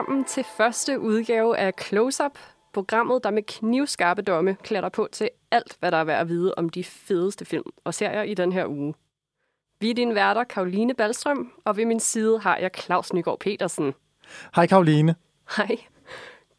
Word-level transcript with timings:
velkommen 0.00 0.24
til 0.24 0.44
første 0.44 1.00
udgave 1.00 1.58
af 1.58 1.72
Close 1.80 2.24
Up, 2.24 2.38
programmet, 2.72 3.24
der 3.24 3.30
med 3.30 3.42
knivskarpe 3.42 4.22
domme 4.22 4.56
klæder 4.62 4.88
på 4.88 5.08
til 5.12 5.30
alt, 5.50 5.76
hvad 5.80 5.90
der 5.90 5.96
er 5.96 6.04
værd 6.04 6.20
at 6.20 6.28
vide 6.28 6.54
om 6.56 6.68
de 6.68 6.84
fedeste 6.84 7.44
film 7.44 7.64
og 7.84 7.94
serier 7.94 8.22
i 8.22 8.34
den 8.34 8.52
her 8.52 8.66
uge. 8.66 8.94
Vi 9.80 9.90
er 9.90 9.94
dine 9.94 10.14
værter, 10.14 10.44
Karoline 10.44 10.94
Balstrøm, 10.94 11.52
og 11.64 11.76
ved 11.76 11.84
min 11.84 12.00
side 12.00 12.38
har 12.38 12.56
jeg 12.56 12.70
Claus 12.78 13.12
Nygaard 13.12 13.38
Petersen. 13.38 13.94
Hej 14.54 14.66
Karoline. 14.66 15.14
Hej. 15.56 15.76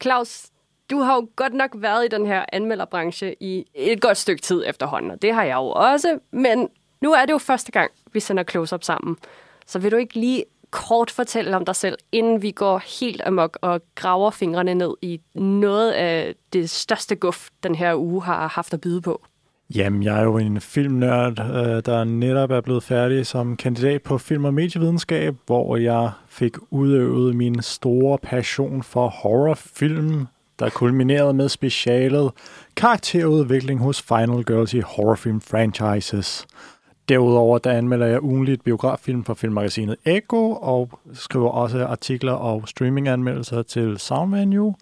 Claus, 0.01 0.47
du 0.89 0.99
har 0.99 1.15
jo 1.15 1.29
godt 1.35 1.53
nok 1.53 1.71
været 1.75 2.05
i 2.05 2.07
den 2.07 2.25
her 2.25 2.45
anmelderbranche 2.53 3.35
i 3.39 3.65
et 3.75 4.01
godt 4.01 4.17
stykke 4.17 4.41
tid 4.41 4.63
efterhånden, 4.67 5.11
og 5.11 5.21
det 5.21 5.33
har 5.33 5.43
jeg 5.43 5.55
jo 5.55 5.67
også, 5.67 6.19
men 6.31 6.69
nu 7.01 7.13
er 7.13 7.25
det 7.25 7.33
jo 7.33 7.37
første 7.37 7.71
gang, 7.71 7.91
vi 8.13 8.19
sender 8.19 8.43
Close-Up 8.43 8.83
sammen. 8.83 9.17
Så 9.65 9.79
vil 9.79 9.91
du 9.91 9.97
ikke 9.97 10.19
lige 10.19 10.45
kort 10.71 11.11
fortælle 11.11 11.55
om 11.55 11.65
dig 11.65 11.75
selv, 11.75 11.97
inden 12.11 12.41
vi 12.41 12.51
går 12.51 12.81
helt 12.99 13.21
amok 13.25 13.57
og 13.61 13.81
graver 13.95 14.31
fingrene 14.31 14.73
ned 14.73 14.93
i 15.01 15.21
noget 15.35 15.91
af 15.91 16.35
det 16.53 16.69
største 16.69 17.15
guf, 17.15 17.49
den 17.63 17.75
her 17.75 17.95
uge 17.95 18.23
har 18.23 18.47
haft 18.47 18.73
at 18.73 18.81
byde 18.81 19.01
på? 19.01 19.21
Jamen, 19.75 20.03
jeg 20.03 20.19
er 20.19 20.23
jo 20.23 20.37
en 20.37 20.61
filmnørd, 20.61 21.39
øh, 21.39 21.81
der 21.85 22.03
netop 22.03 22.51
er 22.51 22.61
blevet 22.61 22.83
færdig 22.83 23.25
som 23.25 23.57
kandidat 23.57 24.01
på 24.01 24.17
film- 24.17 24.45
og 24.45 24.53
medievidenskab, 24.53 25.35
hvor 25.45 25.77
jeg 25.77 26.11
fik 26.27 26.57
udøvet 26.69 27.35
min 27.35 27.61
store 27.61 28.17
passion 28.17 28.83
for 28.83 29.07
horrorfilm, 29.07 30.27
der 30.59 30.69
kulminerede 30.69 31.33
med 31.33 31.49
specialet 31.49 32.31
karakterudvikling 32.75 33.79
hos 33.79 34.01
Final 34.01 34.43
Girls 34.43 34.73
i 34.73 34.79
horrorfilm 34.79 35.41
franchises. 35.41 36.47
Derudover 37.11 37.57
der 37.57 37.71
anmelder 37.71 38.05
jeg 38.05 38.23
ugenligt 38.23 38.63
biograffilm 38.63 39.23
for 39.23 39.33
filmmagasinet 39.33 39.95
Echo, 40.05 40.51
og 40.51 40.99
skriver 41.13 41.49
også 41.49 41.85
artikler 41.85 42.31
og 42.31 42.67
streaminganmeldelser 42.67 43.61
til 43.61 43.99
Soundvenue. 43.99 44.75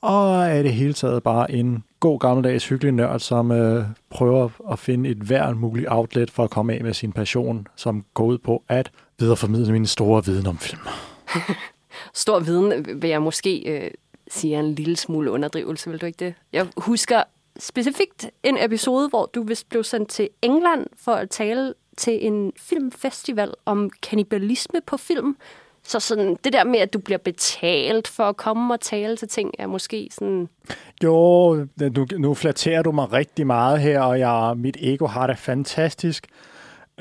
Og 0.00 0.44
er 0.44 0.62
det 0.62 0.72
hele 0.72 0.92
taget 0.92 1.22
bare 1.22 1.52
en 1.52 1.84
god 2.00 2.18
gammeldags 2.18 2.68
hyggelig 2.68 2.92
nørd, 2.92 3.20
som 3.20 3.50
øh, 3.52 3.84
prøver 4.10 4.48
at 4.72 4.78
finde 4.78 5.10
et 5.10 5.16
hver 5.16 5.54
muligt 5.54 5.86
outlet 5.90 6.30
for 6.30 6.44
at 6.44 6.50
komme 6.50 6.72
af 6.74 6.84
med 6.84 6.94
sin 6.94 7.12
passion, 7.12 7.66
som 7.76 8.04
går 8.14 8.24
ud 8.24 8.38
på 8.38 8.62
at 8.68 8.90
videreformidle 9.18 9.72
min 9.72 9.86
store 9.86 10.24
viden 10.24 10.46
om 10.46 10.58
film. 10.58 10.80
Stor 12.14 12.40
viden 12.40 13.02
vil 13.02 13.10
jeg 13.10 13.22
måske 13.22 13.62
øh, 13.66 13.90
sige 14.28 14.58
en 14.58 14.74
lille 14.74 14.96
smule 14.96 15.30
underdrivelse, 15.30 15.90
vil 15.90 16.00
du 16.00 16.06
ikke 16.06 16.24
det? 16.24 16.34
Jeg 16.52 16.66
husker 16.76 17.22
specifikt 17.58 18.30
en 18.42 18.56
episode, 18.58 19.08
hvor 19.08 19.30
du 19.34 19.42
vist 19.42 19.68
blev 19.68 19.84
sendt 19.84 20.08
til 20.08 20.28
England 20.42 20.86
for 20.96 21.12
at 21.12 21.30
tale 21.30 21.74
til 21.96 22.26
en 22.26 22.52
filmfestival 22.56 23.54
om 23.66 23.90
kannibalisme 24.02 24.80
på 24.86 24.96
film. 24.96 25.36
Så 25.82 26.00
sådan, 26.00 26.36
det 26.44 26.52
der 26.52 26.64
med, 26.64 26.78
at 26.78 26.92
du 26.92 26.98
bliver 26.98 27.18
betalt 27.18 28.08
for 28.08 28.24
at 28.24 28.36
komme 28.36 28.74
og 28.74 28.80
tale 28.80 29.16
til 29.16 29.28
ting, 29.28 29.50
er 29.58 29.66
måske 29.66 30.08
sådan... 30.12 30.48
Jo, 31.04 31.54
nu, 31.80 32.06
nu 32.18 32.34
flatterer 32.34 32.82
du 32.82 32.92
mig 32.92 33.12
rigtig 33.12 33.46
meget 33.46 33.80
her, 33.80 34.00
og 34.00 34.18
jeg, 34.18 34.54
mit 34.56 34.76
ego 34.80 35.06
har 35.06 35.26
det 35.26 35.38
fantastisk. 35.38 36.26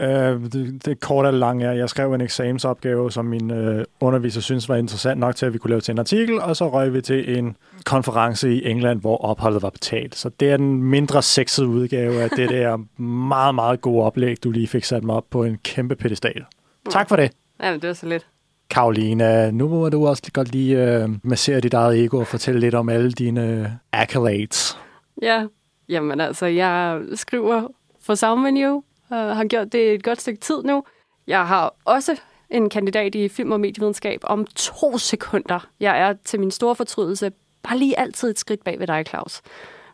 Uh, 0.01 0.07
det, 0.07 0.85
det 0.85 0.99
kort 0.99 1.25
og 1.25 1.33
langt 1.33 1.63
er, 1.63 1.71
jeg 1.71 1.89
skrev 1.89 2.13
en 2.13 2.21
eksamensopgave, 2.21 3.11
som 3.11 3.25
min 3.25 3.51
uh, 3.51 3.83
underviser 3.99 4.41
synes 4.41 4.69
var 4.69 4.75
interessant 4.75 5.19
nok 5.19 5.35
til, 5.35 5.45
at 5.45 5.53
vi 5.53 5.57
kunne 5.57 5.69
lave 5.69 5.81
til 5.81 5.91
en 5.91 5.99
artikel, 5.99 6.41
og 6.41 6.55
så 6.55 6.69
røg 6.69 6.93
vi 6.93 7.01
til 7.01 7.37
en 7.37 7.55
konference 7.85 8.53
i 8.53 8.65
England, 8.69 9.01
hvor 9.01 9.17
opholdet 9.17 9.61
var 9.61 9.69
betalt. 9.69 10.15
Så 10.15 10.29
det 10.29 10.51
er 10.51 10.57
den 10.57 10.83
mindre 10.83 11.21
sexede 11.21 11.67
udgave 11.67 12.21
af 12.21 12.29
det 12.29 12.49
der 12.49 13.01
meget, 13.01 13.55
meget 13.55 13.81
gode 13.81 14.05
oplæg, 14.05 14.43
du 14.43 14.51
lige 14.51 14.67
fik 14.67 14.83
sat 14.83 15.03
mig 15.03 15.15
op 15.15 15.25
på 15.29 15.43
en 15.43 15.57
kæmpe 15.63 15.95
pedestal. 15.95 16.45
Tak 16.89 17.09
for 17.09 17.15
det. 17.15 17.31
Ja, 17.63 17.73
det 17.73 17.87
var 17.87 17.93
så 17.93 18.05
lidt. 18.07 18.27
Karolina, 18.69 19.51
nu 19.51 19.67
må 19.67 19.89
du 19.89 20.07
også 20.07 20.31
godt 20.33 20.51
lige 20.51 21.03
uh, 21.03 21.09
massere 21.23 21.59
dit 21.59 21.73
eget 21.73 22.03
ego 22.03 22.17
og 22.17 22.27
fortælle 22.27 22.59
lidt 22.59 22.75
om 22.75 22.89
alle 22.89 23.11
dine 23.11 23.61
uh, 23.61 23.99
accolades. 24.01 24.77
Ja, 25.21 25.45
jamen 25.89 26.21
altså, 26.21 26.45
jeg 26.45 27.01
skriver 27.15 27.67
for 28.01 28.15
Soundvenue, 28.15 28.83
og 29.11 29.35
har 29.35 29.45
gjort 29.45 29.71
det 29.71 29.93
et 29.93 30.03
godt 30.03 30.21
stykke 30.21 30.39
tid 30.39 30.63
nu. 30.63 30.83
Jeg 31.27 31.47
har 31.47 31.73
også 31.85 32.19
en 32.49 32.69
kandidat 32.69 33.15
i 33.15 33.29
film- 33.29 33.51
og 33.51 33.59
medievidenskab 33.59 34.19
om 34.23 34.45
to 34.45 34.97
sekunder. 34.97 35.67
Jeg 35.79 35.99
er 36.01 36.13
til 36.25 36.39
min 36.39 36.51
store 36.51 36.75
fortrydelse 36.75 37.31
bare 37.63 37.77
lige 37.77 37.99
altid 37.99 38.29
et 38.29 38.39
skridt 38.39 38.63
bag 38.63 38.79
ved 38.79 38.87
dig, 38.87 39.05
Claus. 39.07 39.41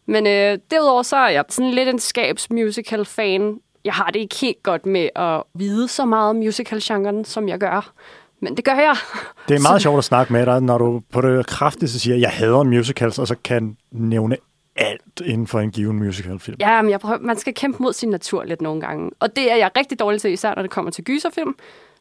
Men 0.05 0.27
øh, 0.27 0.59
derudover 0.71 1.03
så 1.03 1.15
er 1.15 1.29
jeg 1.29 1.43
sådan 1.49 1.71
lidt 1.71 1.89
en 1.89 1.99
skabsmusical-fan. 1.99 3.59
Jeg 3.85 3.93
har 3.93 4.11
det 4.11 4.19
ikke 4.19 4.35
helt 4.35 4.63
godt 4.63 4.85
med 4.85 5.09
at 5.15 5.43
vide 5.53 5.87
så 5.87 6.05
meget 6.05 6.29
om 6.29 6.35
musical-genren, 6.35 7.25
som 7.25 7.49
jeg 7.49 7.59
gør. 7.59 7.93
Men 8.39 8.57
det 8.57 8.65
gør 8.65 8.75
jeg. 8.75 8.95
Det 9.47 9.55
er 9.55 9.61
meget 9.61 9.81
sjovt 9.81 9.97
at 9.97 10.03
snakke 10.03 10.33
med 10.33 10.45
dig, 10.45 10.61
når 10.61 10.77
du 10.77 11.01
på 11.11 11.21
det 11.21 11.47
kraftigste 11.47 11.99
siger, 11.99 12.15
at 12.15 12.21
jeg 12.21 12.29
hader 12.29 12.63
musicals, 12.63 13.19
og 13.19 13.27
så 13.27 13.35
kan 13.43 13.77
nævne 13.91 14.37
alt 14.77 15.21
inden 15.25 15.47
for 15.47 15.59
en 15.59 15.71
given 15.71 15.97
musicalfilm. 15.97 16.57
Ja, 16.59 16.81
men 16.81 16.91
jeg 16.91 16.99
prøver, 16.99 17.19
man 17.19 17.37
skal 17.37 17.53
kæmpe 17.53 17.83
mod 17.83 17.93
sin 17.93 18.09
natur 18.09 18.43
lidt 18.43 18.61
nogle 18.61 18.81
gange. 18.81 19.11
Og 19.19 19.35
det 19.35 19.51
er 19.51 19.55
jeg 19.55 19.71
rigtig 19.77 19.99
dårlig 19.99 20.21
til, 20.21 20.31
især 20.31 20.55
når 20.55 20.61
det 20.61 20.71
kommer 20.71 20.91
til 20.91 21.03
gyserfilm. 21.03 21.55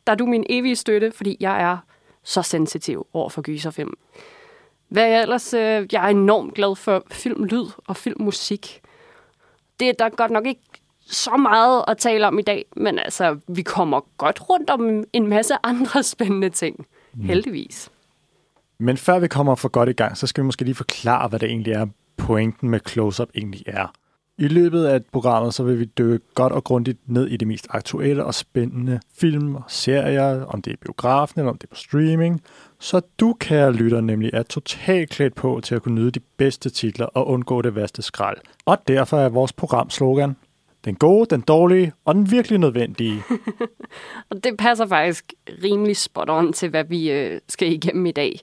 Der 0.06 0.12
er 0.12 0.16
du 0.16 0.26
min 0.26 0.46
evige 0.48 0.76
støtte, 0.76 1.12
fordi 1.12 1.36
jeg 1.40 1.62
er 1.62 1.78
så 2.22 2.42
sensitiv 2.42 3.06
over 3.12 3.28
for 3.28 3.42
gyserfilm. 3.42 3.94
Hvad 4.88 5.08
jeg 5.08 5.22
ellers? 5.22 5.54
Øh, 5.54 5.86
jeg 5.92 6.04
er 6.04 6.08
enormt 6.08 6.54
glad 6.54 6.76
for 6.76 7.04
filmlyd 7.10 7.66
og 7.86 7.96
filmmusik. 7.96 8.80
Det 9.80 9.88
er 9.88 9.92
der 9.92 10.08
godt 10.08 10.30
nok 10.30 10.46
ikke 10.46 10.60
så 11.06 11.36
meget 11.36 11.84
at 11.88 11.98
tale 11.98 12.26
om 12.26 12.38
i 12.38 12.42
dag, 12.42 12.64
men 12.76 12.98
altså, 12.98 13.38
vi 13.48 13.62
kommer 13.62 14.00
godt 14.18 14.50
rundt 14.50 14.70
om 14.70 15.04
en 15.12 15.26
masse 15.26 15.54
andre 15.70 16.02
spændende 16.02 16.50
ting. 16.50 16.86
Mm. 17.14 17.22
Heldigvis. 17.22 17.90
Men 18.78 18.96
før 18.96 19.18
vi 19.18 19.28
kommer 19.28 19.54
for 19.54 19.68
godt 19.68 19.88
i 19.88 19.92
gang, 19.92 20.16
så 20.16 20.26
skal 20.26 20.42
vi 20.42 20.46
måske 20.46 20.64
lige 20.64 20.74
forklare, 20.74 21.28
hvad 21.28 21.38
det 21.38 21.48
egentlig 21.48 21.72
er, 21.72 21.86
pointen 22.26 22.70
med 22.70 22.80
close-up 22.88 23.28
egentlig 23.34 23.62
er. 23.66 23.92
I 24.38 24.48
løbet 24.48 24.84
af 24.84 25.00
programmet 25.12 25.54
så 25.54 25.62
vil 25.62 25.78
vi 25.78 25.84
dykke 25.84 26.26
godt 26.34 26.52
og 26.52 26.64
grundigt 26.64 26.98
ned 27.06 27.26
i 27.26 27.36
det 27.36 27.48
mest 27.48 27.66
aktuelle 27.70 28.24
og 28.24 28.34
spændende 28.34 29.00
film 29.18 29.54
og 29.54 29.62
serier, 29.68 30.44
om 30.44 30.62
det 30.62 30.72
er 30.72 30.76
biografen 30.76 31.40
eller 31.40 31.50
om 31.50 31.58
det 31.58 31.66
er 31.66 31.74
på 31.74 31.76
streaming, 31.76 32.42
så 32.80 33.00
du, 33.20 33.36
kære 33.40 33.72
lytter, 33.72 34.00
nemlig 34.00 34.30
er 34.32 34.42
totalt 34.42 35.10
klædt 35.10 35.34
på 35.34 35.60
til 35.64 35.74
at 35.74 35.82
kunne 35.82 35.94
nyde 35.94 36.10
de 36.10 36.20
bedste 36.20 36.70
titler 36.70 37.06
og 37.06 37.26
undgå 37.26 37.62
det 37.62 37.74
værste 37.74 38.02
skrald. 38.02 38.36
Og 38.66 38.78
derfor 38.88 39.16
er 39.18 39.28
vores 39.28 39.52
programslogan 39.52 40.36
den 40.84 40.94
gode, 40.94 41.26
den 41.30 41.40
dårlige 41.40 41.92
og 42.04 42.14
den 42.14 42.30
virkelig 42.30 42.58
nødvendige. 42.58 43.22
og 44.30 44.44
det 44.44 44.56
passer 44.58 44.86
faktisk 44.86 45.32
rimelig 45.64 45.96
spot 45.96 46.30
on 46.30 46.52
til, 46.52 46.68
hvad 46.68 46.84
vi 46.84 47.10
øh, 47.10 47.40
skal 47.48 47.72
igennem 47.72 48.06
i 48.06 48.12
dag. 48.12 48.40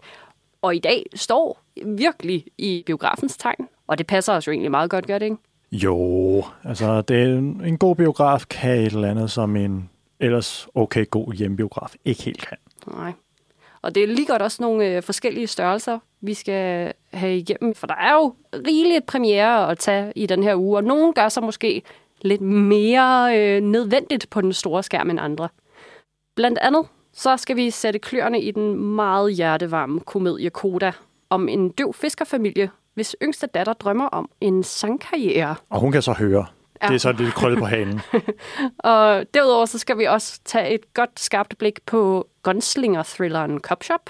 Og 0.62 0.76
i 0.76 0.80
dag 0.80 1.06
står 1.16 1.60
virkelig 1.86 2.46
i 2.58 2.84
biografens 2.86 3.38
tegn, 3.38 3.68
og 3.88 3.98
det 3.98 4.08
passer 4.08 4.34
os 4.34 4.48
jo 4.48 4.52
egentlig 4.52 4.72
meget 4.72 4.90
godt, 4.90 5.08
gør 5.08 5.18
det 5.18 5.26
ikke? 5.26 5.38
Jo, 5.72 6.44
altså 6.64 7.02
det 7.02 7.22
er 7.22 7.38
en, 7.38 7.62
en 7.66 7.78
god 7.78 7.96
biograf 7.96 8.46
kan 8.50 8.80
et 8.80 8.94
eller 8.94 9.12
andet, 9.12 9.32
som 9.32 9.56
en 9.56 9.90
ellers 10.20 10.68
okay 10.76 11.10
god 11.10 11.34
hjemmebiograf 11.34 11.96
ikke 12.06 12.24
helt 12.24 12.48
kan. 12.48 12.58
Nej. 12.88 13.14
Og 13.82 13.96
det 13.96 14.04
er 14.04 14.08
lige 14.08 14.28
godt 14.28 14.42
også 14.42 14.64
nogle 14.64 14.86
øh, 14.86 15.04
forskellige 15.04 15.48
størrelser, 15.48 16.00
vi 16.22 16.34
skal 16.34 16.94
have 17.14 17.38
igennem. 17.38 17.76
For 17.76 17.88
der 17.88 17.96
er 17.96 18.14
jo 18.14 18.36
rigeligt 18.54 19.06
premiere 19.06 19.72
at 19.72 19.78
tage 19.78 20.14
i 20.16 20.26
den 20.26 20.44
her 20.44 20.56
uge, 20.56 20.78
og 20.78 20.84
nogen 20.84 21.14
gør 21.14 21.30
sig 21.30 21.44
måske 21.44 21.82
lidt 22.22 22.42
mere 22.42 23.40
øh, 23.40 23.62
nødvendigt 23.62 24.30
på 24.30 24.42
den 24.42 24.54
store 24.54 24.84
skærm 24.84 25.10
end 25.10 25.20
andre. 25.20 25.50
Blandt 26.36 26.60
andet 26.62 26.86
så 27.14 27.38
skal 27.38 27.56
vi 27.56 27.70
sætte 27.70 28.00
kløerne 28.00 28.42
i 28.42 28.52
den 28.52 28.76
meget 28.76 29.36
hjertevarme 29.36 30.00
komedie 30.00 30.50
Koda 30.50 30.92
om 31.30 31.50
en 31.50 31.70
døv 31.70 31.94
fiskerfamilie, 31.94 32.70
hvis 32.96 33.16
yngste 33.22 33.48
datter 33.48 33.74
drømmer 33.74 34.06
om 34.06 34.30
en 34.42 34.64
sangkarriere. 34.64 35.56
Og 35.70 35.80
hun 35.80 35.92
kan 35.92 36.02
så 36.02 36.14
høre. 36.14 36.46
Ja. 36.82 36.88
Det 36.88 36.94
er 36.96 37.00
så 37.00 37.10
et 37.10 37.18
lille 37.18 37.32
krølle 37.32 37.58
på 37.58 37.66
hanen. 37.66 38.02
og 38.80 39.26
derudover 39.34 39.66
så 39.66 39.78
skal 39.78 39.98
vi 39.98 40.06
også 40.06 40.40
tage 40.46 40.74
et 40.74 40.94
godt 40.94 41.20
skarpt 41.20 41.58
blik 41.58 41.80
på 41.86 42.28
gunslinger-thrilleren 42.44 43.60
Cop 43.60 43.84
Shop. 43.84 44.10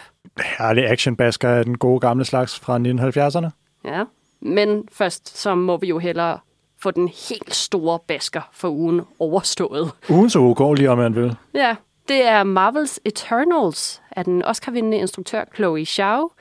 Herlig 0.57 0.89
actionbasker 0.89 1.49
af 1.49 1.65
den 1.65 1.77
gode 1.77 1.99
gamle 1.99 2.25
slags 2.25 2.59
fra 2.59 2.77
1970'erne. 2.77 3.49
Ja, 3.85 4.03
men 4.41 4.87
først 4.91 5.37
så 5.37 5.55
må 5.55 5.77
vi 5.77 5.87
jo 5.87 5.99
hellere 5.99 6.39
få 6.83 6.91
den 6.91 7.07
helt 7.29 7.55
store 7.55 7.99
basker 8.07 8.41
for 8.53 8.69
ugen 8.69 9.01
overstået. 9.19 9.91
Ugen 10.09 10.29
så 10.29 10.39
ugår 10.39 10.89
om 10.89 10.97
man 10.97 11.15
vil. 11.15 11.35
Ja, 11.53 11.75
det 12.07 12.27
er 12.27 12.43
Marvels 12.43 12.99
Eternals 13.05 14.01
af 14.11 14.25
den 14.25 14.43
Oscar-vindende 14.43 14.97
instruktør 14.97 15.43
Chloe 15.55 15.85
Zhao. 15.85 16.31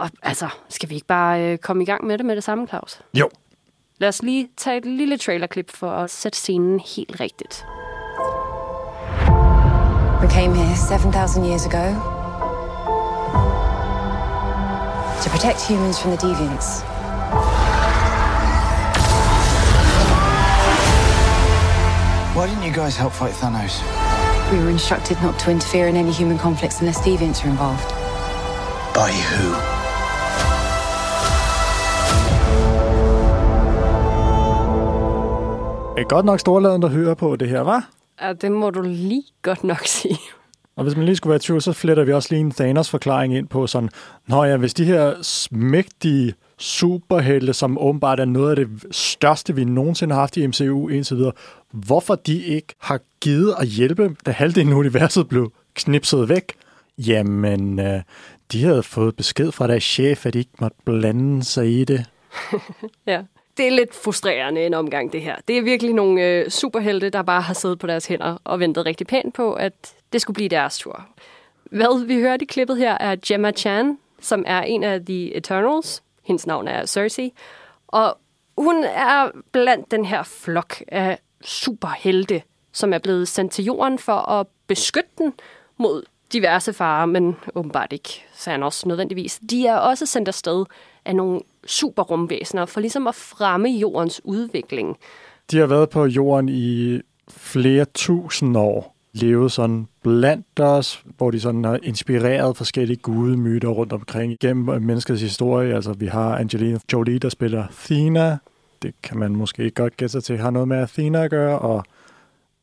Og 0.00 0.10
altså, 0.22 0.48
skal 0.68 0.88
vi 0.88 0.94
ikke 0.94 1.06
bare 1.06 1.42
øh, 1.42 1.58
komme 1.58 1.82
i 1.82 1.86
gang 1.86 2.06
med 2.06 2.18
det 2.18 2.26
med 2.26 2.36
det 2.36 2.44
samme, 2.44 2.66
Claus? 2.66 3.00
Jo. 3.14 3.30
Lad 3.98 4.08
os 4.08 4.22
lige 4.22 4.48
tage 4.56 4.76
et 4.76 4.84
lille 4.84 5.18
trailerklip 5.18 5.70
for 5.70 5.90
at 5.90 6.10
sætte 6.10 6.38
scenen 6.38 6.80
helt 6.96 7.20
rigtigt. 7.20 7.66
We 10.22 10.28
came 10.28 10.54
here 10.54 10.76
7,000 10.76 11.44
years 11.44 11.66
ago 11.66 11.84
to 15.22 15.30
protect 15.30 15.68
humans 15.68 16.00
from 16.02 16.10
the 16.16 16.20
deviants. 16.26 16.68
Why 22.36 22.46
didn't 22.46 22.64
you 22.68 22.82
guys 22.82 22.96
help 22.96 23.12
fight 23.12 23.34
Thanos? 23.40 23.74
We 24.52 24.58
were 24.62 24.70
instructed 24.70 25.16
not 25.22 25.38
to 25.38 25.50
interfere 25.50 25.88
in 25.88 25.96
any 25.96 26.12
human 26.12 26.38
conflicts 26.38 26.80
unless 26.80 26.98
deviants 27.00 27.44
are 27.44 27.50
involved. 27.50 27.90
By 28.94 29.10
who? 29.12 29.69
Det 35.96 36.04
er 36.04 36.08
godt 36.08 36.26
nok 36.26 36.40
storladen, 36.40 36.82
der 36.82 36.88
hører 36.88 37.14
på 37.14 37.36
det 37.36 37.48
her, 37.48 37.60
var? 37.60 37.90
Ja, 38.22 38.32
det 38.32 38.52
må 38.52 38.70
du 38.70 38.82
lige 38.82 39.22
godt 39.42 39.64
nok 39.64 39.86
sige. 39.86 40.18
Og 40.76 40.82
hvis 40.84 40.96
man 40.96 41.04
lige 41.04 41.16
skulle 41.16 41.30
være 41.30 41.36
i 41.36 41.40
tvivl, 41.40 41.62
så 41.62 41.72
fletter 41.72 42.04
vi 42.04 42.12
også 42.12 42.28
lige 42.30 42.40
en 42.40 42.50
Thanos-forklaring 42.52 43.36
ind 43.36 43.48
på 43.48 43.66
sådan, 43.66 43.90
Nå 44.26 44.44
ja, 44.44 44.56
hvis 44.56 44.74
de 44.74 44.84
her 44.84 45.14
mægtige 45.50 46.34
superhelte, 46.58 47.52
som 47.52 47.78
åbenbart 47.78 48.20
er 48.20 48.24
noget 48.24 48.50
af 48.50 48.56
det 48.56 48.68
største, 48.90 49.54
vi 49.54 49.64
nogensinde 49.64 50.14
har 50.14 50.20
haft 50.20 50.36
i 50.36 50.46
MCU 50.46 50.88
indtil 50.88 51.16
videre, 51.16 51.32
hvorfor 51.70 52.14
de 52.14 52.42
ikke 52.42 52.74
har 52.78 53.00
givet 53.20 53.54
at 53.58 53.66
hjælpe, 53.66 54.16
da 54.26 54.30
halvdelen 54.30 54.72
af 54.72 54.76
universet 54.76 55.28
blev 55.28 55.52
knipset 55.74 56.28
væk? 56.28 56.52
Jamen, 56.98 57.78
øh, 57.78 58.02
de 58.52 58.64
havde 58.64 58.82
fået 58.82 59.16
besked 59.16 59.52
fra 59.52 59.66
deres 59.66 59.84
chef, 59.84 60.26
at 60.26 60.34
de 60.34 60.38
ikke 60.38 60.50
måtte 60.60 60.76
blande 60.84 61.44
sig 61.44 61.80
i 61.80 61.84
det. 61.84 62.04
Ja. 63.06 63.22
Det 63.60 63.66
er 63.66 63.70
lidt 63.70 63.94
frustrerende 63.94 64.66
en 64.66 64.74
omgang, 64.74 65.12
det 65.12 65.22
her. 65.22 65.36
Det 65.48 65.58
er 65.58 65.62
virkelig 65.62 65.94
nogle 65.94 66.22
øh, 66.22 66.50
superhelte, 66.50 67.10
der 67.10 67.22
bare 67.22 67.42
har 67.42 67.54
siddet 67.54 67.78
på 67.78 67.86
deres 67.86 68.06
hænder 68.06 68.38
og 68.44 68.60
ventet 68.60 68.86
rigtig 68.86 69.06
pænt 69.06 69.34
på, 69.34 69.52
at 69.52 69.72
det 70.12 70.20
skulle 70.20 70.34
blive 70.34 70.48
deres 70.48 70.78
tur. 70.78 71.06
Hvad 71.64 72.06
vi 72.06 72.14
hørte 72.14 72.42
i 72.42 72.46
klippet 72.46 72.76
her 72.76 72.98
er 73.00 73.16
Gemma 73.26 73.52
Chan, 73.52 73.98
som 74.20 74.44
er 74.46 74.62
en 74.62 74.84
af 74.84 75.00
The 75.04 75.34
Eternals. 75.34 76.02
Hendes 76.22 76.46
navn 76.46 76.68
er 76.68 76.86
Cersei. 76.86 77.32
Og 77.88 78.18
hun 78.58 78.84
er 78.84 79.30
blandt 79.52 79.90
den 79.90 80.04
her 80.04 80.22
flok 80.22 80.82
af 80.88 81.18
superhelte, 81.40 82.42
som 82.72 82.92
er 82.92 82.98
blevet 82.98 83.28
sendt 83.28 83.52
til 83.52 83.64
jorden 83.64 83.98
for 83.98 84.30
at 84.30 84.46
beskytte 84.66 85.10
den 85.18 85.32
mod 85.76 86.02
diverse 86.32 86.72
farer, 86.72 87.06
men 87.06 87.36
åbenbart 87.54 87.92
ikke 87.92 88.24
Thanos 88.38 88.86
nødvendigvis. 88.86 89.40
De 89.50 89.66
er 89.66 89.76
også 89.76 90.06
sendt 90.06 90.28
afsted 90.28 90.64
af 91.04 91.16
nogle 91.16 91.40
superrumvæsener 91.66 92.66
for 92.66 92.80
ligesom 92.80 93.06
at 93.06 93.14
fremme 93.14 93.68
jordens 93.68 94.20
udvikling. 94.24 94.96
De 95.50 95.58
har 95.58 95.66
været 95.66 95.90
på 95.90 96.06
jorden 96.06 96.48
i 96.48 97.00
flere 97.28 97.84
tusind 97.94 98.56
år, 98.56 98.96
levet 99.12 99.52
sådan 99.52 99.86
blandt 100.02 100.60
os, 100.60 101.04
hvor 101.16 101.30
de 101.30 101.40
sådan 101.40 101.64
har 101.64 101.78
inspireret 101.82 102.56
forskellige 102.56 102.96
gudemyter 102.96 103.68
rundt 103.68 103.92
omkring 103.92 104.36
gennem 104.40 104.82
menneskets 104.82 105.22
historie. 105.22 105.74
Altså 105.74 105.92
vi 105.92 106.06
har 106.06 106.38
Angelina 106.38 106.78
Jolie, 106.92 107.18
der 107.18 107.28
spiller 107.28 107.66
Athena. 107.66 108.38
Det 108.82 108.94
kan 109.02 109.18
man 109.18 109.36
måske 109.36 109.70
godt 109.70 109.96
gætte 109.96 110.12
sig 110.12 110.24
til, 110.24 110.38
har 110.38 110.50
noget 110.50 110.68
med 110.68 110.76
Athena 110.76 111.24
at 111.24 111.30
gøre, 111.30 111.58
og 111.58 111.84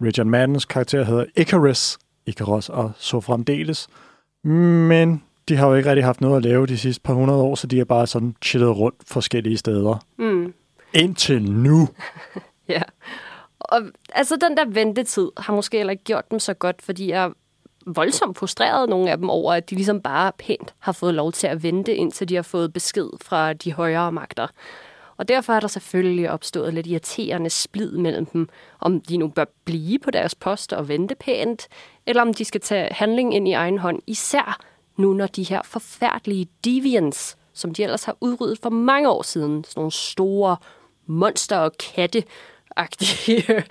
Richard 0.02 0.28
Maddens 0.28 0.66
karakter 0.66 1.04
hedder 1.04 1.26
Icarus, 1.38 1.98
Icarus 2.26 2.70
og 2.70 2.92
så 2.98 3.20
fremdeles. 3.22 3.88
Men 4.44 5.24
de 5.50 5.56
har 5.56 5.68
jo 5.68 5.76
ikke 5.76 5.90
rigtig 5.90 6.06
haft 6.06 6.22
noget 6.22 6.38
at 6.38 6.44
lave 6.44 6.68
de 6.68 6.78
sidste 6.78 7.02
par 7.02 7.14
hundrede 7.14 7.42
år, 7.42 7.56
så 7.56 7.68
de 7.68 7.80
er 7.80 7.86
bare 7.86 8.08
sådan 8.08 8.36
chillet 8.42 8.78
rundt 8.78 8.98
forskellige 9.06 9.58
steder. 9.58 10.04
Mm. 10.18 10.54
Indtil 10.94 11.52
nu. 11.52 11.88
Ja. 12.70 12.82
Og 13.60 13.82
altså, 14.14 14.36
den 14.36 14.58
der 14.58 14.66
ventetid 14.66 15.32
har 15.38 15.56
måske 15.56 15.78
heller 15.78 15.92
ikke 15.92 16.04
gjort 16.04 16.32
dem 16.32 16.40
så 16.40 16.54
godt, 16.54 16.82
fordi 16.82 17.10
jeg 17.10 17.24
er 17.24 17.30
voldsomt 17.86 18.38
frustreret 18.38 18.90
nogle 18.90 19.12
af 19.12 19.18
dem 19.18 19.30
over, 19.30 19.54
at 19.54 19.70
de 19.70 19.76
ligesom 19.76 20.02
bare 20.02 20.32
pænt 20.40 20.74
har 20.80 20.92
fået 20.92 21.14
lov 21.14 21.32
til 21.32 21.48
at 21.48 21.64
vente, 21.64 21.96
indtil 21.96 22.30
de 22.30 22.36
har 22.36 22.42
fået 22.42 22.74
besked 22.74 23.10
fra 23.22 23.54
de 23.54 23.74
højere 23.74 24.12
magter. 24.12 24.48
Og 25.18 25.28
derfor 25.28 25.54
er 25.54 25.60
der 25.60 25.68
selvfølgelig 25.68 26.32
opstået 26.32 26.74
lidt 26.74 26.88
irriterende 26.88 27.50
splid 27.50 27.92
mellem 27.92 28.26
dem, 28.26 28.50
om 28.80 29.02
de 29.02 29.18
nu 29.18 29.28
bør 29.28 29.46
blive 29.66 30.00
på 30.00 30.12
deres 30.12 30.36
post 30.36 30.74
og 30.74 30.88
vente 30.88 31.16
pænt, 31.16 31.68
eller 32.06 32.22
om 32.22 32.34
de 32.34 32.46
skal 32.46 32.62
tage 32.62 32.88
handling 32.92 33.36
ind 33.36 33.48
i 33.48 33.52
egen 33.52 33.78
hånd, 33.78 34.00
især 34.08 34.60
nu 34.98 35.14
når 35.14 35.28
de 35.28 35.44
her 35.44 35.62
forfærdelige 35.66 36.48
deviants, 36.66 37.38
som 37.54 37.74
de 37.74 37.84
ellers 37.84 38.04
har 38.04 38.18
udryddet 38.22 38.60
for 38.62 38.70
mange 38.70 39.10
år 39.10 39.22
siden, 39.22 39.64
sådan 39.64 39.80
nogle 39.80 39.92
store 39.92 40.58
monster 41.06 41.58
og 41.58 41.72
katte, 41.78 42.24
agtige 42.76 43.44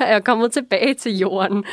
er 0.00 0.20
kommet 0.20 0.52
tilbage 0.52 0.94
til 0.94 1.18
jorden. 1.18 1.64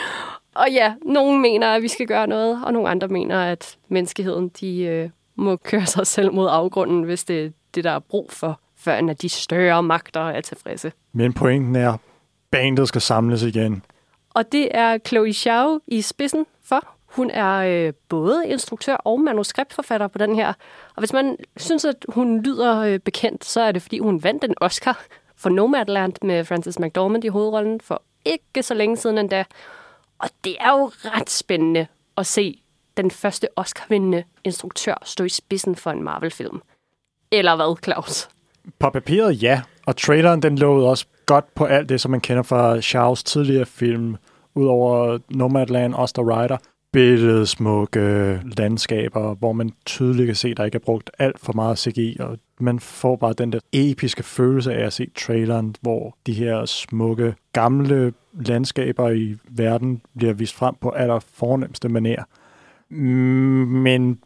Og 0.56 0.68
ja, 0.72 0.94
nogen 1.06 1.42
mener, 1.42 1.68
at 1.68 1.82
vi 1.82 1.88
skal 1.88 2.08
gøre 2.08 2.28
noget, 2.28 2.66
og 2.66 2.74
nogle 2.74 2.90
andre 2.90 3.08
mener, 3.08 3.40
at 3.40 3.78
menneskeheden 3.88 4.50
de, 4.50 4.84
øh, 4.84 5.10
må 5.36 5.56
køre 5.56 5.86
sig 5.86 6.08
selv 6.08 6.34
mod 6.34 6.48
afgrunden, 6.52 7.04
hvis 7.04 7.24
det 7.24 7.46
er 7.46 7.50
det, 7.76 7.84
der 7.84 7.92
er 7.92 8.00
brug 8.00 8.32
for, 8.32 8.60
før 8.78 9.10
at 9.10 9.22
de 9.22 9.30
større 9.30 9.84
magter 9.84 10.22
er 10.22 10.42
tilfredse. 10.42 10.92
Men 11.14 11.34
pointen 11.34 11.76
er, 11.76 11.98
bandet 12.52 12.88
skal 12.88 13.02
samles 13.02 13.44
igen. 13.44 13.84
Og 14.30 14.52
det 14.52 14.70
er 14.72 14.98
Chloe 15.08 15.34
Zhao 15.34 15.80
i 15.88 16.02
spidsen 16.02 16.46
for. 16.64 16.88
Hun 17.12 17.30
er 17.30 17.58
øh, 17.58 17.94
både 18.10 18.48
instruktør 18.48 18.96
og 18.96 19.20
manuskriptforfatter 19.20 20.08
på 20.08 20.18
den 20.18 20.36
her. 20.36 20.54
Og 20.96 21.00
hvis 21.00 21.14
man 21.14 21.38
synes, 21.58 21.86
at 21.86 22.06
hun 22.10 22.42
lyder 22.42 22.80
øh, 22.80 23.00
bekendt, 23.00 23.46
så 23.46 23.62
er 23.62 23.72
det, 23.72 23.82
fordi 23.82 24.00
hun 24.00 24.24
vandt 24.24 24.44
en 24.44 24.54
Oscar 24.62 25.06
for 25.36 25.50
Nomadland 25.50 26.14
med 26.22 26.46
Frances 26.46 26.80
McDormand 26.80 27.24
i 27.24 27.28
hovedrollen 27.28 27.82
for 27.82 28.02
ikke 28.26 28.64
så 28.64 28.74
længe 28.74 28.98
siden 28.98 29.18
endda. 29.18 29.44
Og 30.20 30.30
det 30.44 30.56
er 30.60 30.72
jo 30.72 30.92
ret 30.96 31.30
spændende 31.30 31.88
at 32.18 32.26
se 32.26 32.62
den 32.98 33.12
første 33.12 33.48
Oscar-vindende 33.56 34.24
instruktør 34.44 34.96
stå 35.04 35.24
i 35.24 35.30
spidsen 35.30 35.76
for 35.76 35.92
en 35.92 36.04
Marvel-film. 36.04 36.62
Eller 37.32 37.56
hvad, 37.56 37.84
Claus? 37.84 38.30
På 38.80 38.90
papiret, 38.90 39.44
ja. 39.44 39.62
Og 39.86 39.98
traileren, 39.98 40.42
den 40.42 40.58
lovede 40.58 40.90
også 40.90 41.06
godt 41.26 41.56
på 41.56 41.66
alt 41.66 41.90
det, 41.90 42.02
som 42.02 42.12
man 42.12 42.22
kender 42.22 42.44
fra 42.44 42.82
Charles 42.82 43.24
tidligere 43.24 43.66
film, 43.66 44.18
udover 44.56 45.20
Nomadland, 45.30 45.96
Oster 45.96 46.22
Rider. 46.22 46.58
Billedsmukke 46.94 48.40
landskaber, 48.58 49.36
hvor 49.36 49.52
man 49.52 49.72
tydeligt 49.86 50.26
kan 50.26 50.36
se, 50.36 50.48
at 50.48 50.58
der 50.58 50.66
ikke 50.66 50.76
er 50.76 50.80
brugt 50.80 51.12
alt 51.20 51.40
for 51.40 51.54
meget 51.54 51.80
CGI, 51.80 52.18
og 52.20 52.38
man 52.60 52.80
får 52.80 53.16
bare 53.16 53.34
den 53.34 53.52
der 53.52 53.60
episke 53.72 54.24
følelse 54.24 54.74
af 54.74 54.86
at 54.86 54.94
se 54.94 55.08
traileren, 55.18 55.76
hvor 55.82 56.18
de 56.26 56.34
her 56.34 56.66
smukke, 56.66 57.36
gamle 57.54 58.14
landskaber 58.34 59.10
i 59.10 59.36
verden 59.50 60.02
bliver 60.18 60.34
vist 60.34 60.56
frem 60.56 60.76
på 60.82 60.90
aller 60.90 61.20
fornemmeste 61.20 61.90
maner. 61.90 62.24
Men 63.66 64.20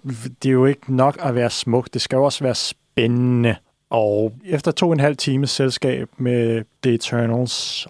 det 0.43 0.49
er 0.49 0.53
jo 0.53 0.65
ikke 0.65 0.95
nok 0.95 1.17
at 1.21 1.35
være 1.35 1.49
smukt, 1.49 1.93
det 1.93 2.01
skal 2.01 2.17
jo 2.17 2.23
også 2.23 2.43
være 2.43 2.55
spændende. 2.55 3.55
Og 3.89 4.33
efter 4.45 4.71
to 4.71 4.87
og 4.87 4.93
en 4.93 4.99
halv 4.99 5.17
times 5.17 5.49
selskab 5.49 6.09
med 6.17 6.63
The 6.83 6.93
Eternals, 6.93 7.51
så 7.51 7.89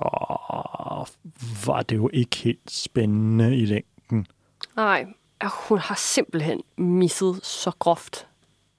var 1.66 1.82
det 1.82 1.96
jo 1.96 2.10
ikke 2.14 2.38
helt 2.38 2.72
spændende 2.72 3.58
i 3.58 3.66
længden. 3.66 3.95
Nej, 4.76 5.06
hun 5.68 5.80
har 5.80 5.96
simpelthen 5.96 6.62
misset 6.78 7.40
så 7.44 7.72
groft. 7.80 8.28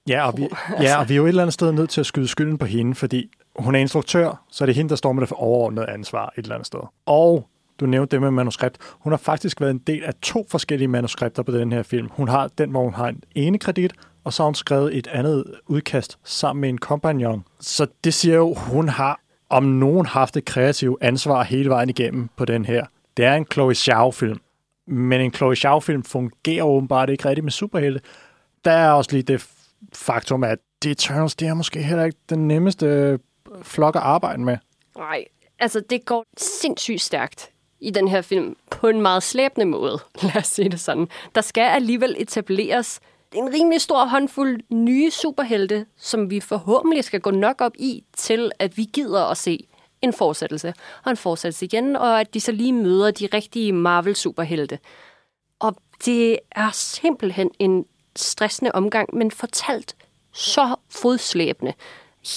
Ja 0.08 0.26
og, 0.26 0.38
vi, 0.38 0.48
ja, 0.80 0.98
og 1.00 1.08
vi 1.08 1.14
er 1.14 1.16
jo 1.16 1.24
et 1.24 1.28
eller 1.28 1.42
andet 1.42 1.54
sted 1.54 1.72
nødt 1.72 1.90
til 1.90 2.00
at 2.00 2.06
skyde 2.06 2.28
skylden 2.28 2.58
på 2.58 2.66
hende, 2.66 2.94
fordi 2.94 3.30
hun 3.56 3.74
er 3.74 3.78
instruktør, 3.78 4.44
så 4.50 4.64
er 4.64 4.66
det 4.66 4.74
hende, 4.74 4.88
der 4.88 4.96
står 4.96 5.12
med 5.12 5.20
det 5.20 5.28
for 5.28 5.36
overordnet 5.36 5.84
ansvar 5.84 6.32
et 6.38 6.42
eller 6.42 6.54
andet 6.54 6.66
sted. 6.66 6.80
Og 7.06 7.48
du 7.80 7.86
nævnte 7.86 8.16
det 8.16 8.22
med 8.22 8.30
manuskript. 8.30 8.78
Hun 8.90 9.12
har 9.12 9.16
faktisk 9.16 9.60
været 9.60 9.70
en 9.70 9.78
del 9.78 10.04
af 10.04 10.12
to 10.22 10.46
forskellige 10.50 10.88
manuskripter 10.88 11.42
på 11.42 11.52
den 11.52 11.72
her 11.72 11.82
film. 11.82 12.08
Hun 12.12 12.28
har 12.28 12.48
den, 12.58 12.70
hvor 12.70 12.82
hun 12.82 12.94
har 12.94 13.08
en 13.08 13.22
ene 13.34 13.58
kredit, 13.58 13.92
og 14.24 14.32
så 14.32 14.42
har 14.42 14.46
hun 14.46 14.54
skrevet 14.54 14.96
et 14.96 15.06
andet 15.06 15.44
udkast 15.66 16.18
sammen 16.24 16.60
med 16.60 16.68
en 16.68 16.78
kompagnon. 16.78 17.44
Så 17.60 17.86
det 18.04 18.14
siger 18.14 18.36
jo, 18.36 18.54
hun 18.54 18.88
har 18.88 19.20
om 19.50 19.64
nogen 19.64 20.06
haft 20.06 20.36
et 20.36 20.44
kreativt 20.44 21.02
ansvar 21.02 21.42
hele 21.42 21.70
vejen 21.70 21.88
igennem 21.88 22.28
på 22.36 22.44
den 22.44 22.64
her. 22.64 22.86
Det 23.16 23.24
er 23.24 23.34
en 23.34 23.46
Chloe 23.52 23.74
Zhao-film, 23.74 24.40
men 24.87 25.21
en 25.21 25.33
Chloe 25.33 25.57
Zhao-film 25.57 26.05
fungerer 26.05 26.64
åbenbart 26.64 27.11
ikke 27.11 27.28
rigtigt 27.28 27.45
med 27.45 27.52
superhelte. 27.52 28.00
Der 28.64 28.71
er 28.71 28.90
også 28.90 29.12
lige 29.12 29.23
det 29.23 29.49
faktum, 29.93 30.45
at 30.45 30.59
The 30.83 30.90
Eternals, 30.90 31.35
det 31.35 31.49
er 31.49 31.55
måske 31.55 31.83
heller 31.83 32.05
ikke 32.05 32.19
den 32.28 32.49
nemmeste 32.49 32.87
øh, 32.87 33.19
flok 33.62 33.97
at 33.97 34.02
arbejde 34.02 34.43
med. 34.43 34.57
Nej, 34.99 35.25
altså 35.59 35.83
det 35.90 36.05
går 36.05 36.25
sindssygt 36.37 37.00
stærkt 37.00 37.50
i 37.81 37.90
den 37.90 38.09
her 38.09 38.23
film 38.23 38.57
på 38.71 38.88
en 38.88 39.02
meget 39.02 39.23
slæbende 39.23 39.66
måde, 39.66 39.99
lad 40.23 40.37
os 40.37 40.47
sige 40.47 40.69
det 40.69 40.81
sådan. 40.81 41.09
Der 41.35 41.40
skal 41.40 41.62
alligevel 41.62 42.14
etableres 42.19 43.00
en 43.35 43.55
rimelig 43.55 43.81
stor 43.81 44.05
håndfuld 44.05 44.61
nye 44.71 45.11
superhelte, 45.11 45.87
som 45.97 46.31
vi 46.31 46.40
forhåbentlig 46.40 47.05
skal 47.05 47.21
gå 47.21 47.31
nok 47.31 47.61
op 47.61 47.73
i, 47.78 48.05
til 48.16 48.52
at 48.59 48.76
vi 48.76 48.85
gider 48.93 49.25
at 49.25 49.37
se 49.37 49.66
en 50.02 50.12
fortsættelse 50.12 50.74
og 51.04 51.10
en 51.10 51.16
fortsættelse 51.16 51.64
igen, 51.64 51.96
og 51.96 52.20
at 52.20 52.34
de 52.34 52.40
så 52.40 52.52
lige 52.52 52.72
møder 52.72 53.10
de 53.10 53.28
rigtige 53.34 53.72
Marvel-superhelte. 53.72 54.78
Og 55.60 55.76
det 56.04 56.38
er 56.52 56.70
simpelthen 56.72 57.50
en 57.58 57.84
stressende 58.16 58.72
omgang, 58.74 59.08
men 59.16 59.30
fortalt 59.30 59.96
så 60.32 60.74
fodslæbende. 60.90 61.72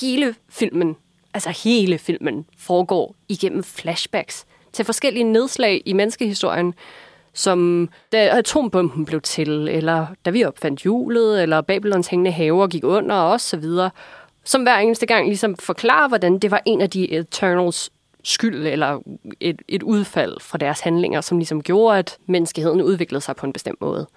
Hele 0.02 0.36
filmen, 0.50 0.96
altså 1.34 1.50
hele 1.64 1.98
filmen, 1.98 2.46
foregår 2.58 3.16
igennem 3.30 3.64
flashbacks 3.64 4.46
til 4.74 4.86
forskellige 4.86 5.24
nedslag 5.24 5.82
i 5.86 5.94
menneskehistorien, 5.94 6.74
som 7.34 7.90
da 8.12 8.38
atombomben 8.38 9.06
blev 9.06 9.22
til, 9.22 9.68
eller 9.68 10.08
da 10.26 10.30
vi 10.30 10.44
opfandt 10.44 10.82
hjulet, 10.82 11.42
eller 11.42 11.62
Babylons 11.62 12.08
hængende 12.08 12.32
haver 12.32 12.68
gik 12.68 12.84
under, 12.84 13.16
og 13.16 13.42
så 13.42 13.58
videre, 13.58 13.90
som 14.50 14.62
hver 14.62 14.78
eneste 14.78 15.06
gang 15.06 15.28
ligesom 15.28 15.56
forklarer, 15.58 16.08
hvordan 16.08 16.40
det 16.40 16.52
var 16.52 16.62
en 16.66 16.82
af 16.82 16.90
de 16.90 17.12
Eternals 17.12 17.90
skyld, 18.24 18.68
eller 18.68 19.00
et, 19.40 19.62
et 19.68 19.84
udfald 19.84 20.40
fra 20.42 20.58
deres 20.58 20.80
handlinger, 20.80 21.22
som 21.22 21.38
ligesom 21.38 21.64
gjorde, 21.64 21.98
at 21.98 22.18
menneskeheden 22.26 22.82
udviklede 22.82 23.22
sig 23.22 23.36
på 23.36 23.46
en 23.46 23.54
bestemt 23.54 23.82
måde. 23.82 24.08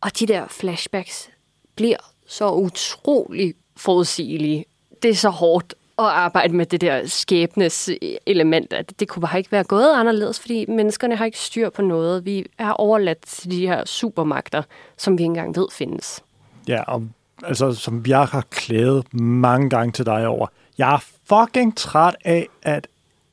Og 0.00 0.18
de 0.18 0.26
der 0.26 0.46
flashbacks, 0.48 1.30
bliver 1.76 1.96
så 2.26 2.50
utrolig 2.50 3.54
forudsigelige. 3.76 4.64
Det 5.02 5.10
er 5.10 5.14
så 5.14 5.30
hårdt 5.30 5.74
at 5.98 6.04
arbejde 6.04 6.56
med 6.56 6.66
det 6.66 6.80
der 6.80 7.06
skæbnes 7.06 7.90
element, 8.26 8.72
at 8.72 9.00
det 9.00 9.08
kunne 9.08 9.20
bare 9.20 9.38
ikke 9.38 9.52
være 9.52 9.64
gået 9.64 9.94
anderledes, 9.94 10.40
fordi 10.40 10.66
menneskerne 10.68 11.16
har 11.16 11.24
ikke 11.24 11.38
styr 11.38 11.70
på 11.70 11.82
noget. 11.82 12.24
Vi 12.24 12.46
er 12.58 12.70
overladt 12.70 13.26
til 13.26 13.50
de 13.50 13.66
her 13.66 13.84
supermagter, 13.84 14.62
som 14.96 15.18
vi 15.18 15.22
ikke 15.22 15.24
engang 15.24 15.56
ved 15.56 15.66
findes. 15.72 16.22
Ja, 16.68 16.82
og 16.82 17.08
altså, 17.44 17.72
som 17.72 18.04
jeg 18.06 18.24
har 18.24 18.44
klædet 18.50 19.14
mange 19.14 19.70
gange 19.70 19.92
til 19.92 20.06
dig 20.06 20.26
over. 20.26 20.46
Jeg 20.78 20.94
er 20.94 21.04
fucking 21.28 21.76
træt 21.76 22.16
af, 22.24 22.48
at 22.62 22.88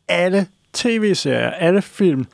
alle 0.08 0.48
tv-serier, 0.74 1.50
alle 1.50 1.82
film, 1.82 2.26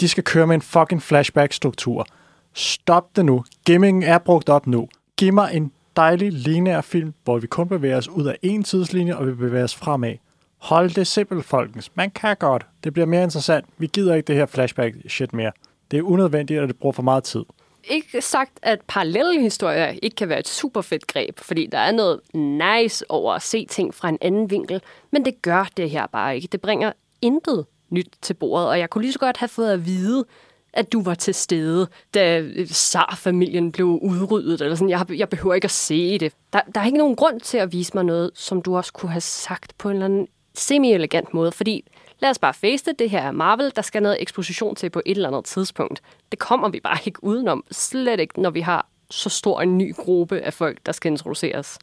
de 0.00 0.08
skal 0.08 0.24
køre 0.24 0.46
med 0.46 0.54
en 0.54 0.62
fucking 0.62 1.02
flashback-struktur. 1.02 2.06
Stop 2.52 3.16
det 3.16 3.24
nu. 3.24 3.44
Gaming 3.64 4.04
er 4.04 4.18
brugt 4.18 4.48
op 4.48 4.66
nu. 4.66 4.88
Giv 5.16 5.32
mig 5.32 5.50
en 5.54 5.72
dejlig 5.96 6.32
lineær 6.32 6.80
film, 6.80 7.14
hvor 7.24 7.38
vi 7.38 7.46
kun 7.46 7.68
bevæger 7.68 7.96
os 7.96 8.08
ud 8.08 8.26
af 8.26 8.38
en 8.42 8.62
tidslinje, 8.62 9.16
og 9.16 9.26
vi 9.26 9.32
bevæger 9.32 9.64
os 9.64 9.74
fremad. 9.74 10.14
Hold 10.58 10.90
det 10.90 11.06
simpelt, 11.06 11.44
folkens. 11.44 11.90
Man 11.94 12.10
kan 12.10 12.36
godt. 12.36 12.66
Det 12.84 12.92
bliver 12.92 13.06
mere 13.06 13.22
interessant. 13.22 13.66
Vi 13.78 13.86
gider 13.86 14.14
ikke 14.14 14.26
det 14.26 14.36
her 14.36 14.46
flashback-shit 14.46 15.32
mere. 15.32 15.52
Det 15.90 15.98
er 15.98 16.02
unødvendigt, 16.02 16.60
og 16.60 16.68
det 16.68 16.76
bruger 16.76 16.92
for 16.92 17.02
meget 17.02 17.24
tid. 17.24 17.44
Ikke 17.90 18.20
sagt, 18.20 18.58
at 18.62 18.80
parallelle 18.88 19.40
historier 19.40 19.94
ikke 20.02 20.16
kan 20.16 20.28
være 20.28 20.38
et 20.38 20.48
super 20.48 20.80
fedt 20.80 21.06
greb, 21.06 21.38
fordi 21.38 21.66
der 21.66 21.78
er 21.78 21.92
noget 21.92 22.20
nice 22.34 23.10
over 23.10 23.34
at 23.34 23.42
se 23.42 23.66
ting 23.66 23.94
fra 23.94 24.08
en 24.08 24.18
anden 24.20 24.50
vinkel, 24.50 24.82
men 25.10 25.24
det 25.24 25.42
gør 25.42 25.68
det 25.76 25.90
her 25.90 26.06
bare 26.06 26.36
ikke. 26.36 26.48
Det 26.52 26.60
bringer 26.60 26.92
intet 27.22 27.66
nyt 27.90 28.08
til 28.22 28.34
bordet, 28.34 28.68
og 28.68 28.78
jeg 28.78 28.90
kunne 28.90 29.02
lige 29.02 29.12
så 29.12 29.18
godt 29.18 29.36
have 29.36 29.48
fået 29.48 29.70
at 29.70 29.86
vide, 29.86 30.24
at 30.72 30.92
du 30.92 31.02
var 31.02 31.14
til 31.14 31.34
stede, 31.34 31.88
da 32.14 32.40
øh, 32.40 32.68
Sar-familien 32.68 33.72
blev 33.72 33.86
udryddet. 33.86 34.60
Eller 34.60 34.76
sådan. 34.76 34.90
Jeg, 34.90 35.06
jeg 35.10 35.28
behøver 35.28 35.54
ikke 35.54 35.64
at 35.64 35.70
se 35.70 36.18
det. 36.18 36.32
Der, 36.52 36.60
der 36.74 36.80
er 36.80 36.84
ikke 36.84 36.98
nogen 36.98 37.16
grund 37.16 37.40
til 37.40 37.58
at 37.58 37.72
vise 37.72 37.90
mig 37.94 38.04
noget, 38.04 38.30
som 38.34 38.62
du 38.62 38.76
også 38.76 38.92
kunne 38.92 39.10
have 39.12 39.20
sagt 39.20 39.78
på 39.78 39.88
en 39.88 39.94
eller 39.94 40.04
anden 40.04 40.28
semi-elegant 40.54 41.34
måde, 41.34 41.52
fordi 41.52 41.84
lad 42.20 42.30
os 42.30 42.38
bare 42.38 42.54
face 42.54 42.84
det, 42.84 42.98
det 42.98 43.10
her 43.10 43.22
er 43.22 43.30
Marvel, 43.30 43.72
der 43.76 43.82
skal 43.82 44.02
noget 44.02 44.22
eksposition 44.22 44.74
til 44.74 44.90
på 44.90 45.02
et 45.06 45.16
eller 45.16 45.28
andet 45.28 45.44
tidspunkt. 45.44 46.02
Det 46.30 46.38
kommer 46.38 46.68
vi 46.68 46.80
bare 46.80 46.98
ikke 47.04 47.24
udenom, 47.24 47.64
slet 47.70 48.20
ikke, 48.20 48.40
når 48.40 48.50
vi 48.50 48.60
har 48.60 48.86
så 49.10 49.28
stor 49.28 49.60
en 49.60 49.78
ny 49.78 49.94
gruppe 49.94 50.40
af 50.40 50.54
folk, 50.54 50.78
der 50.86 50.92
skal 50.92 51.10
introduceres. 51.10 51.78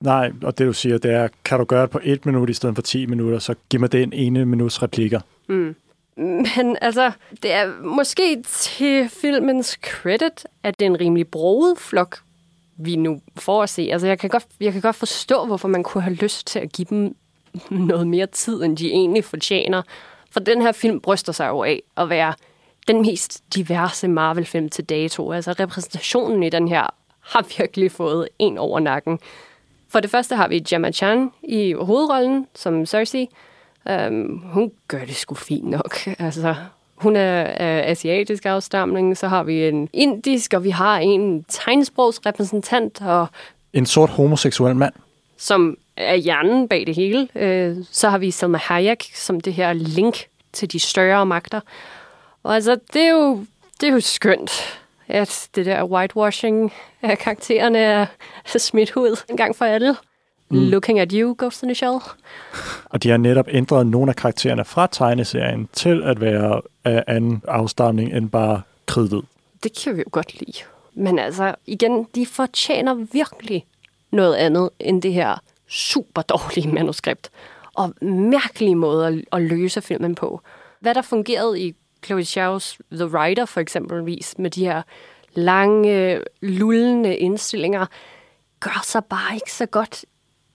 Nej, 0.00 0.32
og 0.42 0.58
det 0.58 0.66
du 0.66 0.72
siger, 0.72 0.98
det 0.98 1.10
er, 1.10 1.28
kan 1.44 1.58
du 1.58 1.64
gøre 1.64 1.82
det 1.82 1.90
på 1.90 2.00
et 2.02 2.26
minut 2.26 2.50
i 2.50 2.52
stedet 2.52 2.74
for 2.74 2.82
10 2.82 3.06
minutter, 3.06 3.38
så 3.38 3.54
giv 3.70 3.80
mig 3.80 3.92
den 3.92 4.12
ene 4.12 4.46
minuts 4.46 4.82
replikker. 4.82 5.20
Mm. 5.48 5.74
Men 6.16 6.76
altså, 6.80 7.12
det 7.42 7.52
er 7.52 7.82
måske 7.82 8.42
til 8.42 9.08
filmens 9.08 9.78
credit, 9.82 10.46
at 10.62 10.78
det 10.78 10.86
er 10.86 10.90
en 10.90 11.00
rimelig 11.00 11.28
broget 11.28 11.78
flok, 11.78 12.18
vi 12.76 12.96
nu 12.96 13.20
får 13.36 13.62
at 13.62 13.70
se. 13.70 13.88
Altså, 13.92 14.06
jeg 14.06 14.18
kan, 14.18 14.30
godt, 14.30 14.46
jeg 14.60 14.72
kan 14.72 14.82
godt 14.82 14.96
forstå, 14.96 15.46
hvorfor 15.46 15.68
man 15.68 15.82
kunne 15.82 16.02
have 16.02 16.14
lyst 16.14 16.46
til 16.46 16.58
at 16.58 16.72
give 16.72 16.86
dem 16.90 17.16
noget 17.70 18.06
mere 18.06 18.26
tid, 18.26 18.62
end 18.62 18.76
de 18.76 18.90
egentlig 18.90 19.24
fortjener. 19.24 19.82
For 20.30 20.40
den 20.40 20.62
her 20.62 20.72
film 20.72 21.00
bryster 21.00 21.32
sig 21.32 21.48
jo 21.48 21.62
af 21.62 21.82
at 21.96 22.08
være 22.08 22.34
den 22.88 23.02
mest 23.02 23.42
diverse 23.54 24.08
Marvel-film 24.08 24.68
til 24.68 24.84
dato. 24.84 25.32
Altså, 25.32 25.52
repræsentationen 25.52 26.42
i 26.42 26.50
den 26.50 26.68
her 26.68 26.94
har 27.20 27.46
virkelig 27.58 27.92
fået 27.92 28.28
en 28.38 28.58
over 28.58 28.80
nakken. 28.80 29.18
For 29.88 30.00
det 30.00 30.10
første 30.10 30.36
har 30.36 30.48
vi 30.48 30.58
Gemma 30.58 30.92
Chan 30.92 31.30
i 31.42 31.72
hovedrollen 31.72 32.46
som 32.54 32.86
Cersei, 32.86 33.28
Um, 33.90 34.42
hun 34.44 34.72
gør 34.88 35.04
det 35.04 35.16
sgu 35.16 35.34
fint 35.34 35.70
nok. 35.70 35.98
Altså, 36.18 36.54
hun 36.94 37.16
er 37.16 37.42
af 37.42 37.90
asiatisk 37.90 38.46
afstamning, 38.46 39.16
så 39.16 39.28
har 39.28 39.42
vi 39.42 39.68
en 39.68 39.88
indisk, 39.92 40.52
og 40.52 40.64
vi 40.64 40.70
har 40.70 40.98
en 40.98 41.44
tegnsprogsrepræsentant. 41.44 43.02
Og 43.02 43.26
en 43.72 43.86
sort 43.86 44.10
homoseksuel 44.10 44.76
mand. 44.76 44.92
Som 45.36 45.76
er 45.96 46.14
hjernen 46.14 46.68
bag 46.68 46.86
det 46.86 46.94
hele. 46.94 47.28
Uh, 47.34 47.84
så 47.90 48.08
har 48.08 48.18
vi 48.18 48.30
Selma 48.30 48.58
Hayek 48.58 49.10
som 49.14 49.40
det 49.40 49.54
her 49.54 49.72
link 49.72 50.26
til 50.52 50.72
de 50.72 50.80
større 50.80 51.26
magter. 51.26 51.60
Og 52.42 52.54
altså, 52.54 52.78
det 52.92 53.02
er 53.02 53.10
jo, 53.10 53.44
det 53.80 53.88
er 53.88 53.92
jo 53.92 54.00
skønt, 54.00 54.80
at 55.08 55.48
det 55.54 55.66
der 55.66 55.84
whitewashing 55.84 56.72
af 57.02 57.18
karaktererne 57.18 57.78
er 57.78 58.06
smidt 58.58 58.96
ud 58.96 59.22
en 59.30 59.36
gang 59.36 59.56
for 59.56 59.64
alle. 59.64 59.96
Mm. 60.48 60.58
Looking 60.58 60.98
at 60.98 61.12
you, 61.12 61.34
Ghost 61.38 61.62
in 61.62 61.68
the 61.68 61.74
Shell. 61.74 61.98
Og 62.92 63.02
de 63.02 63.10
har 63.10 63.16
netop 63.16 63.46
ændret 63.48 63.86
nogle 63.86 64.10
af 64.10 64.16
karaktererne 64.16 64.64
fra 64.64 64.88
tegneserien 64.92 65.68
til 65.72 66.02
at 66.02 66.20
være 66.20 66.60
af 66.84 67.04
anden 67.06 67.42
afstamning 67.48 68.16
end 68.16 68.30
bare 68.30 68.62
kridtet. 68.86 69.24
Det 69.62 69.78
kan 69.84 69.96
vi 69.96 69.98
jo 69.98 70.08
godt 70.10 70.40
lide. 70.40 70.58
Men 70.94 71.18
altså, 71.18 71.54
igen, 71.66 72.06
de 72.14 72.26
fortjener 72.26 72.94
virkelig 72.94 73.66
noget 74.10 74.34
andet 74.34 74.70
end 74.80 75.02
det 75.02 75.12
her 75.12 75.38
super 75.68 76.22
dårlige 76.22 76.72
manuskript. 76.72 77.30
Og 77.74 77.94
mærkelige 78.02 78.74
måder 78.74 79.06
at, 79.06 79.24
at 79.32 79.42
løse 79.42 79.82
filmen 79.82 80.14
på. 80.14 80.40
Hvad 80.80 80.94
der 80.94 81.02
fungerede 81.02 81.60
i 81.60 81.74
Chloe 82.04 82.22
Zhao's 82.22 82.78
The 82.92 83.04
Rider 83.04 83.44
for 83.44 83.60
eksempelvis, 83.60 84.34
med 84.38 84.50
de 84.50 84.64
her 84.64 84.82
lange, 85.34 86.20
lullende 86.40 87.16
indstillinger, 87.16 87.86
gør 88.60 88.80
sig 88.84 89.04
bare 89.04 89.34
ikke 89.34 89.52
så 89.52 89.66
godt 89.66 90.04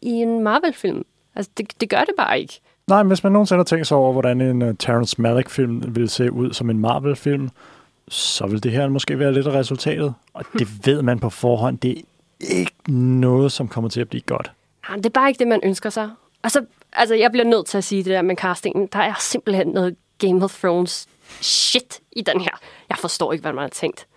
i 0.01 0.09
en 0.09 0.43
Marvel-film. 0.43 1.05
Altså, 1.35 1.51
det, 1.57 1.81
det 1.81 1.89
gør 1.89 1.99
det 1.99 2.13
bare 2.17 2.39
ikke. 2.39 2.61
Nej, 2.87 3.03
hvis 3.03 3.23
man 3.23 3.31
nogensinde 3.33 3.59
har 3.59 3.63
tænkt 3.63 3.87
sig 3.87 3.97
over, 3.97 4.11
hvordan 4.11 4.41
en 4.41 4.61
uh, 4.61 4.75
Terrence 4.79 5.21
Malick-film 5.21 5.95
ville 5.95 6.09
se 6.09 6.31
ud 6.31 6.53
som 6.53 6.69
en 6.69 6.79
Marvel-film, 6.79 7.49
så 8.07 8.47
vil 8.47 8.63
det 8.63 8.71
her 8.71 8.89
måske 8.89 9.19
være 9.19 9.33
lidt 9.33 9.47
af 9.47 9.51
resultatet. 9.51 10.13
Og 10.33 10.43
det 10.53 10.85
ved 10.85 11.01
man 11.01 11.19
på 11.19 11.29
forhånd. 11.29 11.77
Det 11.77 11.91
er 11.91 12.01
ikke 12.39 12.91
noget, 12.93 13.51
som 13.51 13.67
kommer 13.67 13.89
til 13.89 14.01
at 14.01 14.09
blive 14.09 14.21
godt. 14.21 14.51
Det 14.95 15.05
er 15.05 15.09
bare 15.09 15.29
ikke 15.29 15.39
det, 15.39 15.47
man 15.47 15.59
ønsker 15.63 15.89
sig. 15.89 16.09
Altså, 16.43 16.65
altså, 16.93 17.15
jeg 17.15 17.31
bliver 17.31 17.45
nødt 17.45 17.65
til 17.65 17.77
at 17.77 17.83
sige 17.83 18.03
det 18.03 18.11
der 18.11 18.21
med 18.21 18.35
castingen. 18.35 18.87
Der 18.87 18.99
er 18.99 19.13
simpelthen 19.19 19.67
noget 19.67 19.95
Game 20.17 20.43
of 20.43 20.59
Thrones 20.59 21.07
shit 21.41 21.99
i 22.11 22.21
den 22.21 22.41
her. 22.41 22.59
Jeg 22.89 22.97
forstår 22.97 23.33
ikke, 23.33 23.41
hvad 23.41 23.53
man 23.53 23.61
har 23.61 23.69
tænkt. 23.69 24.07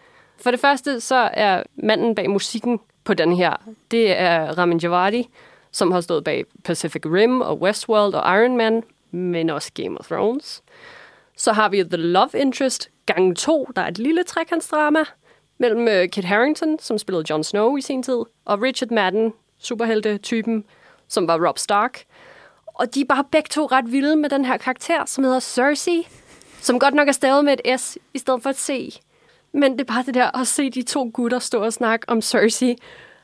For 0.43 0.51
det 0.51 0.61
første, 0.61 1.01
så 1.01 1.31
er 1.33 1.63
manden 1.77 2.15
bag 2.15 2.31
musikken 2.31 2.81
på 3.05 3.15
den 3.15 3.37
her, 3.37 3.57
det 3.91 4.19
er 4.19 4.59
Ramin 4.59 4.79
Djawadi, 4.79 5.29
som 5.73 5.91
har 5.91 6.01
stået 6.01 6.25
bag 6.25 6.45
Pacific 6.65 7.03
Rim 7.07 7.41
og 7.41 7.61
Westworld 7.61 8.15
og 8.15 8.39
Iron 8.39 8.57
Man, 8.57 8.83
men 9.11 9.51
også 9.51 9.71
Game 9.75 9.99
of 9.99 10.07
Thrones. 10.07 10.63
Så 11.37 11.53
har 11.53 11.69
vi 11.69 11.83
The 11.83 11.97
Love 11.97 12.31
Interest 12.35 12.91
gang 13.07 13.37
2, 13.37 13.69
der 13.77 13.83
er 13.83 13.89
et 13.89 13.99
lille 13.99 14.25
trekantsdrama 14.25 15.05
mellem 15.59 15.89
øh, 15.89 16.09
Kit 16.09 16.25
Harington, 16.25 16.79
som 16.79 16.99
spillede 16.99 17.25
Jon 17.31 17.45
Snow 17.45 17.77
i 17.77 17.81
sin 17.81 18.03
tid, 18.03 18.23
og 18.45 18.63
Richard 18.63 18.91
Madden, 18.91 19.33
superhelte-typen, 19.65 20.65
som 21.09 21.29
var 21.29 21.47
Rob 21.49 21.59
Stark. 21.59 22.05
Og 22.67 22.95
de 22.95 23.01
er 23.01 23.05
bare 23.05 23.25
begge 23.31 23.49
to 23.49 23.67
ret 23.67 23.93
vilde 23.93 24.17
med 24.17 24.31
den 24.31 24.45
her 24.45 24.57
karakter, 24.57 25.05
som 25.07 25.25
hedder 25.25 25.41
Cersei, 25.41 26.09
som 26.61 26.79
godt 26.79 26.95
nok 26.95 27.09
er 27.09 27.13
stavet 27.13 27.45
med 27.45 27.57
et 27.65 27.81
S 27.81 27.99
i 28.15 28.19
stedet 28.19 28.43
for 28.43 28.51
et 28.51 28.59
C. 28.59 29.01
Men 29.53 29.73
det 29.73 29.81
er 29.81 29.95
bare 29.95 30.03
det 30.07 30.15
der 30.15 30.41
at 30.41 30.47
se 30.47 30.71
de 30.71 30.83
to 30.83 31.11
gutter 31.15 31.39
stå 31.39 31.65
og 31.65 31.73
snakke 31.73 32.09
om 32.09 32.23
Cersei, 32.23 32.77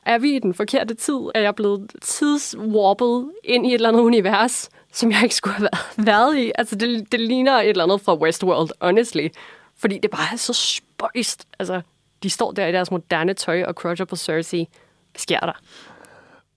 er 0.06 0.18
vi 0.18 0.36
i 0.36 0.38
den 0.38 0.54
forkerte 0.54 0.94
tid? 0.94 1.18
Er 1.34 1.40
jeg 1.40 1.54
blevet 1.54 1.90
tidswarpet 2.02 3.30
ind 3.44 3.66
i 3.66 3.68
et 3.68 3.74
eller 3.74 3.88
andet 3.88 4.00
univers, 4.00 4.70
som 4.92 5.10
jeg 5.10 5.22
ikke 5.22 5.34
skulle 5.34 5.56
have 5.56 5.68
været 5.96 6.36
i? 6.38 6.52
Altså, 6.54 6.76
det, 6.76 7.12
det 7.12 7.20
ligner 7.20 7.52
et 7.52 7.68
eller 7.68 7.84
andet 7.84 8.00
fra 8.00 8.14
Westworld, 8.14 8.70
honestly. 8.80 9.28
Fordi 9.76 9.98
det 9.98 10.10
bare 10.10 10.32
er 10.32 10.36
så 10.36 10.52
spøjst. 10.52 11.48
Altså, 11.58 11.80
de 12.22 12.30
står 12.30 12.52
der 12.52 12.66
i 12.66 12.72
deres 12.72 12.90
moderne 12.90 13.34
tøj 13.34 13.62
og 13.62 13.74
crusher 13.74 14.06
på 14.06 14.16
Cersei. 14.16 14.68
Hvad 15.12 15.20
sker 15.20 15.40
der? 15.40 15.60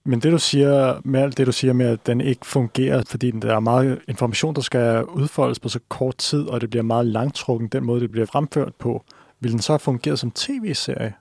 Men 0.06 0.20
det 0.20 0.32
du 0.32 0.40
siger 0.40 1.02
med 1.04 1.22
alt 1.22 1.38
det, 1.38 1.48
du 1.48 1.52
siger 1.52 1.74
med, 1.74 1.86
at 1.86 2.08
den 2.08 2.22
ikke 2.22 2.46
fungerer, 2.46 3.04
fordi 3.08 3.32
der 3.32 3.56
er 3.56 3.60
meget 3.60 4.02
information, 4.08 4.56
der 4.56 4.62
skal 4.62 5.04
udfoldes 5.04 5.60
på 5.60 5.70
så 5.70 5.80
kort 5.90 6.18
tid, 6.18 6.48
og 6.48 6.62
det 6.62 6.70
bliver 6.70 6.84
meget 6.84 7.06
langtrukken, 7.06 7.68
den 7.68 7.84
måde, 7.84 8.02
det 8.02 8.12
bliver 8.12 8.26
fremført 8.26 8.76
på, 8.76 9.04
vil 9.40 9.52
den 9.52 9.60
så 9.60 9.78
fungere 9.78 10.18
som 10.18 10.32
tv-serie? 10.32 11.14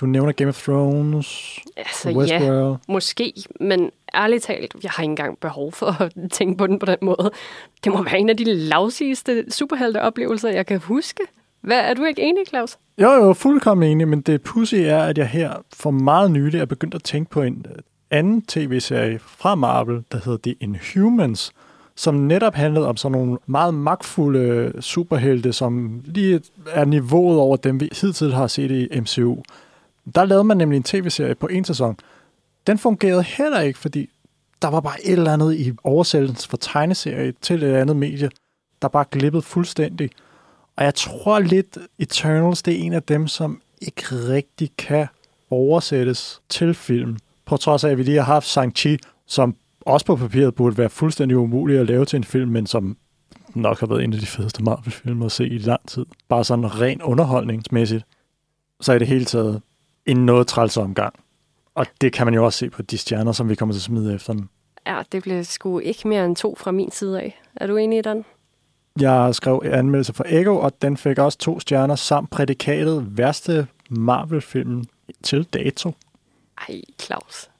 Du 0.00 0.06
nævner 0.06 0.32
Game 0.32 0.48
of 0.48 0.62
Thrones, 0.62 1.58
altså, 1.76 2.12
Westworld. 2.12 2.70
Ja, 2.70 2.92
måske, 2.92 3.32
men 3.60 3.90
ærligt 4.14 4.44
talt, 4.44 4.76
jeg 4.82 4.90
har 4.90 5.02
ikke 5.02 5.10
engang 5.10 5.38
behov 5.38 5.72
for 5.72 6.02
at 6.02 6.12
tænke 6.32 6.56
på 6.58 6.66
den 6.66 6.78
på 6.78 6.86
den 6.86 6.96
måde. 7.02 7.30
Det 7.84 7.92
må 7.92 8.02
være 8.02 8.18
en 8.18 8.28
af 8.28 8.36
de 8.36 8.44
lavsigste 8.44 9.44
superhelte-oplevelser, 9.50 10.48
jeg 10.48 10.66
kan 10.66 10.78
huske. 10.78 11.22
Hvad, 11.60 11.78
er 11.78 11.94
du 11.94 12.04
ikke 12.04 12.22
enig, 12.22 12.46
Claus? 12.48 12.78
Jo, 12.98 13.12
jo, 13.12 13.32
fuldkommen 13.32 13.90
enig, 13.90 14.08
men 14.08 14.20
det 14.20 14.42
pussy 14.42 14.74
er, 14.74 14.98
at 14.98 15.18
jeg 15.18 15.28
her 15.28 15.52
for 15.74 15.90
meget 15.90 16.30
nylig 16.30 16.60
er 16.60 16.64
begyndt 16.64 16.94
at 16.94 17.02
tænke 17.02 17.30
på 17.30 17.42
en 17.42 17.66
anden 18.10 18.42
tv-serie 18.42 19.18
fra 19.18 19.54
Marvel, 19.54 20.04
der 20.12 20.20
hedder 20.24 20.38
The 20.42 20.56
Inhumans, 20.60 21.52
som 21.94 22.14
netop 22.14 22.54
handlede 22.54 22.88
om 22.88 22.96
sådan 22.96 23.18
nogle 23.18 23.38
meget 23.46 23.74
magtfulde 23.74 24.72
superhelte, 24.80 25.52
som 25.52 26.02
lige 26.04 26.40
er 26.70 26.84
niveauet 26.84 27.38
over 27.38 27.56
dem, 27.56 27.80
vi 27.80 27.88
hidtil 28.00 28.34
har 28.34 28.46
set 28.46 28.70
i 28.70 29.00
MCU. 29.00 29.36
Der 30.14 30.24
lavede 30.24 30.44
man 30.44 30.56
nemlig 30.56 30.76
en 30.76 30.82
tv-serie 30.82 31.34
på 31.34 31.46
en 31.46 31.64
sæson. 31.64 31.96
Den 32.66 32.78
fungerede 32.78 33.22
heller 33.22 33.60
ikke, 33.60 33.78
fordi 33.78 34.10
der 34.62 34.68
var 34.68 34.80
bare 34.80 35.06
et 35.06 35.12
eller 35.12 35.32
andet 35.32 35.54
i 35.54 35.72
oversættelsen 35.84 36.50
fra 36.50 36.58
tegneserie 36.60 37.32
til 37.40 37.62
et 37.62 37.74
andet 37.74 37.96
medie, 37.96 38.30
der 38.82 38.88
bare 38.88 39.04
glippede 39.10 39.42
fuldstændig. 39.42 40.10
Og 40.76 40.84
jeg 40.84 40.94
tror 40.94 41.38
lidt, 41.38 41.78
Eternals, 41.98 42.62
det 42.62 42.74
er 42.74 42.78
en 42.78 42.92
af 42.92 43.02
dem, 43.02 43.28
som 43.28 43.60
ikke 43.80 44.04
rigtig 44.10 44.70
kan 44.78 45.06
oversættes 45.50 46.40
til 46.48 46.74
film. 46.74 47.16
På 47.48 47.56
trods 47.56 47.84
af, 47.84 47.90
at 47.90 47.98
vi 47.98 48.02
lige 48.02 48.16
har 48.16 48.24
haft 48.24 48.56
Shang-Chi, 48.56 48.96
som 49.26 49.54
også 49.80 50.06
på 50.06 50.16
papiret 50.16 50.54
burde 50.54 50.78
være 50.78 50.88
fuldstændig 50.88 51.36
umulig 51.36 51.78
at 51.78 51.86
lave 51.86 52.04
til 52.04 52.16
en 52.16 52.24
film, 52.24 52.50
men 52.50 52.66
som 52.66 52.96
nok 53.54 53.80
har 53.80 53.86
været 53.86 54.04
en 54.04 54.12
af 54.12 54.20
de 54.20 54.26
fedeste 54.26 54.62
Marvel-film 54.62 55.22
at 55.22 55.32
se 55.32 55.48
i 55.48 55.58
lang 55.58 55.88
tid. 55.88 56.06
Bare 56.28 56.44
sådan 56.44 56.80
ren 56.80 57.02
underholdningsmæssigt. 57.02 58.04
Så 58.80 58.92
er 58.92 58.98
det 58.98 59.08
hele 59.08 59.24
taget 59.24 59.62
en 60.06 60.26
noget 60.26 60.46
træls 60.46 60.76
omgang. 60.76 61.14
Og 61.74 61.86
det 62.00 62.12
kan 62.12 62.26
man 62.26 62.34
jo 62.34 62.44
også 62.44 62.58
se 62.58 62.70
på 62.70 62.82
de 62.82 62.98
stjerner, 62.98 63.32
som 63.32 63.48
vi 63.48 63.54
kommer 63.54 63.72
til 63.72 63.78
at 63.78 63.82
smide 63.82 64.14
efter 64.14 64.32
dem. 64.32 64.48
Ja, 64.86 65.02
det 65.12 65.22
blev 65.22 65.44
sgu 65.44 65.78
ikke 65.78 66.08
mere 66.08 66.24
end 66.24 66.36
to 66.36 66.56
fra 66.58 66.70
min 66.70 66.90
side 66.90 67.20
af. 67.20 67.40
Er 67.56 67.66
du 67.66 67.76
enig 67.76 67.98
i 67.98 68.02
den? 68.02 68.24
Jeg 69.00 69.34
skrev 69.34 69.62
anmeldelse 69.64 70.12
for 70.12 70.24
Ego, 70.28 70.56
og 70.58 70.82
den 70.82 70.96
fik 70.96 71.18
også 71.18 71.38
to 71.38 71.60
stjerner 71.60 71.94
samt 71.94 72.30
prædikatet 72.30 73.18
værste 73.18 73.66
Marvel-film 73.90 74.84
til 75.22 75.44
dato. 75.44 75.92
Ej, 76.68 76.80
Claus. 77.00 77.50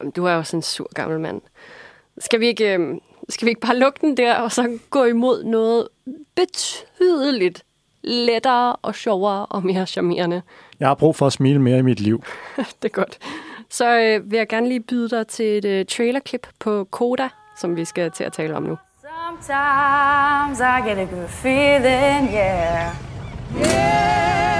Jamen, 0.00 0.10
du 0.10 0.24
er 0.24 0.32
jo 0.32 0.42
sådan 0.42 0.58
en 0.58 0.62
sur 0.62 0.90
gammel 0.94 1.20
mand. 1.20 1.40
Skal 2.18 2.40
vi 2.40 2.46
ikke, 2.46 2.74
øh, 2.74 2.96
skal 3.28 3.46
vi 3.46 3.50
ikke 3.50 3.60
bare 3.60 3.76
lukke 3.76 3.98
den 4.00 4.16
der, 4.16 4.34
og 4.34 4.52
så 4.52 4.78
gå 4.90 5.04
imod 5.04 5.44
noget 5.44 5.88
betydeligt 6.36 7.64
lettere 8.02 8.76
og 8.76 8.94
sjovere 8.94 9.46
og 9.46 9.66
mere 9.66 9.86
charmerende? 9.86 10.42
Jeg 10.80 10.88
har 10.88 10.94
brug 10.94 11.16
for 11.16 11.26
at 11.26 11.32
smile 11.32 11.58
mere 11.58 11.78
i 11.78 11.82
mit 11.82 12.00
liv. 12.00 12.22
det 12.82 12.84
er 12.84 12.88
godt. 12.88 13.18
Så 13.70 13.98
øh, 13.98 14.30
vil 14.30 14.36
jeg 14.36 14.48
gerne 14.48 14.68
lige 14.68 14.80
byde 14.80 15.08
dig 15.08 15.26
til 15.26 15.58
et 15.58 15.64
øh, 15.64 15.86
trailerklip 15.86 16.46
på 16.58 16.84
Koda, 16.84 17.28
som 17.60 17.76
vi 17.76 17.84
skal 17.84 18.10
til 18.10 18.24
at 18.24 18.32
tale 18.32 18.56
om 18.56 18.62
nu. 18.62 18.78
Sometimes 19.00 20.60
I 20.60 20.88
get 20.88 20.98
a 20.98 21.04
good 21.04 21.28
feeling, 21.28 22.30
yeah. 22.34 22.94
I 24.54 24.57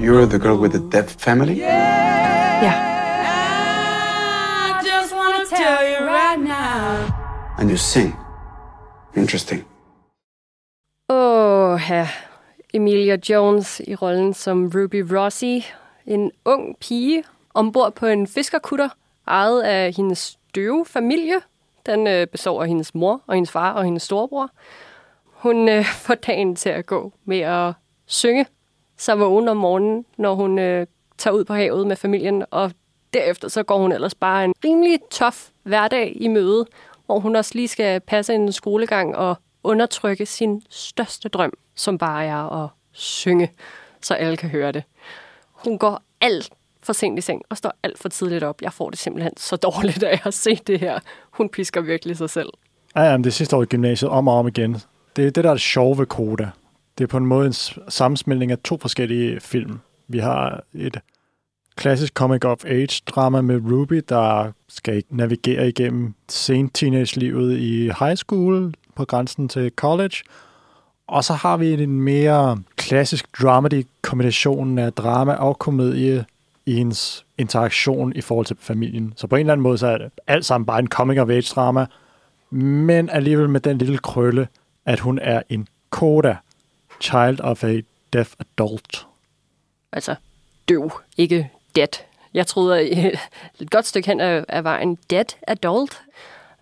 You're 0.00 0.26
the 0.26 0.38
girl 0.38 0.56
with 0.56 0.72
the 0.72 0.90
deaf 0.90 1.10
family? 1.18 1.58
Ja, 1.58 2.72
I 4.68 4.82
just 4.82 5.12
want 5.14 5.48
to 5.48 5.56
tell 5.56 5.82
you 5.90 6.06
right 6.06 6.40
now. 6.40 7.14
And 7.58 7.70
you 7.70 7.76
sing. 7.76 8.16
Interesting. 9.16 9.64
Åh, 11.08 11.80
ja. 11.90 12.08
Emilia 12.74 13.18
Jones 13.28 13.80
i 13.80 13.94
rollen 13.94 14.34
som 14.34 14.70
Ruby 14.74 15.04
Rossi, 15.12 15.66
en 16.06 16.30
ung 16.44 16.76
pige 16.80 17.24
ombord 17.54 17.94
på 17.94 18.06
en 18.06 18.26
fiskerkutter, 18.26 18.88
ejet 19.26 19.62
af 19.62 19.92
hendes 19.96 20.38
døve 20.54 20.86
familie. 20.86 21.34
Den 21.86 22.06
øh, 22.06 22.26
består 22.26 22.62
af 22.62 22.68
hendes 22.68 22.94
mor 22.94 23.20
og 23.26 23.34
hendes 23.34 23.50
far 23.50 23.72
og 23.72 23.84
hendes 23.84 24.02
storebror. 24.02 24.50
Hun 25.24 25.68
øh, 25.68 25.84
får 26.06 26.14
dagen 26.14 26.56
til 26.56 26.68
at 26.68 26.86
gå 26.86 27.12
med 27.24 27.40
at 27.40 27.72
synge, 28.06 28.46
så 29.00 29.14
vågen 29.14 29.48
om 29.48 29.56
morgenen, 29.56 30.04
når 30.18 30.34
hun 30.34 30.58
øh, 30.58 30.86
tager 31.18 31.34
ud 31.34 31.44
på 31.44 31.54
havet 31.54 31.86
med 31.86 31.96
familien, 31.96 32.44
og 32.50 32.72
derefter 33.14 33.48
så 33.48 33.62
går 33.62 33.78
hun 33.78 33.92
ellers 33.92 34.14
bare 34.14 34.44
en 34.44 34.54
rimelig 34.64 34.98
tof 35.10 35.48
hverdag 35.62 36.12
i 36.16 36.28
møde, 36.28 36.66
hvor 37.06 37.18
hun 37.18 37.36
også 37.36 37.50
lige 37.54 37.68
skal 37.68 38.00
passe 38.00 38.34
en 38.34 38.52
skolegang 38.52 39.16
og 39.16 39.36
undertrykke 39.64 40.26
sin 40.26 40.62
største 40.70 41.28
drøm, 41.28 41.52
som 41.74 41.98
bare 41.98 42.24
er 42.24 42.64
at 42.64 42.68
synge, 42.92 43.50
så 44.02 44.14
alle 44.14 44.36
kan 44.36 44.48
høre 44.48 44.72
det. 44.72 44.82
Hun 45.52 45.78
går 45.78 46.02
alt 46.20 46.50
for 46.82 46.92
sent 46.92 47.18
i 47.18 47.20
seng 47.20 47.42
og 47.48 47.56
står 47.56 47.72
alt 47.82 47.98
for 47.98 48.08
tidligt 48.08 48.44
op. 48.44 48.62
Jeg 48.62 48.72
får 48.72 48.90
det 48.90 48.98
simpelthen 48.98 49.36
så 49.36 49.56
dårligt 49.56 50.02
af 50.02 50.20
at 50.24 50.34
se 50.34 50.54
det 50.66 50.80
her. 50.80 51.00
Hun 51.30 51.48
pisker 51.48 51.80
virkelig 51.80 52.16
sig 52.16 52.30
selv. 52.30 52.50
Ja, 52.96 53.02
jamen, 53.02 53.24
det 53.24 53.32
sidste 53.32 53.56
år 53.56 53.62
i 53.62 53.66
gymnasiet, 53.66 54.10
om 54.10 54.28
og 54.28 54.34
om 54.34 54.48
igen. 54.48 54.76
Det 55.16 55.26
er 55.26 55.30
det, 55.30 55.44
der 55.44 55.50
er 55.50 55.54
det 55.54 55.60
sjove 55.60 55.98
ved 55.98 56.06
Koda. 56.06 56.50
Det 57.00 57.06
er 57.06 57.08
på 57.08 57.16
en 57.16 57.26
måde 57.26 57.46
en 57.46 57.52
sammensmeltning 57.88 58.52
af 58.52 58.58
to 58.58 58.78
forskellige 58.80 59.40
film. 59.40 59.78
Vi 60.08 60.18
har 60.18 60.62
et 60.74 61.00
klassisk 61.76 62.14
comic 62.14 62.44
of 62.44 62.64
age 62.64 63.02
drama 63.06 63.40
med 63.40 63.60
Ruby, 63.72 64.04
der 64.08 64.52
skal 64.68 65.02
navigere 65.10 65.68
igennem 65.68 66.14
sent 66.28 66.74
teenage-livet 66.74 67.58
i 67.58 67.90
high 67.98 68.16
school 68.16 68.74
på 68.94 69.04
grænsen 69.04 69.48
til 69.48 69.72
college. 69.76 70.16
Og 71.06 71.24
så 71.24 71.32
har 71.32 71.56
vi 71.56 71.72
en 71.72 72.00
mere 72.00 72.62
klassisk 72.76 73.42
dramedy 73.42 73.86
kombination 74.02 74.78
af 74.78 74.92
drama 74.92 75.32
og 75.32 75.58
komedie 75.58 76.24
i 76.66 76.76
ens 76.76 77.24
interaktion 77.38 78.12
i 78.16 78.20
forhold 78.20 78.46
til 78.46 78.56
familien. 78.60 79.12
Så 79.16 79.26
på 79.26 79.36
en 79.36 79.40
eller 79.40 79.52
anden 79.52 79.62
måde, 79.62 79.78
så 79.78 79.86
er 79.86 79.98
det 79.98 80.10
alt 80.26 80.44
sammen 80.44 80.66
bare 80.66 80.78
en 80.78 80.88
comic 80.88 81.18
of 81.18 81.28
age 81.28 81.54
drama, 81.54 81.86
men 82.50 83.08
alligevel 83.08 83.48
med 83.48 83.60
den 83.60 83.78
lille 83.78 83.98
krølle, 83.98 84.48
at 84.86 85.00
hun 85.00 85.18
er 85.22 85.42
en 85.48 85.68
koda 85.90 86.36
child 87.00 87.40
of 87.40 87.64
a 87.64 87.80
deaf 88.12 88.34
adult. 88.40 89.06
Altså, 89.92 90.14
døv, 90.68 90.92
ikke 91.16 91.50
dead. 91.76 91.88
Jeg 92.34 92.46
troede 92.46 92.90
et 93.60 93.70
godt 93.70 93.86
stykke 93.86 94.08
hen 94.08 94.20
af, 94.20 94.44
af 94.48 94.64
vejen 94.64 94.98
dead 95.10 95.24
adult. 95.48 96.02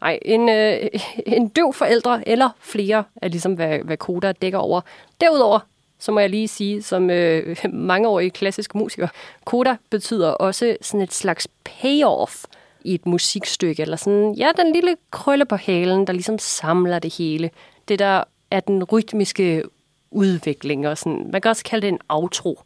Nej, 0.00 0.18
en, 0.22 0.48
øh, 0.48 0.88
en 1.26 1.48
døv 1.48 1.72
forældre 1.72 2.28
eller 2.28 2.50
flere 2.60 3.04
er 3.16 3.28
ligesom, 3.28 3.54
hvad, 3.54 3.78
hvad 3.78 3.96
Koda 3.96 4.32
dækker 4.32 4.58
over. 4.58 4.80
Derudover, 5.20 5.60
så 5.98 6.12
må 6.12 6.20
jeg 6.20 6.30
lige 6.30 6.48
sige, 6.48 6.82
som 6.82 7.10
øh, 7.10 7.56
mangeårig 7.72 8.32
klassisk 8.32 8.74
musiker, 8.74 9.08
Koda 9.44 9.76
betyder 9.90 10.30
også 10.30 10.76
sådan 10.80 11.00
et 11.00 11.14
slags 11.14 11.48
payoff 11.64 12.44
i 12.84 12.94
et 12.94 13.06
musikstykke, 13.06 13.82
eller 13.82 13.96
sådan, 13.96 14.34
ja, 14.34 14.50
den 14.56 14.72
lille 14.72 14.96
krølle 15.10 15.44
på 15.44 15.56
halen, 15.56 16.06
der 16.06 16.12
ligesom 16.12 16.38
samler 16.38 16.98
det 16.98 17.14
hele. 17.14 17.50
Det 17.88 17.98
der 17.98 18.24
er 18.50 18.60
den 18.60 18.84
rytmiske 18.84 19.62
udvikling, 20.10 20.88
og 20.88 20.98
sådan, 20.98 21.28
man 21.32 21.40
kan 21.40 21.48
også 21.48 21.64
kalde 21.64 21.86
det 21.86 21.92
en 21.92 22.00
outro. 22.08 22.60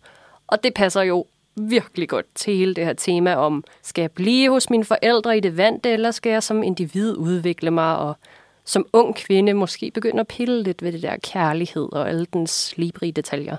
Og 0.46 0.64
det 0.64 0.74
passer 0.74 1.02
jo 1.02 1.26
virkelig 1.56 2.08
godt 2.08 2.26
til 2.34 2.56
hele 2.56 2.74
det 2.74 2.84
her 2.84 2.92
tema 2.92 3.34
om, 3.34 3.64
skal 3.82 4.02
jeg 4.02 4.10
blive 4.10 4.50
hos 4.50 4.70
mine 4.70 4.84
forældre 4.84 5.36
i 5.36 5.40
det 5.40 5.56
vante, 5.56 5.90
eller 5.90 6.10
skal 6.10 6.30
jeg 6.30 6.42
som 6.42 6.62
individ 6.62 7.16
udvikle 7.16 7.70
mig, 7.70 7.98
og 7.98 8.16
som 8.64 8.86
ung 8.92 9.16
kvinde 9.16 9.54
måske 9.54 9.90
begynde 9.94 10.20
at 10.20 10.28
pille 10.28 10.62
lidt 10.62 10.82
ved 10.82 10.92
det 10.92 11.02
der 11.02 11.16
kærlighed 11.22 11.92
og 11.92 12.08
alle 12.08 12.26
dens 12.32 12.50
slibrige 12.50 13.12
detaljer. 13.12 13.56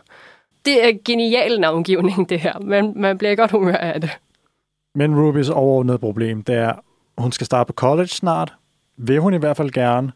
Det 0.66 0.88
er 0.88 0.92
genial 1.06 1.60
navngivning, 1.60 2.30
det 2.30 2.40
her, 2.40 2.60
Man, 2.60 2.94
man 2.96 3.18
bliver 3.18 3.36
godt 3.36 3.52
humør 3.52 3.76
af 3.76 4.02
det. 4.02 4.10
Men 4.96 5.22
Rubys 5.22 5.50
overordnede 5.50 6.00
problem, 6.00 6.44
det 6.44 6.56
er, 6.56 6.74
hun 7.18 7.32
skal 7.32 7.46
starte 7.46 7.68
på 7.68 7.74
college 7.74 8.08
snart. 8.08 8.54
Vil 8.98 9.20
hun 9.20 9.34
i 9.34 9.38
hvert 9.38 9.58
fald 9.58 9.72
gerne. 9.72 10.12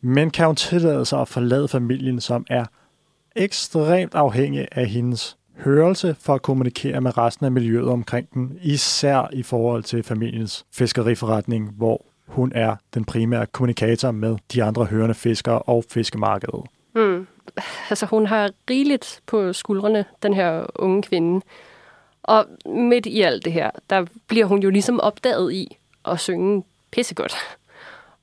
Men 0.00 0.30
kan 0.30 0.46
hun 0.46 0.56
tillade 0.56 1.04
sig 1.04 1.20
at 1.20 1.28
forlade 1.28 1.68
familien, 1.68 2.20
som 2.20 2.46
er 2.50 2.64
ekstremt 3.36 4.14
afhængig 4.14 4.68
af 4.72 4.86
hendes 4.86 5.36
hørelse 5.56 6.16
for 6.20 6.34
at 6.34 6.42
kommunikere 6.42 7.00
med 7.00 7.18
resten 7.18 7.46
af 7.46 7.52
miljøet 7.52 7.88
omkring 7.88 8.34
den, 8.34 8.58
især 8.62 9.28
i 9.32 9.42
forhold 9.42 9.82
til 9.82 10.02
familiens 10.02 10.64
fiskeriforretning, 10.72 11.70
hvor 11.70 12.04
hun 12.26 12.52
er 12.54 12.76
den 12.94 13.04
primære 13.04 13.46
kommunikator 13.46 14.10
med 14.10 14.36
de 14.54 14.62
andre 14.62 14.84
hørende 14.84 15.14
fiskere 15.14 15.58
og 15.58 15.84
fiskemarkedet. 15.90 16.64
Mm. 16.94 17.26
Altså, 17.90 18.06
hun 18.06 18.26
har 18.26 18.50
rigeligt 18.70 19.20
på 19.26 19.52
skuldrene, 19.52 20.04
den 20.22 20.34
her 20.34 20.66
unge 20.74 21.02
kvinde. 21.02 21.44
Og 22.22 22.46
midt 22.66 23.06
i 23.06 23.20
alt 23.20 23.44
det 23.44 23.52
her, 23.52 23.70
der 23.90 24.06
bliver 24.26 24.46
hun 24.46 24.62
jo 24.62 24.70
ligesom 24.70 25.00
opdaget 25.00 25.52
i 25.52 25.76
at 26.04 26.20
synge 26.20 26.64
pissegodt. 26.90 27.34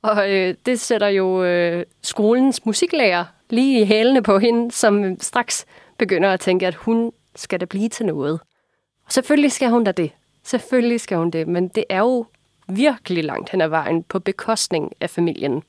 Og 0.02 0.32
øh, 0.32 0.54
det 0.66 0.80
sætter 0.80 1.08
jo 1.08 1.44
øh, 1.44 1.84
skolens 2.02 2.66
musiklærer 2.66 3.24
lige 3.50 3.80
i 3.80 3.84
hælene 3.84 4.22
på 4.22 4.38
hende, 4.38 4.72
som 4.72 5.20
straks 5.20 5.66
begynder 5.98 6.30
at 6.30 6.40
tænke, 6.40 6.66
at 6.66 6.74
hun 6.74 7.12
skal 7.36 7.60
da 7.60 7.64
blive 7.64 7.88
til 7.88 8.06
noget. 8.06 8.40
Og 9.06 9.12
selvfølgelig 9.12 9.52
skal 9.52 9.70
hun 9.70 9.84
da 9.84 9.92
det. 9.92 10.10
Selvfølgelig 10.42 11.00
skal 11.00 11.18
hun 11.18 11.30
det, 11.30 11.48
men 11.48 11.68
det 11.68 11.84
er 11.88 11.98
jo 11.98 12.26
virkelig 12.68 13.24
langt 13.24 13.50
hen 13.50 13.60
ad 13.60 13.68
vejen 13.68 14.02
på 14.02 14.18
bekostning 14.18 14.92
af 15.00 15.10
familien. 15.10 15.62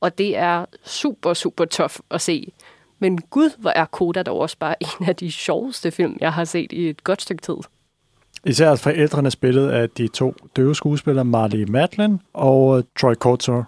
Og 0.00 0.18
det 0.18 0.36
er 0.36 0.64
super, 0.84 1.34
super 1.34 1.64
tof 1.64 1.98
at 2.10 2.20
se. 2.20 2.52
Men 2.98 3.20
gud, 3.20 3.50
hvor 3.58 3.70
er 3.70 3.84
Koda 3.84 4.22
dog 4.22 4.38
også 4.38 4.56
bare 4.58 4.74
en 4.82 5.08
af 5.08 5.16
de 5.16 5.32
sjoveste 5.32 5.90
film, 5.90 6.16
jeg 6.20 6.32
har 6.32 6.44
set 6.44 6.72
i 6.72 6.88
et 6.88 7.04
godt 7.04 7.22
stykke 7.22 7.42
tid. 7.42 7.56
Især 8.44 8.74
forældrene 8.74 9.30
spillet 9.30 9.68
af 9.70 9.90
de 9.90 10.08
to 10.08 10.34
døve 10.56 10.74
skuespillere, 10.74 11.24
Marley 11.24 11.64
Matlin 11.68 12.20
og 12.32 12.84
Troy 13.00 13.14
Kotsur. 13.14 13.66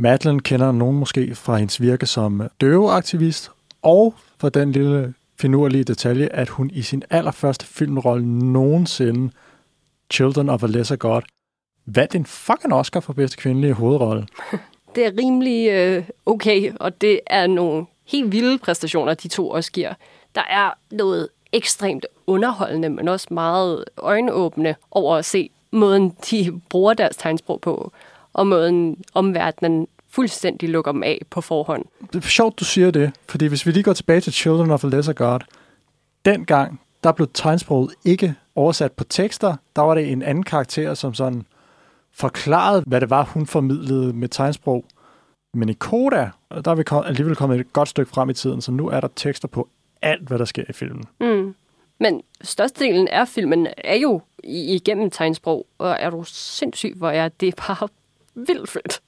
Madeline 0.00 0.40
kender 0.40 0.72
nogen 0.72 0.98
måske 0.98 1.34
fra 1.34 1.56
hendes 1.56 1.80
virke 1.80 2.06
som 2.06 2.42
døveaktivist, 2.60 3.50
og 3.82 4.14
for 4.38 4.48
den 4.48 4.72
lille 4.72 5.14
finurlige 5.40 5.84
detalje, 5.84 6.26
at 6.26 6.48
hun 6.48 6.70
i 6.70 6.82
sin 6.82 7.02
allerførste 7.10 7.66
filmrolle 7.66 8.52
nogensinde, 8.52 9.32
Children 10.12 10.48
of 10.48 10.62
a 10.62 10.66
Lesser 10.66 10.96
God, 10.96 11.22
vandt 11.86 12.14
en 12.14 12.26
fucking 12.26 12.74
Oscar 12.74 13.00
for 13.00 13.12
bedste 13.12 13.36
kvindelige 13.36 13.72
hovedrolle. 13.72 14.26
Det 14.94 15.06
er 15.06 15.12
rimelig 15.18 15.70
øh, 15.70 16.04
okay, 16.26 16.72
og 16.80 17.00
det 17.00 17.20
er 17.26 17.46
nogle 17.46 17.86
helt 18.06 18.32
vilde 18.32 18.58
præstationer, 18.58 19.14
de 19.14 19.28
to 19.28 19.50
også 19.50 19.72
giver. 19.72 19.94
Der 20.34 20.42
er 20.50 20.70
noget 20.90 21.28
ekstremt 21.52 22.06
underholdende, 22.26 22.88
men 22.88 23.08
også 23.08 23.26
meget 23.30 23.84
øjenåbne 23.96 24.74
over 24.90 25.16
at 25.16 25.24
se 25.24 25.50
måden, 25.70 26.16
de 26.30 26.60
bruger 26.68 26.94
deres 26.94 27.16
tegnsprog 27.16 27.60
på, 27.60 27.92
og 28.32 28.46
måden 28.46 28.96
omverdenen 29.14 29.86
fuldstændig 30.08 30.68
lukker 30.68 30.92
dem 30.92 31.02
af 31.02 31.20
på 31.30 31.40
forhånd. 31.40 31.84
Det 32.12 32.24
er 32.24 32.28
sjovt, 32.28 32.60
du 32.60 32.64
siger 32.64 32.90
det, 32.90 33.12
fordi 33.28 33.46
hvis 33.46 33.66
vi 33.66 33.70
lige 33.70 33.82
går 33.82 33.92
tilbage 33.92 34.20
til 34.20 34.32
Children 34.32 34.70
of 34.70 34.84
a 34.84 34.88
Lesser 34.88 35.12
God, 35.12 35.40
dengang, 36.24 36.80
der 37.04 37.12
blev 37.12 37.28
tegnsproget 37.34 37.94
ikke 38.04 38.34
oversat 38.54 38.92
på 38.92 39.04
tekster. 39.04 39.56
Der 39.76 39.82
var 39.82 39.94
det 39.94 40.12
en 40.12 40.22
anden 40.22 40.44
karakter, 40.44 40.94
som 40.94 41.14
sådan 41.14 41.46
forklarede, 42.12 42.84
hvad 42.86 43.00
det 43.00 43.10
var, 43.10 43.24
hun 43.24 43.46
formidlede 43.46 44.12
med 44.12 44.28
tegnsprog. 44.28 44.84
Men 45.54 45.68
i 45.68 45.72
Koda, 45.72 46.30
der 46.64 46.70
er 46.70 46.74
vi 46.74 47.08
alligevel 47.08 47.36
kommet 47.36 47.60
et 47.60 47.72
godt 47.72 47.88
stykke 47.88 48.10
frem 48.10 48.30
i 48.30 48.34
tiden, 48.34 48.60
så 48.60 48.72
nu 48.72 48.88
er 48.88 49.00
der 49.00 49.08
tekster 49.16 49.48
på 49.48 49.68
alt, 50.02 50.28
hvad 50.28 50.38
der 50.38 50.44
sker 50.44 50.64
i 50.68 50.72
filmen. 50.72 51.04
Mm. 51.20 51.54
Men 52.00 52.22
størstedelen 52.42 53.08
af 53.08 53.28
filmen 53.28 53.66
er 53.78 53.96
jo 53.96 54.20
igennem 54.44 55.10
tegnsprog, 55.10 55.66
og 55.78 55.96
er 56.00 56.10
du 56.10 56.22
sindssyg, 56.26 56.94
hvor 56.96 57.10
er 57.10 57.28
det 57.28 57.54
bare 57.56 57.88
vildt 58.34 58.70
fedt. 58.70 59.00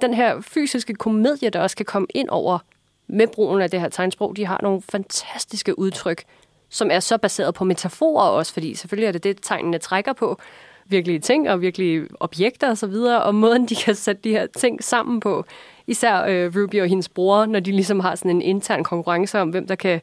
Den 0.00 0.14
her 0.14 0.40
fysiske 0.40 0.94
komedie, 0.94 1.50
der 1.50 1.60
også 1.60 1.76
kan 1.76 1.86
komme 1.86 2.06
ind 2.14 2.28
over 2.28 2.58
med 3.06 3.26
brugen 3.26 3.62
af 3.62 3.70
det 3.70 3.80
her 3.80 3.88
tegnsprog, 3.88 4.36
de 4.36 4.46
har 4.46 4.60
nogle 4.62 4.82
fantastiske 4.82 5.78
udtryk, 5.78 6.24
som 6.68 6.90
er 6.90 7.00
så 7.00 7.18
baseret 7.18 7.54
på 7.54 7.64
metaforer 7.64 8.28
også, 8.28 8.52
fordi 8.52 8.74
selvfølgelig 8.74 9.06
er 9.06 9.12
det 9.12 9.24
det, 9.24 9.38
tegnene 9.42 9.78
trækker 9.78 10.12
på. 10.12 10.38
Virkelige 10.86 11.18
ting 11.18 11.50
og 11.50 11.60
virkelige 11.60 12.08
objekter 12.20 12.70
osv., 12.70 12.84
og, 12.84 13.22
og 13.22 13.34
måden, 13.34 13.66
de 13.66 13.76
kan 13.76 13.94
sætte 13.94 14.22
de 14.24 14.30
her 14.30 14.46
ting 14.56 14.84
sammen 14.84 15.20
på. 15.20 15.44
Især 15.86 16.24
øh, 16.24 16.52
Ruby 16.56 16.80
og 16.80 16.88
hendes 16.88 17.08
bror, 17.08 17.46
når 17.46 17.60
de 17.60 17.72
ligesom 17.72 18.00
har 18.00 18.14
sådan 18.14 18.30
en 18.30 18.42
intern 18.42 18.84
konkurrence 18.84 19.40
om, 19.40 19.48
hvem 19.50 19.66
der 19.66 19.74
kan 19.74 20.00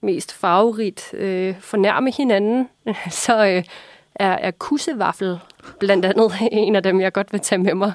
mest 0.00 0.32
farverigt 0.32 1.14
øh, 1.14 1.60
fornærme 1.60 2.12
hinanden, 2.12 2.68
så 3.24 3.46
øh, 3.46 3.64
er, 4.14 4.32
er 4.32 4.50
kussevaffel 4.50 5.38
blandt 5.78 6.04
andet 6.04 6.32
en 6.52 6.76
af 6.76 6.82
dem, 6.82 7.00
jeg 7.00 7.12
godt 7.12 7.32
vil 7.32 7.40
tage 7.40 7.58
med 7.58 7.74
mig. 7.74 7.92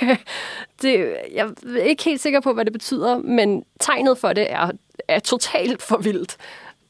det, 0.82 1.16
jeg 1.34 1.50
er 1.76 1.82
ikke 1.82 2.04
helt 2.04 2.20
sikker 2.20 2.40
på, 2.40 2.52
hvad 2.52 2.64
det 2.64 2.72
betyder, 2.72 3.18
men 3.18 3.64
tegnet 3.80 4.18
for 4.18 4.32
det 4.32 4.52
er, 4.52 4.70
er 5.08 5.18
totalt 5.18 5.82
for 5.82 5.96
vildt. 5.96 6.36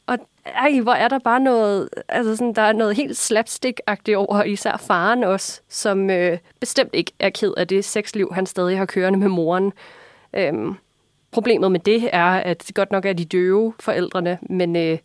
Og 0.06 0.18
ej, 0.46 0.80
hvor 0.80 0.92
er 0.92 1.08
der 1.08 1.18
bare 1.18 1.40
noget, 1.40 1.88
altså 2.08 2.36
sådan, 2.36 2.52
der 2.52 2.62
er 2.62 2.72
noget 2.72 2.96
helt 2.96 3.18
slapstick-agtigt 3.18 4.16
over, 4.16 4.42
især 4.42 4.76
faren 4.76 5.24
også, 5.24 5.60
som 5.68 6.10
øh, 6.10 6.38
bestemt 6.60 6.90
ikke 6.92 7.12
er 7.18 7.30
ked 7.30 7.54
af 7.56 7.68
det 7.68 7.84
sexliv, 7.84 8.32
han 8.34 8.46
stadig 8.46 8.78
har 8.78 8.86
kørende 8.86 9.18
med 9.18 9.28
moren. 9.28 9.72
Øhm, 10.36 10.74
problemet 11.30 11.72
med 11.72 11.80
det 11.80 12.08
er, 12.12 12.30
at 12.30 12.66
det 12.66 12.74
godt 12.74 12.92
nok 12.92 13.04
er 13.04 13.12
de 13.12 13.24
døve 13.24 13.74
forældrene, 13.80 14.38
men, 14.42 14.76
øh, 14.76 14.98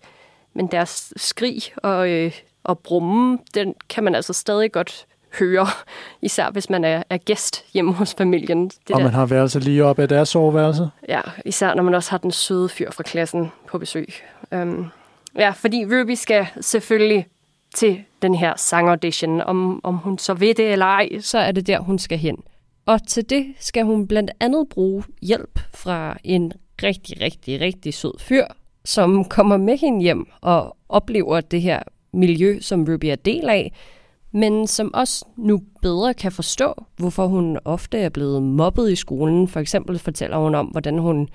men 0.53 0.67
deres 0.67 1.13
skrig 1.17 1.61
og, 1.77 2.09
øh, 2.09 2.41
og 2.63 2.79
brumme, 2.79 3.39
den 3.53 3.75
kan 3.89 4.03
man 4.03 4.15
altså 4.15 4.33
stadig 4.33 4.71
godt 4.71 5.05
høre, 5.39 5.67
især 6.21 6.51
hvis 6.51 6.69
man 6.69 6.83
er, 6.83 7.03
er 7.09 7.17
gæst 7.17 7.63
hjemme 7.73 7.93
hos 7.93 8.13
familien. 8.13 8.67
Det 8.67 8.95
Og 8.95 9.01
man 9.01 9.13
har 9.13 9.25
værelse 9.25 9.59
lige 9.59 9.85
op 9.85 9.99
af 9.99 10.07
deres 10.07 10.29
soveværelse. 10.29 10.89
Ja, 11.09 11.21
især 11.45 11.73
når 11.73 11.83
man 11.83 11.93
også 11.93 12.11
har 12.11 12.17
den 12.17 12.31
søde 12.31 12.69
fyr 12.69 12.91
fra 12.91 13.03
klassen 13.03 13.51
på 13.67 13.77
besøg. 13.77 14.13
Um, 14.51 14.87
ja, 15.35 15.49
fordi 15.49 15.85
Ruby 15.85 16.13
skal 16.13 16.47
selvfølgelig 16.61 17.27
til 17.75 18.03
den 18.21 18.35
her 18.35 18.53
sangaudition. 18.57 19.41
Om, 19.41 19.81
om 19.83 19.95
hun 19.95 20.17
så 20.17 20.33
ved 20.33 20.53
det 20.53 20.71
eller 20.71 20.85
ej, 20.85 21.09
så 21.21 21.37
er 21.37 21.51
det 21.51 21.67
der, 21.67 21.79
hun 21.79 21.99
skal 21.99 22.17
hen. 22.17 22.37
Og 22.85 23.07
til 23.07 23.29
det 23.29 23.45
skal 23.59 23.83
hun 23.85 24.07
blandt 24.07 24.31
andet 24.39 24.69
bruge 24.69 25.03
hjælp 25.21 25.59
fra 25.73 26.17
en 26.23 26.51
rigtig, 26.83 27.21
rigtig, 27.21 27.61
rigtig 27.61 27.93
sød 27.93 28.19
fyr, 28.19 28.45
som 28.85 29.25
kommer 29.25 29.57
med 29.57 29.77
hende 29.77 30.01
hjem 30.01 30.27
og 30.41 30.77
oplever 30.89 31.41
det 31.41 31.61
her 31.61 31.79
miljø, 32.13 32.57
som 32.61 32.85
Ruby 32.89 33.05
er 33.05 33.15
del 33.15 33.49
af, 33.49 33.71
men 34.31 34.67
som 34.67 34.93
også 34.93 35.25
nu 35.37 35.61
bedre 35.81 36.13
kan 36.13 36.31
forstå, 36.31 36.83
hvorfor 36.97 37.27
hun 37.27 37.57
ofte 37.65 37.97
er 37.97 38.09
blevet 38.09 38.43
mobbet 38.43 38.91
i 38.91 38.95
skolen. 38.95 39.47
For 39.47 39.59
eksempel 39.59 39.99
fortæller 39.99 40.37
hun 40.37 40.55
om, 40.55 40.65
hvordan 40.65 40.97
hun 40.97 41.29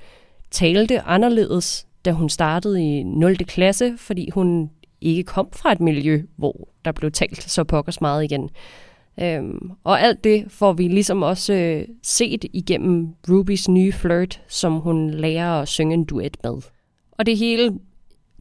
talte 0.50 1.00
anderledes, 1.00 1.86
da 2.04 2.12
hun 2.12 2.28
startede 2.28 2.82
i 2.82 3.02
0. 3.02 3.36
klasse, 3.36 3.94
fordi 3.98 4.30
hun 4.30 4.70
ikke 5.00 5.22
kom 5.22 5.48
fra 5.52 5.72
et 5.72 5.80
miljø, 5.80 6.22
hvor 6.36 6.68
der 6.84 6.92
blev 6.92 7.10
talt 7.10 7.42
så 7.42 7.64
pokkers 7.64 8.00
meget 8.00 8.24
igen. 8.24 8.50
Øhm, 9.20 9.70
og 9.84 10.00
alt 10.00 10.24
det 10.24 10.44
får 10.48 10.72
vi 10.72 10.88
ligesom 10.88 11.22
også 11.22 11.52
øh, 11.52 11.88
set 12.02 12.44
igennem 12.52 13.08
Rubys 13.30 13.68
nye 13.68 13.92
flirt, 13.92 14.42
som 14.48 14.72
hun 14.72 15.10
lærer 15.10 15.60
at 15.60 15.68
synge 15.68 15.94
en 15.94 16.04
duet 16.04 16.36
med. 16.44 16.52
Og 17.12 17.26
det 17.26 17.36
hele 17.36 17.78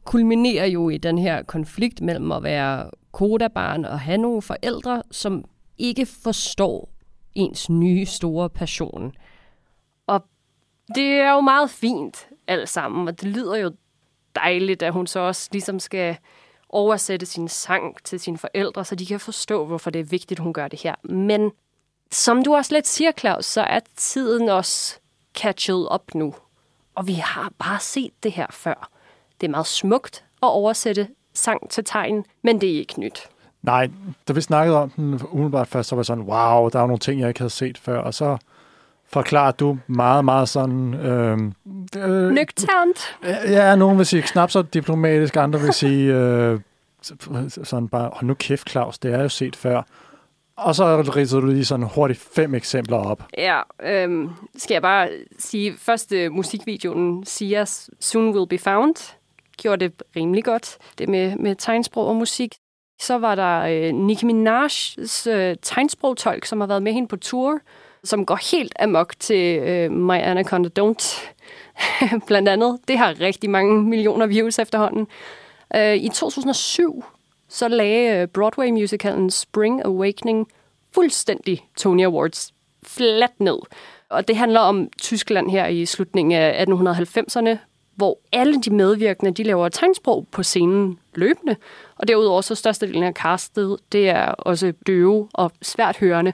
kulminerer 0.04 0.66
jo 0.66 0.88
i 0.88 0.98
den 0.98 1.18
her 1.18 1.42
konflikt 1.42 2.00
mellem 2.00 2.32
at 2.32 2.42
være 2.42 2.90
kodabarn 3.12 3.84
og 3.84 4.00
have 4.00 4.18
nogle 4.18 4.42
forældre, 4.42 5.02
som 5.10 5.44
ikke 5.78 6.06
forstår 6.06 6.88
ens 7.34 7.70
nye 7.70 8.06
store 8.06 8.50
passion. 8.50 9.12
Og 10.06 10.24
det 10.94 11.10
er 11.12 11.32
jo 11.32 11.40
meget 11.40 11.70
fint 11.70 12.28
alt 12.46 12.68
sammen, 12.68 13.08
og 13.08 13.20
det 13.20 13.28
lyder 13.28 13.56
jo 13.56 13.72
dejligt, 14.34 14.82
at 14.82 14.92
hun 14.92 15.06
så 15.06 15.20
også 15.20 15.48
ligesom 15.52 15.78
skal 15.80 16.16
oversætte 16.68 17.26
sin 17.26 17.48
sang 17.48 17.96
til 18.04 18.20
sine 18.20 18.38
forældre, 18.38 18.84
så 18.84 18.94
de 18.94 19.06
kan 19.06 19.20
forstå, 19.20 19.66
hvorfor 19.66 19.90
det 19.90 20.00
er 20.00 20.04
vigtigt, 20.04 20.40
hun 20.40 20.52
gør 20.52 20.68
det 20.68 20.80
her. 20.82 20.94
Men 21.04 21.50
som 22.12 22.42
du 22.42 22.54
også 22.54 22.74
lidt 22.74 22.86
siger, 22.86 23.12
Claus, 23.12 23.44
så 23.44 23.60
er 23.60 23.80
tiden 23.96 24.48
også 24.48 24.98
catchet 25.34 25.88
op 25.88 26.14
nu. 26.14 26.34
Og 26.94 27.06
vi 27.06 27.12
har 27.12 27.52
bare 27.58 27.80
set 27.80 28.12
det 28.22 28.32
her 28.32 28.46
før. 28.50 28.90
Det 29.40 29.46
er 29.46 29.50
meget 29.50 29.66
smukt 29.66 30.24
at 30.42 30.48
oversætte 30.48 31.08
sang 31.34 31.70
til 31.70 31.84
tegn, 31.84 32.24
men 32.42 32.60
det 32.60 32.74
er 32.74 32.78
ikke 32.78 33.00
nyt. 33.00 33.28
Nej, 33.62 33.88
da 34.28 34.32
vi 34.32 34.40
snakkede 34.40 34.78
om 34.82 34.90
den 34.90 35.20
umiddelbart 35.30 35.68
først, 35.68 35.88
så 35.88 35.94
var 35.94 36.00
jeg 36.00 36.06
sådan, 36.06 36.24
wow, 36.24 36.68
der 36.68 36.80
er 36.80 36.86
nogle 36.86 36.98
ting, 36.98 37.20
jeg 37.20 37.28
ikke 37.28 37.40
havde 37.40 37.50
set 37.50 37.78
før. 37.78 37.98
Og 37.98 38.14
så 38.14 38.36
forklarer 39.06 39.52
du 39.52 39.78
meget, 39.86 40.24
meget 40.24 40.48
sådan... 40.48 40.94
Øh, 40.94 41.38
øh, 41.96 42.30
Nøgternt. 42.30 43.16
Ja, 43.22 43.76
nogen 43.76 43.98
vil 43.98 44.06
sige 44.06 44.22
knap 44.22 44.50
så 44.50 44.62
diplomatisk, 44.62 45.36
andre 45.36 45.60
vil 45.60 45.72
sige 45.72 46.14
øh, 46.14 46.60
sådan 47.48 47.88
bare, 47.88 48.10
hold 48.12 48.26
nu 48.26 48.34
kæft, 48.34 48.70
Claus, 48.70 48.98
det 48.98 49.14
er 49.14 49.22
jo 49.22 49.28
set 49.28 49.56
før. 49.56 49.82
Og 50.56 50.74
så 50.74 51.00
ridser 51.16 51.40
du 51.40 51.46
lige 51.46 51.64
sådan 51.64 51.86
hurtigt 51.94 52.20
fem 52.34 52.54
eksempler 52.54 52.96
op. 52.96 53.22
Ja, 53.38 53.60
øhm, 53.82 54.30
skal 54.56 54.74
jeg 54.74 54.82
bare 54.82 55.08
sige, 55.38 55.74
første 55.78 56.28
musikvideoen, 56.28 57.24
Sia's 57.28 57.88
Soon 58.00 58.34
Will 58.36 58.48
Be 58.48 58.58
Found, 58.58 59.14
gjorde 59.56 59.84
det 59.84 60.02
rimelig 60.16 60.44
godt, 60.44 60.78
det 60.98 61.08
med, 61.08 61.36
med 61.36 61.56
tegnsprog 61.56 62.06
og 62.06 62.16
musik. 62.16 62.54
Så 63.00 63.18
var 63.18 63.34
der 63.34 63.60
øh, 63.60 63.92
Nicki 63.94 64.26
Minaj's 64.26 65.30
øh, 65.30 65.56
tegnsprogtolk, 65.62 66.44
som 66.44 66.60
har 66.60 66.66
været 66.66 66.82
med 66.82 66.92
hende 66.92 67.08
på 67.08 67.16
tour, 67.16 67.58
som 68.04 68.26
går 68.26 68.50
helt 68.52 68.72
amok 68.78 69.14
til 69.18 69.58
øh, 69.58 69.92
My 69.92 70.14
Anaconda 70.14 70.82
Don't, 70.82 71.30
blandt 72.26 72.48
andet. 72.48 72.78
Det 72.88 72.98
har 72.98 73.20
rigtig 73.20 73.50
mange 73.50 73.82
millioner 73.82 74.26
views 74.26 74.58
efterhånden. 74.58 75.06
Øh, 75.76 75.94
I 75.96 76.08
2007 76.08 77.04
så 77.48 77.68
lagde 77.68 78.20
øh, 78.20 78.28
Broadway-musicalen 78.28 79.30
Spring 79.30 79.84
Awakening 79.84 80.48
fuldstændig 80.94 81.68
Tony 81.76 82.04
Awards 82.04 82.54
fladt 82.86 83.40
ned. 83.40 83.58
Og 84.08 84.28
det 84.28 84.36
handler 84.36 84.60
om 84.60 84.88
Tyskland 85.00 85.50
her 85.50 85.66
i 85.66 85.86
slutningen 85.86 86.32
af 86.32 86.64
1890'erne, 86.68 87.56
hvor 87.96 88.18
alle 88.32 88.60
de 88.60 88.70
medvirkende, 88.70 89.32
de 89.32 89.42
laver 89.42 89.68
tegnsprog 89.68 90.26
på 90.32 90.42
scenen 90.42 90.98
løbende. 91.14 91.56
Og 91.96 92.08
derudover 92.08 92.40
så 92.40 92.54
størstedelen 92.54 93.02
af 93.02 93.12
castet, 93.12 93.76
det 93.92 94.08
er 94.08 94.26
også 94.26 94.72
døve 94.86 95.28
og 95.32 95.52
svært 95.62 95.96
hørende. 95.96 96.32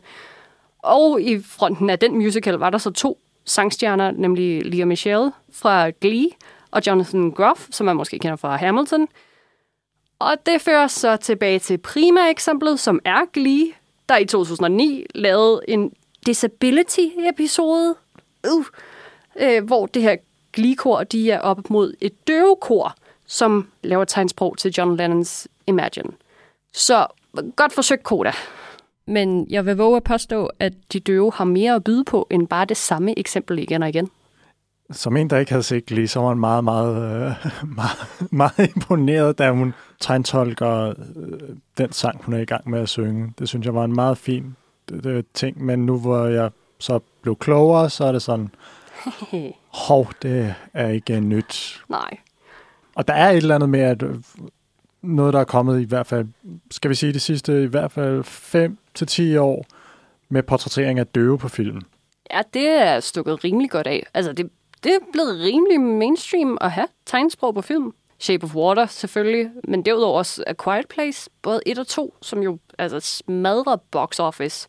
Og 0.78 1.22
i 1.22 1.42
fronten 1.42 1.90
af 1.90 1.98
den 1.98 2.14
musical 2.14 2.54
var 2.54 2.70
der 2.70 2.78
så 2.78 2.90
to 2.90 3.18
sangstjerner, 3.44 4.10
nemlig 4.10 4.64
Lea 4.64 4.84
Michelle 4.84 5.32
fra 5.52 5.90
Glee 6.00 6.28
og 6.70 6.82
Jonathan 6.86 7.30
Groff, 7.30 7.66
som 7.70 7.86
man 7.86 7.96
måske 7.96 8.18
kender 8.18 8.36
fra 8.36 8.56
Hamilton. 8.56 9.08
Og 10.18 10.34
det 10.46 10.60
fører 10.60 10.86
så 10.86 11.16
tilbage 11.16 11.58
til 11.58 11.78
Prima-eksemplet, 11.78 12.80
som 12.80 13.00
er 13.04 13.20
Glee, 13.32 13.72
der 14.08 14.16
i 14.16 14.24
2009 14.24 15.06
lavede 15.14 15.60
en 15.68 15.92
disability-episode, 16.26 17.94
uh, 18.48 18.64
øh, 19.40 19.64
hvor 19.64 19.86
det 19.86 20.02
her 20.02 20.16
Glee-kor, 20.52 21.04
de 21.04 21.30
er 21.30 21.40
op 21.40 21.70
mod 21.70 21.94
et 22.00 22.28
døvekor, 22.28 22.94
som 23.26 23.68
laver 23.82 24.04
tegnsprog 24.04 24.58
til 24.58 24.74
John 24.78 24.96
Lennons 24.96 25.48
Imagine. 25.66 26.10
Så 26.72 27.06
godt 27.56 27.72
forsøgt, 27.72 28.02
Koda. 28.02 28.32
Men 29.06 29.46
jeg 29.50 29.66
vil 29.66 29.76
våge 29.76 29.96
at 29.96 30.04
påstå, 30.04 30.50
at 30.58 30.72
de 30.92 31.00
døve 31.00 31.32
har 31.34 31.44
mere 31.44 31.74
at 31.74 31.84
byde 31.84 32.04
på, 32.04 32.26
end 32.30 32.48
bare 32.48 32.64
det 32.64 32.76
samme 32.76 33.18
eksempel 33.18 33.58
igen 33.58 33.82
og 33.82 33.88
igen. 33.88 34.10
Som 34.92 35.16
en, 35.16 35.30
der 35.30 35.38
ikke 35.38 35.52
havde 35.52 35.62
set 35.62 35.86
Glee, 35.86 36.08
så 36.08 36.20
var 36.20 36.28
han 36.28 36.38
meget, 36.38 36.64
meget, 36.64 36.96
øh, 36.96 37.50
meget, 37.80 38.32
meget 38.32 38.70
imponeret, 38.76 39.38
da 39.38 39.50
hun 39.50 39.74
tegntolker 40.00 40.88
øh, 41.16 41.56
den 41.78 41.92
sang, 41.92 42.24
hun 42.24 42.34
er 42.34 42.38
i 42.38 42.44
gang 42.44 42.70
med 42.70 42.80
at 42.80 42.88
synge. 42.88 43.32
Det 43.38 43.48
synes 43.48 43.66
jeg 43.66 43.74
var 43.74 43.84
en 43.84 43.94
meget 43.94 44.18
fin 44.18 44.56
det, 44.88 45.26
ting, 45.34 45.64
men 45.64 45.86
nu 45.86 45.98
hvor 45.98 46.26
jeg 46.26 46.50
så 46.78 47.00
blev 47.22 47.36
klogere, 47.36 47.90
så 47.90 48.04
er 48.04 48.12
det 48.12 48.22
sådan, 48.22 48.50
hov, 49.72 50.12
det 50.22 50.54
er 50.74 50.88
ikke 50.88 51.20
nyt. 51.20 51.82
Nej. 51.88 52.18
Og 52.94 53.08
der 53.08 53.14
er 53.14 53.30
et 53.30 53.36
eller 53.36 53.54
andet 53.54 53.68
med, 53.68 53.80
at 53.80 54.02
øh, 54.02 54.16
noget, 55.02 55.34
der 55.34 55.40
er 55.40 55.44
kommet 55.44 55.80
i 55.80 55.84
hvert 55.84 56.06
fald, 56.06 56.26
skal 56.70 56.90
vi 56.90 56.94
sige 56.94 57.12
de 57.12 57.20
sidste 57.20 57.62
i 57.62 57.66
hvert 57.66 57.92
fald 57.92 58.24
5 58.24 58.78
til 58.94 59.06
10 59.06 59.36
år, 59.36 59.66
med 60.28 60.42
portrættering 60.42 60.98
af 60.98 61.06
døve 61.06 61.38
på 61.38 61.48
film. 61.48 61.80
Ja, 62.32 62.40
det 62.54 62.68
er 62.68 63.00
stukket 63.00 63.44
rimelig 63.44 63.70
godt 63.70 63.86
af. 63.86 64.06
Altså, 64.14 64.32
det, 64.32 64.50
det 64.84 64.92
er 64.92 64.98
blevet 65.12 65.40
rimelig 65.40 65.80
mainstream 65.80 66.58
at 66.60 66.70
have 66.70 66.88
tegnsprog 67.06 67.54
på 67.54 67.62
film. 67.62 67.94
Shape 68.18 68.44
of 68.44 68.54
Water 68.54 68.86
selvfølgelig, 68.86 69.50
men 69.64 69.84
derudover 69.84 70.18
også 70.18 70.44
A 70.46 70.52
Quiet 70.64 70.88
Place, 70.88 71.30
både 71.42 71.60
1 71.66 71.78
og 71.78 71.86
2, 71.86 72.14
som 72.22 72.42
jo 72.42 72.58
altså 72.78 73.00
smadrer 73.00 73.76
box 73.90 74.18
office, 74.18 74.68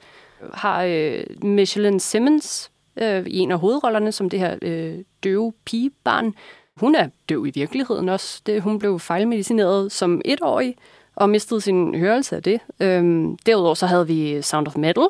har 0.53 0.83
øh, 0.83 1.23
Michelin 1.43 1.99
Simmons 1.99 2.70
øh, 2.97 3.25
i 3.27 3.38
en 3.38 3.51
af 3.51 3.60
hovedrollerne, 3.60 4.12
som 4.12 4.30
det 4.30 4.39
her 4.39 4.56
øh, 4.62 4.95
døve 5.23 5.54
pigebarn. 5.65 6.34
Hun 6.77 6.95
er 6.95 7.08
døv 7.30 7.45
i 7.45 7.51
virkeligheden 7.56 8.10
også. 8.10 8.41
Det, 8.45 8.62
hun 8.62 8.80
blev 8.80 8.99
fejlmedicineret 8.99 9.91
som 9.91 10.21
etårig 10.25 10.75
og 11.15 11.30
mistede 11.30 11.62
sin 11.62 11.95
hørelse 11.95 12.36
af 12.36 12.43
det. 12.43 12.60
Øhm, 12.80 13.38
derudover 13.38 13.73
så 13.73 13.86
havde 13.86 14.08
vi 14.08 14.41
Sound 14.41 14.67
of 14.67 14.75
Metal, 14.75 15.08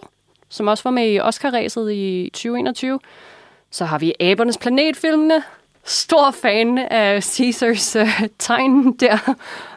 som 0.49 0.67
også 0.67 0.83
var 0.83 0.91
med 0.91 1.13
i 1.13 1.19
Oscar-ræset 1.19 1.91
i 1.91 2.29
2021. 2.33 2.99
Så 3.71 3.85
har 3.85 3.99
vi 3.99 4.13
Abernes 4.19 4.57
Planet-filmene. 4.57 5.43
Stor 5.83 6.31
fan 6.31 6.77
af 6.77 7.23
Caesars 7.23 7.95
øh, 7.95 8.27
tegn 8.39 8.93
der. 8.93 9.35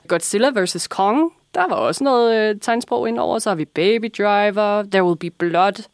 Godzilla 0.08 0.50
vs. 0.54 0.88
Kong. 0.88 1.32
Der 1.54 1.68
var 1.68 1.76
også 1.76 2.04
noget 2.04 2.36
øh, 2.36 2.60
tegnsprog 2.60 3.08
indover. 3.08 3.38
Så 3.38 3.50
har 3.50 3.54
vi 3.54 3.64
Baby 3.64 4.12
Driver, 4.18 4.82
There 4.82 5.04
Will 5.04 5.18
Be 5.18 5.30
Blood. 5.30 5.84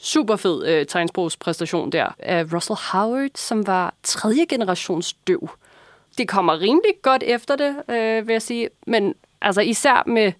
Super 0.00 0.36
fed 0.36 0.66
øh, 0.66 0.86
tegnsprogspræstation 0.86 1.92
der 1.92 2.14
af 2.18 2.44
Russell 2.54 2.78
Howard, 2.92 3.30
som 3.34 3.66
var 3.66 3.94
tredje 4.02 4.44
generations 4.48 5.12
døv. 5.12 5.50
Det 6.18 6.28
kommer 6.28 6.60
rimelig 6.60 6.92
godt 7.02 7.22
efter 7.26 7.56
det, 7.56 7.76
øh, 7.88 8.26
vil 8.26 8.32
jeg 8.32 8.42
sige. 8.42 8.68
Men 8.86 9.14
altså 9.40 9.60
især 9.60 10.02
med 10.06 10.32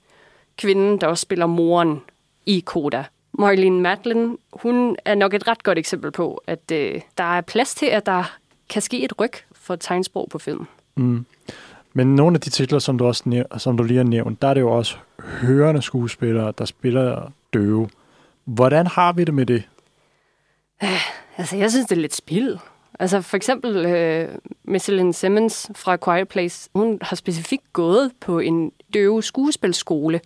kvinden, 0.59 1.01
der 1.01 1.07
også 1.07 1.23
spiller 1.23 1.47
moren 1.47 2.03
i 2.47 2.61
Koda. 2.67 3.05
Marlene 3.33 3.81
Matlin, 3.81 4.39
hun 4.53 4.97
er 5.05 5.15
nok 5.15 5.35
et 5.35 5.49
ret 5.49 5.63
godt 5.63 5.79
eksempel 5.79 6.11
på, 6.11 6.43
at 6.47 6.71
øh, 6.73 7.01
der 7.19 7.37
er 7.37 7.41
plads 7.41 7.75
til, 7.75 7.87
at 7.87 8.07
der 8.07 8.39
kan 8.71 8.83
ske 8.83 9.05
et 9.05 9.21
ryg 9.21 9.33
for 9.53 9.77
tegnsprog 9.77 10.29
på 10.31 10.39
film. 10.39 10.67
Mm. 10.97 11.27
Men 11.93 12.15
nogle 12.15 12.35
af 12.35 12.41
de 12.41 12.51
titler, 12.51 12.79
som 12.79 12.99
du, 12.99 13.07
også 13.07 13.23
næv- 13.27 13.59
som 13.59 13.77
du 13.77 13.83
lige 13.83 13.97
har 13.97 14.05
nævnt, 14.05 14.43
der 14.43 14.49
er 14.49 14.55
det 14.55 14.61
jo 14.61 14.71
også 14.71 14.97
hørende 15.19 15.83
skuespillere, 15.83 16.53
der 16.59 16.65
spiller 16.65 17.33
døve. 17.53 17.89
Hvordan 18.49 18.87
har 18.87 19.13
vi 19.13 19.25
det 19.25 19.35
med 19.35 19.47
det? 19.47 19.63
Altså, 21.41 21.57
jeg 21.57 21.71
synes, 21.71 21.87
det 21.87 21.97
er 21.97 22.01
lidt 22.01 22.15
spild. 22.15 22.57
Altså, 22.99 23.21
for 23.21 23.37
eksempel 23.37 23.87
øh, 23.87 24.29
Michelin 24.65 25.13
Simmons 25.13 25.71
fra 25.75 25.97
Quiet 26.05 26.29
Place, 26.29 26.71
hun 26.75 26.99
har 27.03 27.17
specifikt 27.17 27.73
gået 27.73 28.13
på 28.21 28.39
en 28.39 28.73
døve 28.95 29.23
skuespilskole, 29.23 30.21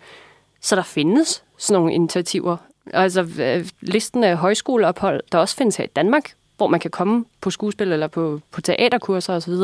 så 0.61 0.77
der 0.77 0.83
findes 0.83 1.45
sådan 1.59 1.81
nogle 1.81 1.95
initiativer. 1.95 2.57
Altså, 2.93 3.29
øh, 3.41 3.69
listen 3.81 4.25
af 4.25 4.37
højskoleophold, 4.37 5.21
der 5.33 5.39
også 5.39 5.57
findes 5.57 5.77
her 5.77 5.85
i 5.85 5.89
Danmark, 5.97 6.35
hvor 6.57 6.67
man 6.67 6.81
kan 6.81 6.91
komme 6.91 7.25
på 7.41 7.51
skuespil 7.51 7.93
eller 7.93 8.07
på, 8.07 8.41
på 8.51 8.61
teaterkurser 8.61 9.35
osv. 9.35 9.55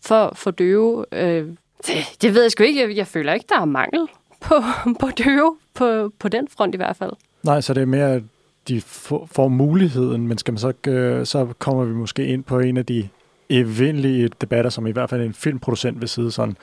for, 0.00 0.32
for 0.34 0.50
døve. 0.50 1.04
Øh, 1.12 1.46
det, 1.86 1.94
det 2.22 2.34
ved 2.34 2.42
jeg 2.42 2.50
sgu 2.50 2.62
ikke. 2.62 2.80
Jeg, 2.80 2.96
jeg 2.96 3.06
føler 3.06 3.32
ikke, 3.32 3.46
der 3.48 3.60
er 3.60 3.64
mangel 3.64 4.08
på, 4.40 4.54
på 5.00 5.10
døve, 5.24 5.56
på, 5.74 6.12
på 6.18 6.28
den 6.28 6.48
front 6.48 6.74
i 6.74 6.76
hvert 6.76 6.96
fald. 6.96 7.12
Nej, 7.42 7.60
så 7.60 7.74
det 7.74 7.80
er 7.80 7.86
mere, 7.86 8.12
at 8.12 8.22
de 8.68 8.80
får, 8.80 9.48
muligheden, 9.48 10.28
men 10.28 10.38
skal 10.38 10.52
man 10.52 10.58
så, 10.58 10.72
øh, 10.86 11.26
så 11.26 11.52
kommer 11.58 11.84
vi 11.84 11.94
måske 11.94 12.26
ind 12.26 12.44
på 12.44 12.58
en 12.58 12.76
af 12.76 12.86
de 12.86 13.08
evindelige 13.48 14.28
debatter, 14.40 14.70
som 14.70 14.86
i 14.86 14.90
hvert 14.90 15.10
fald 15.10 15.22
en 15.22 15.34
filmproducent 15.34 16.00
vil 16.00 16.08
sidde 16.08 16.30
sådan, 16.30 16.56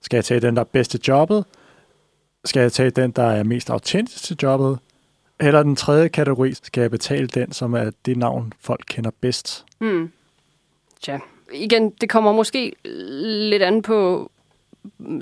skal 0.00 0.16
jeg 0.16 0.24
tage 0.24 0.40
den, 0.40 0.56
der 0.56 0.60
er 0.60 0.66
bedst 0.72 0.90
til 0.90 1.00
jobbet? 1.08 1.44
Skal 2.44 2.60
jeg 2.60 2.72
tage 2.72 2.90
den, 2.90 3.10
der 3.10 3.22
er 3.22 3.42
mest 3.42 3.70
autentisk 3.70 4.24
til 4.24 4.36
jobbet? 4.42 4.78
Eller 5.40 5.62
den 5.62 5.76
tredje 5.76 6.08
kategori, 6.08 6.54
skal 6.54 6.80
jeg 6.80 6.90
betale 6.90 7.26
den, 7.26 7.52
som 7.52 7.74
er 7.74 7.90
det 8.06 8.16
navn, 8.16 8.52
folk 8.60 8.84
kender 8.88 9.10
bedst? 9.20 9.64
Mm. 9.80 10.12
Tja. 11.02 11.18
Igen, 11.52 11.90
det 11.90 12.10
kommer 12.10 12.32
måske 12.32 12.72
lidt 13.50 13.62
an 13.62 13.82
på 13.82 14.30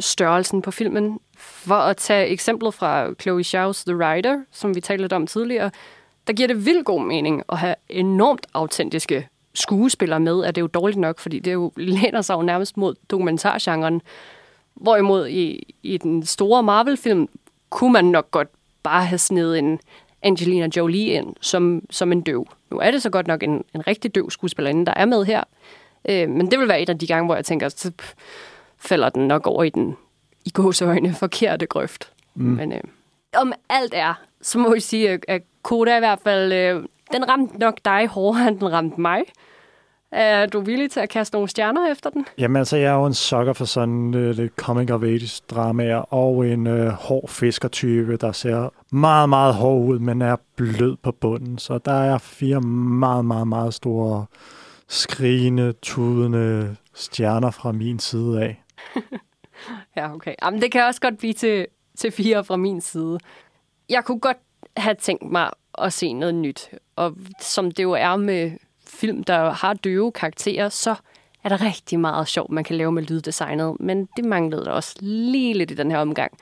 størrelsen 0.00 0.62
på 0.62 0.70
filmen. 0.70 1.20
For 1.36 1.74
at 1.74 1.96
tage 1.96 2.26
eksemplet 2.26 2.74
fra 2.74 3.14
Chloe 3.20 3.42
Zhao's 3.42 3.84
The 3.86 4.12
Rider, 4.12 4.42
som 4.50 4.74
vi 4.74 4.80
talte 4.80 5.02
lidt 5.02 5.12
om 5.12 5.26
tidligere, 5.26 5.70
der 6.26 6.32
giver 6.32 6.46
det 6.46 6.66
vildt 6.66 6.84
god 6.84 7.02
mening 7.02 7.42
at 7.48 7.58
have 7.58 7.74
enormt 7.88 8.46
autentiske 8.54 9.28
skuespillere 9.54 10.20
med, 10.20 10.44
at 10.44 10.54
det 10.54 10.60
er 10.60 10.62
jo 10.62 10.66
dårligt 10.66 10.98
nok, 10.98 11.18
fordi 11.18 11.38
det 11.38 11.52
jo 11.52 11.72
læner 11.96 12.22
sig 12.22 12.34
jo 12.34 12.42
nærmest 12.42 12.76
mod 12.76 12.94
dokumentargenren. 13.10 14.02
Hvorimod 14.74 15.28
i, 15.28 15.74
i 15.82 15.96
den 15.96 16.26
store 16.26 16.62
Marvel-film 16.62 17.28
kunne 17.70 17.92
man 17.92 18.04
nok 18.04 18.30
godt 18.30 18.48
bare 18.82 19.04
have 19.04 19.18
snedet 19.18 19.58
en 19.58 19.80
Angelina 20.22 20.68
Jolie 20.76 21.12
ind 21.12 21.34
som, 21.40 21.82
som 21.90 22.12
en 22.12 22.20
døv. 22.20 22.46
Nu 22.70 22.78
er 22.78 22.90
det 22.90 23.02
så 23.02 23.10
godt 23.10 23.26
nok 23.26 23.42
en, 23.42 23.64
en 23.74 23.86
rigtig 23.86 24.14
døv 24.14 24.30
skuespillerinde, 24.30 24.86
der 24.86 24.94
er 24.96 25.04
med 25.04 25.24
her. 25.24 25.42
Øh, 26.08 26.28
men 26.28 26.50
det 26.50 26.58
vil 26.58 26.68
være 26.68 26.80
et 26.82 26.88
af 26.88 26.98
de 26.98 27.06
gange, 27.06 27.26
hvor 27.26 27.34
jeg 27.34 27.44
tænker, 27.44 27.68
så 27.68 27.92
falder 28.84 29.08
den 29.08 29.28
nok 29.28 29.46
over 29.46 29.62
i 29.64 29.70
den 29.70 29.96
i 30.44 30.50
gåsøjne 30.50 31.14
forkerte 31.14 31.66
grøft. 31.66 32.12
Mm. 32.34 32.44
Men 32.44 32.72
øh, 32.72 32.80
om 33.36 33.52
alt 33.68 33.94
er, 33.96 34.14
så 34.42 34.58
må 34.58 34.72
jeg 34.72 34.82
sige, 34.82 35.20
at 35.28 35.42
Koda 35.62 35.96
i 35.96 36.00
hvert 36.00 36.20
fald, 36.24 36.52
øh, 36.52 36.84
den 37.12 37.28
ramte 37.28 37.58
nok 37.58 37.78
dig 37.84 38.06
hårdere, 38.06 38.48
end 38.48 38.60
den 38.60 38.72
ramte 38.72 39.00
mig. 39.00 39.22
Er 40.12 40.46
du 40.46 40.60
villig 40.60 40.90
til 40.90 41.00
at 41.00 41.08
kaste 41.08 41.34
nogle 41.34 41.48
stjerner 41.48 41.92
efter 41.92 42.10
den? 42.10 42.26
Jamen 42.38 42.56
altså, 42.56 42.76
jeg 42.76 42.90
er 42.90 42.94
jo 42.94 43.06
en 43.06 43.14
sukker 43.14 43.52
for 43.52 43.64
sådan 43.64 44.14
uh, 44.14 44.30
lidt 44.30 44.52
comic 44.56 44.90
of 44.90 45.02
age 45.02 45.42
dramaer 45.50 46.14
og 46.14 46.46
en 46.46 46.66
uh, 46.66 46.88
hård 46.88 47.28
fiskertype, 47.28 48.16
der 48.16 48.32
ser 48.32 48.72
meget, 48.94 49.28
meget 49.28 49.54
hård 49.54 49.88
ud, 49.88 49.98
men 49.98 50.22
er 50.22 50.36
blød 50.56 50.96
på 51.02 51.12
bunden. 51.12 51.58
Så 51.58 51.78
der 51.78 51.92
er 51.92 52.18
fire 52.18 52.60
meget, 52.60 53.24
meget, 53.24 53.48
meget 53.48 53.74
store 53.74 54.26
skrigende, 54.88 55.72
tudende 55.72 56.76
stjerner 56.94 57.50
fra 57.50 57.72
min 57.72 57.98
side 57.98 58.42
af. 58.42 58.61
ja, 59.96 60.14
okay. 60.14 60.34
Jamen, 60.42 60.62
det 60.62 60.72
kan 60.72 60.84
også 60.84 61.00
godt 61.00 61.18
blive 61.18 61.32
til, 61.32 61.66
til 61.96 62.10
fire 62.10 62.44
fra 62.44 62.56
min 62.56 62.80
side. 62.80 63.18
Jeg 63.88 64.04
kunne 64.04 64.20
godt 64.20 64.36
have 64.76 64.94
tænkt 64.94 65.30
mig 65.32 65.50
at 65.78 65.92
se 65.92 66.12
noget 66.12 66.34
nyt. 66.34 66.70
Og 66.96 67.16
som 67.40 67.70
det 67.70 67.82
jo 67.82 67.92
er 67.92 68.16
med 68.16 68.50
film, 68.86 69.24
der 69.24 69.50
har 69.50 69.74
døve 69.74 70.12
karakterer, 70.12 70.68
så 70.68 70.94
er 71.44 71.48
der 71.48 71.62
rigtig 71.62 72.00
meget 72.00 72.28
sjovt, 72.28 72.50
man 72.50 72.64
kan 72.64 72.76
lave 72.76 72.92
med 72.92 73.02
lyddesignet. 73.02 73.76
Men 73.80 74.08
det 74.16 74.24
manglede 74.24 74.64
der 74.64 74.70
også 74.70 74.96
lige 75.00 75.54
lidt 75.54 75.70
i 75.70 75.74
den 75.74 75.90
her 75.90 75.98
omgang. 75.98 76.32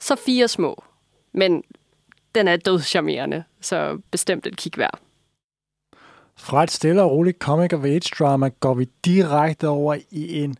Så 0.00 0.16
fire 0.16 0.48
små. 0.48 0.84
Men 1.32 1.64
den 2.34 2.48
er 2.48 2.56
dødscharmerende, 2.56 3.44
så 3.60 3.98
bestemt 4.10 4.46
et 4.46 4.56
kig 4.56 4.78
værd. 4.78 4.98
Fra 6.36 6.62
et 6.62 6.70
stille 6.70 7.02
og 7.02 7.10
roligt 7.10 7.38
comic 7.38 7.72
of 7.72 7.84
age 7.84 8.14
drama 8.18 8.48
går 8.48 8.74
vi 8.74 8.88
direkte 9.04 9.68
over 9.68 9.96
i 10.10 10.42
en 10.42 10.56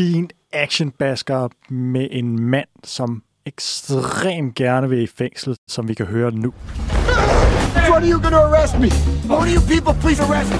gedin 0.00 0.30
actionbasker 0.52 1.48
med 1.68 2.08
en 2.10 2.50
mand, 2.50 2.68
som 2.84 3.22
ekstremt 3.46 4.54
gerne 4.54 4.88
vil 4.88 5.02
i 5.02 5.06
fængsel, 5.06 5.56
som 5.68 5.88
vi 5.88 5.94
kan 5.94 6.06
høre 6.06 6.30
nu. 6.30 6.52
When 7.74 8.02
are 8.02 8.10
you 8.10 8.20
gonna 8.22 8.36
arrest 8.36 8.78
me? 8.78 8.90
One 9.34 9.48
of 9.48 9.54
you 9.54 9.60
people, 9.60 9.92
please 10.00 10.20
arrest 10.22 10.50
me. 10.50 10.58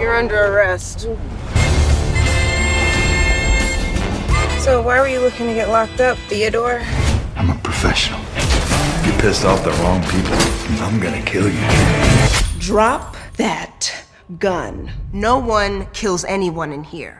You're 0.00 0.18
under 0.22 0.38
arrest. 0.50 1.00
So 4.64 4.82
why 4.82 4.96
were 5.00 5.10
you 5.14 5.20
looking 5.26 5.46
to 5.46 5.54
get 5.54 5.68
locked 5.68 6.00
up, 6.10 6.16
Theodore? 6.28 6.80
I'm 7.38 7.50
a 7.50 7.58
professional. 7.62 8.20
You 9.04 9.12
pissed 9.22 9.44
off 9.44 9.60
the 9.64 9.74
wrong 9.80 10.02
people. 10.14 10.38
I'm 10.84 11.00
gonna 11.04 11.24
kill 11.32 11.48
you. 11.56 11.64
Drop 12.70 13.16
that 13.36 14.09
gun. 14.40 14.90
No 15.12 15.38
one 15.38 15.86
kills 15.94 16.24
anyone 16.24 16.74
in 16.74 16.84
here. 16.84 17.12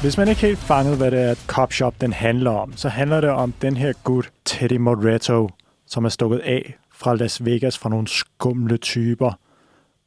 Hvis 0.00 0.18
man 0.18 0.28
ikke 0.28 0.40
helt 0.40 0.58
fanget, 0.58 0.96
hvad 0.96 1.10
det 1.10 1.22
er, 1.22 1.34
Cop 1.46 1.72
Shop 1.72 2.00
den 2.00 2.12
handler 2.12 2.50
om, 2.50 2.76
så 2.76 2.88
handler 2.88 3.20
det 3.20 3.30
om 3.30 3.52
den 3.62 3.76
her 3.76 3.92
gut, 4.04 4.30
Teddy 4.44 4.76
Moretto, 4.76 5.50
som 5.86 6.04
er 6.04 6.08
stukket 6.08 6.38
af 6.38 6.76
fra 6.92 7.14
Las 7.14 7.44
Vegas 7.44 7.78
fra 7.78 7.88
nogle 7.88 8.08
skumle 8.08 8.76
typer, 8.76 9.32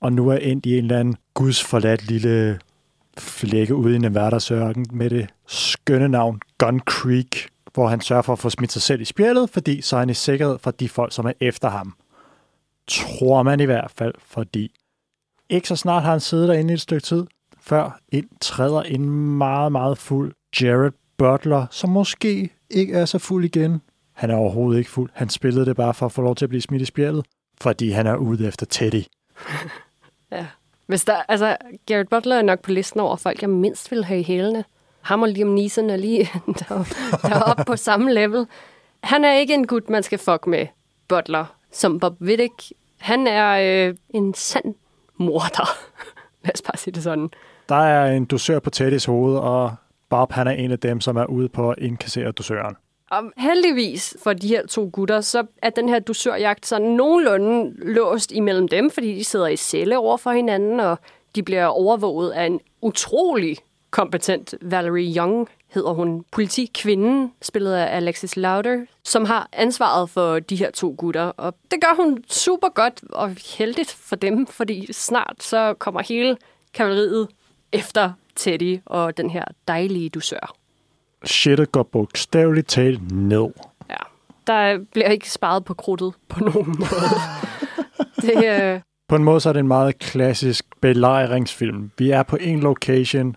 og 0.01 0.13
nu 0.13 0.30
er 0.30 0.38
endt 0.38 0.65
i 0.65 0.77
en 0.77 0.84
eller 0.84 0.99
anden 0.99 1.15
gudsforladt 1.34 2.08
lille 2.08 2.60
flække 3.17 3.75
ude 3.75 3.95
i 3.95 3.97
Nevadas 3.97 4.51
ørken 4.51 4.86
med 4.91 5.10
det 5.10 5.30
skønne 5.47 6.10
navn 6.10 6.39
Gun 6.58 6.80
Creek, 6.80 7.47
hvor 7.73 7.88
han 7.88 8.01
sørger 8.01 8.21
for 8.21 8.34
at 8.34 8.39
få 8.39 8.49
smidt 8.49 8.71
sig 8.71 8.82
selv 8.82 9.01
i 9.01 9.06
spjældet, 9.06 9.49
fordi 9.49 9.82
så 9.82 9.95
er 9.95 9.99
han 9.99 10.10
i 10.10 10.13
sikkerhed 10.13 10.58
for 10.60 10.71
de 10.71 10.89
folk, 10.89 11.13
som 11.13 11.25
er 11.25 11.34
efter 11.39 11.69
ham. 11.69 11.93
Tror 12.88 13.43
man 13.43 13.60
i 13.60 13.65
hvert 13.65 13.91
fald, 13.95 14.13
fordi 14.27 14.71
ikke 15.52 15.68
så 15.68 15.76
snart 15.76 16.04
har 16.04 16.12
han 16.12 16.20
siddet 16.20 16.50
derinde 16.50 16.72
i 16.72 16.74
et 16.74 16.82
stykke 16.82 17.04
tid, 17.04 17.26
før 17.60 18.00
ind 18.12 18.30
træder 18.42 18.82
en 18.82 19.10
meget, 19.38 19.72
meget 19.72 19.98
fuld 19.98 20.34
Jared 20.62 20.92
Butler, 21.18 21.66
som 21.72 21.90
måske 21.90 22.50
ikke 22.70 22.94
er 22.94 23.06
så 23.06 23.20
fuld 23.20 23.46
igen. 23.46 23.82
Han 24.14 24.30
er 24.30 24.36
overhovedet 24.36 24.80
ikke 24.80 24.92
fuld. 24.92 25.10
Han 25.14 25.30
spillede 25.30 25.66
det 25.66 25.76
bare 25.76 25.94
for 25.94 26.06
at 26.06 26.12
få 26.12 26.22
lov 26.22 26.36
til 26.36 26.46
at 26.46 26.50
blive 26.50 26.62
smidt 26.62 26.82
i 26.82 26.86
spjældet, 26.86 27.26
fordi 27.62 27.90
han 27.90 28.08
er 28.08 28.16
ude 28.16 28.48
efter 28.48 28.66
Teddy. 28.66 29.04
ja. 30.32 30.46
Hvis 30.88 31.06
der, 31.06 31.16
altså, 31.28 31.58
Jared 31.90 32.06
Butler 32.06 32.36
er 32.36 32.42
nok 32.42 32.60
på 32.60 32.72
listen 32.72 33.00
over 33.00 33.16
folk, 33.16 33.42
jeg 33.42 33.50
mindst 33.50 33.92
vil 33.92 34.04
have 34.04 34.20
i 34.20 34.24
hælene. 34.24 34.64
Ham 35.02 35.22
og 35.22 35.30
Liam 35.30 35.48
Neeson 35.48 35.90
er 35.90 35.96
lige 35.96 36.30
deroppe, 36.60 36.96
deroppe 37.22 37.64
på 37.66 37.76
samme 37.76 38.14
level. 38.14 38.48
Han 39.04 39.26
er 39.26 39.34
ikke 39.34 39.54
en 39.54 39.68
gut, 39.68 39.90
man 39.90 40.04
skal 40.04 40.20
fuck 40.20 40.48
med 40.48 40.68
Butler 41.08 41.46
som 41.72 42.00
Bob 42.00 42.22
Wittick. 42.22 42.72
Han 42.98 43.28
er 43.28 43.88
øh, 43.88 43.96
en 44.10 44.34
sand 44.34 44.76
morder. 45.22 45.70
Lad 46.44 46.54
os 46.56 46.62
bare 46.62 46.78
sige 46.78 46.94
det 46.94 47.04
sådan. 47.04 47.30
Der 47.70 47.76
er 47.76 48.12
en 48.12 48.26
dusør 48.26 48.60
på 48.60 48.70
Teddys 48.70 49.06
hoved, 49.06 49.38
og 49.38 49.76
Bob 50.10 50.32
han 50.32 50.48
er 50.48 50.52
en 50.52 50.72
af 50.72 50.80
dem, 50.80 51.02
som 51.02 51.18
er 51.18 51.26
ude 51.26 51.50
på 51.50 51.70
at 51.70 51.76
indkassere 51.80 52.32
dusøren. 52.32 52.76
Og 53.12 53.24
heldigvis 53.38 54.18
for 54.24 54.34
de 54.34 54.48
her 54.48 54.68
to 54.68 54.90
gutter, 54.94 55.22
så 55.22 55.44
er 55.62 55.70
den 55.70 55.90
her 55.90 56.00
dusørjagt 56.00 56.66
sådan 56.66 56.88
nogenlunde 56.88 57.74
låst 57.94 58.32
imellem 58.32 58.68
dem, 58.68 58.92
fordi 58.92 59.16
de 59.16 59.24
sidder 59.24 59.48
i 59.48 59.56
celle 59.56 59.98
over 59.98 60.18
for 60.18 60.32
hinanden, 60.32 60.80
og 60.80 61.00
de 61.36 61.44
bliver 61.44 61.66
overvåget 61.66 62.32
af 62.32 62.46
en 62.46 62.60
utrolig 62.82 63.58
kompetent 63.91 64.56
Valerie 64.62 65.15
Young, 65.17 65.47
hedder 65.67 65.93
hun. 65.93 66.25
Politikvinden, 66.32 67.32
spillet 67.41 67.73
af 67.73 67.95
Alexis 67.97 68.38
Lauder, 68.38 68.86
som 69.04 69.25
har 69.25 69.49
ansvaret 69.54 70.10
for 70.10 70.39
de 70.39 70.56
her 70.56 70.71
to 70.71 70.95
gutter. 70.97 71.23
Og 71.23 71.56
det 71.71 71.82
gør 71.82 71.95
hun 72.04 72.23
super 72.30 72.69
godt 72.69 73.01
og 73.10 73.36
heldigt 73.58 73.91
for 73.91 74.15
dem, 74.15 74.47
fordi 74.47 74.93
snart 74.93 75.36
så 75.39 75.73
kommer 75.73 76.01
hele 76.01 76.38
kavaleriet 76.73 77.27
efter 77.71 78.12
Teddy 78.36 78.80
og 78.86 79.17
den 79.17 79.30
her 79.30 79.43
dejlige 79.67 80.10
dusør. 80.10 80.54
Shitet 81.25 81.71
går 81.71 81.84
bogstaveligt 81.84 82.67
talt 82.67 83.12
ned. 83.12 83.47
Ja, 83.89 83.95
der 84.47 84.80
bliver 84.93 85.08
ikke 85.10 85.32
sparet 85.32 85.65
på 85.65 85.73
krudtet 85.73 86.13
på 86.30 86.39
nogen 86.39 86.75
måde. 86.80 87.12
det, 88.21 88.45
øh, 88.73 88.82
På 89.08 89.15
en 89.15 89.23
måde 89.23 89.39
så 89.39 89.49
er 89.49 89.54
det 89.54 89.60
en 89.60 89.67
meget 89.67 89.99
klassisk 89.99 90.65
belejringsfilm. 90.82 91.91
Vi 91.97 92.12
er 92.12 92.23
på 92.23 92.36
en 92.36 92.60
location, 92.60 93.36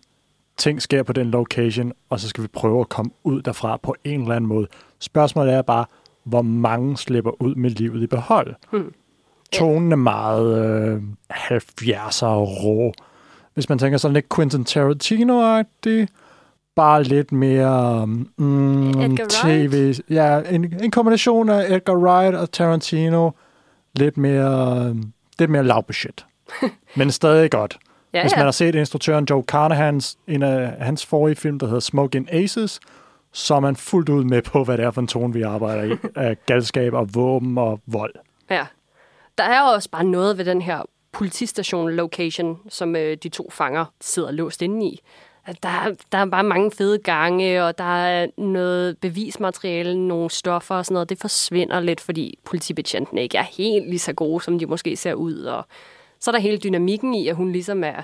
ting 0.56 0.82
sker 0.82 1.02
på 1.02 1.12
den 1.12 1.30
location, 1.30 1.92
og 2.10 2.20
så 2.20 2.28
skal 2.28 2.42
vi 2.42 2.48
prøve 2.48 2.80
at 2.80 2.88
komme 2.88 3.10
ud 3.24 3.42
derfra 3.42 3.76
på 3.76 3.94
en 4.04 4.20
eller 4.20 4.34
anden 4.34 4.48
måde. 4.48 4.66
Spørgsmålet 4.98 5.54
er 5.54 5.62
bare, 5.62 5.84
hvor 6.24 6.42
mange 6.42 6.96
slipper 6.96 7.42
ud 7.42 7.54
med 7.54 7.70
livet 7.70 8.02
i 8.02 8.06
behold. 8.06 8.54
Hmm. 8.70 8.92
Tonen 9.52 9.92
er 9.92 9.96
meget 9.96 10.64
øh, 10.64 11.02
70'er 11.30 12.26
rå. 12.26 12.92
Hvis 13.54 13.68
man 13.68 13.78
tænker 13.78 13.98
sådan 13.98 14.14
lidt 14.14 14.34
Quentin 14.34 14.64
Tarantino-agtig, 14.64 16.08
bare 16.76 17.02
lidt 17.02 17.32
mere 17.32 18.06
mm, 18.06 19.16
tv. 19.16 19.94
Ja, 20.10 20.40
en, 20.50 20.74
en 20.82 20.90
kombination 20.90 21.48
af 21.48 21.74
Edgar 21.74 21.96
Wright 21.96 22.36
og 22.36 22.52
Tarantino. 22.52 23.30
Lidt 23.96 24.16
mere, 24.16 24.96
lidt 25.38 25.50
mere 25.50 25.64
lavbudget. 25.64 26.26
Men 26.96 27.10
stadig 27.10 27.50
godt. 27.50 27.78
Ja, 28.14 28.22
Hvis 28.22 28.32
man 28.32 28.38
ja. 28.40 28.44
har 28.44 28.50
set 28.50 28.74
instruktøren 28.74 29.26
Joe 29.30 29.42
Carnahans, 29.42 30.18
en 30.28 30.42
af 30.42 30.72
hans 30.84 31.06
forrige 31.06 31.36
film, 31.36 31.58
der 31.58 31.66
hedder 31.66 31.80
Smoking 31.80 32.32
Aces, 32.32 32.80
så 33.32 33.54
er 33.54 33.60
man 33.60 33.76
fuldt 33.76 34.08
ud 34.08 34.24
med 34.24 34.42
på, 34.42 34.64
hvad 34.64 34.76
det 34.78 34.84
er 34.84 34.90
for 34.90 35.00
en 35.00 35.06
tone, 35.06 35.32
vi 35.34 35.42
arbejder 35.42 35.82
i. 35.82 35.96
af 36.16 36.36
galskab 36.46 36.92
og 36.94 37.14
våben 37.14 37.58
og 37.58 37.80
vold. 37.86 38.14
Ja. 38.50 38.66
Der 39.38 39.44
er 39.44 39.62
også 39.62 39.90
bare 39.90 40.04
noget 40.04 40.38
ved 40.38 40.44
den 40.44 40.62
her 40.62 40.82
politistation 41.12 41.90
location, 41.90 42.58
som 42.68 42.96
øh, 42.96 43.16
de 43.22 43.28
to 43.28 43.50
fanger 43.50 43.84
sidder 44.00 44.30
låst 44.30 44.62
inde 44.62 44.86
i. 44.86 45.00
Der, 45.62 45.68
er- 45.68 45.94
der 46.12 46.18
er 46.18 46.24
bare 46.26 46.44
mange 46.44 46.70
fede 46.70 46.98
gange, 46.98 47.64
og 47.64 47.78
der 47.78 48.04
er 48.06 48.26
noget 48.38 48.98
bevismateriale, 48.98 50.08
nogle 50.08 50.30
stoffer 50.30 50.74
og 50.74 50.84
sådan 50.84 50.94
noget. 50.94 51.08
Det 51.08 51.18
forsvinder 51.20 51.80
lidt, 51.80 52.00
fordi 52.00 52.38
politibetjentene 52.44 53.22
ikke 53.22 53.38
er 53.38 53.42
helt 53.42 53.88
lige 53.88 53.98
så 53.98 54.12
gode, 54.12 54.44
som 54.44 54.58
de 54.58 54.66
måske 54.66 54.96
ser 54.96 55.14
ud. 55.14 55.34
Og 55.42 55.66
så 56.24 56.30
er 56.30 56.32
der 56.32 56.38
hele 56.38 56.58
dynamikken 56.58 57.14
i, 57.14 57.28
at 57.28 57.36
hun 57.36 57.52
ligesom 57.52 57.84
er 57.84 58.02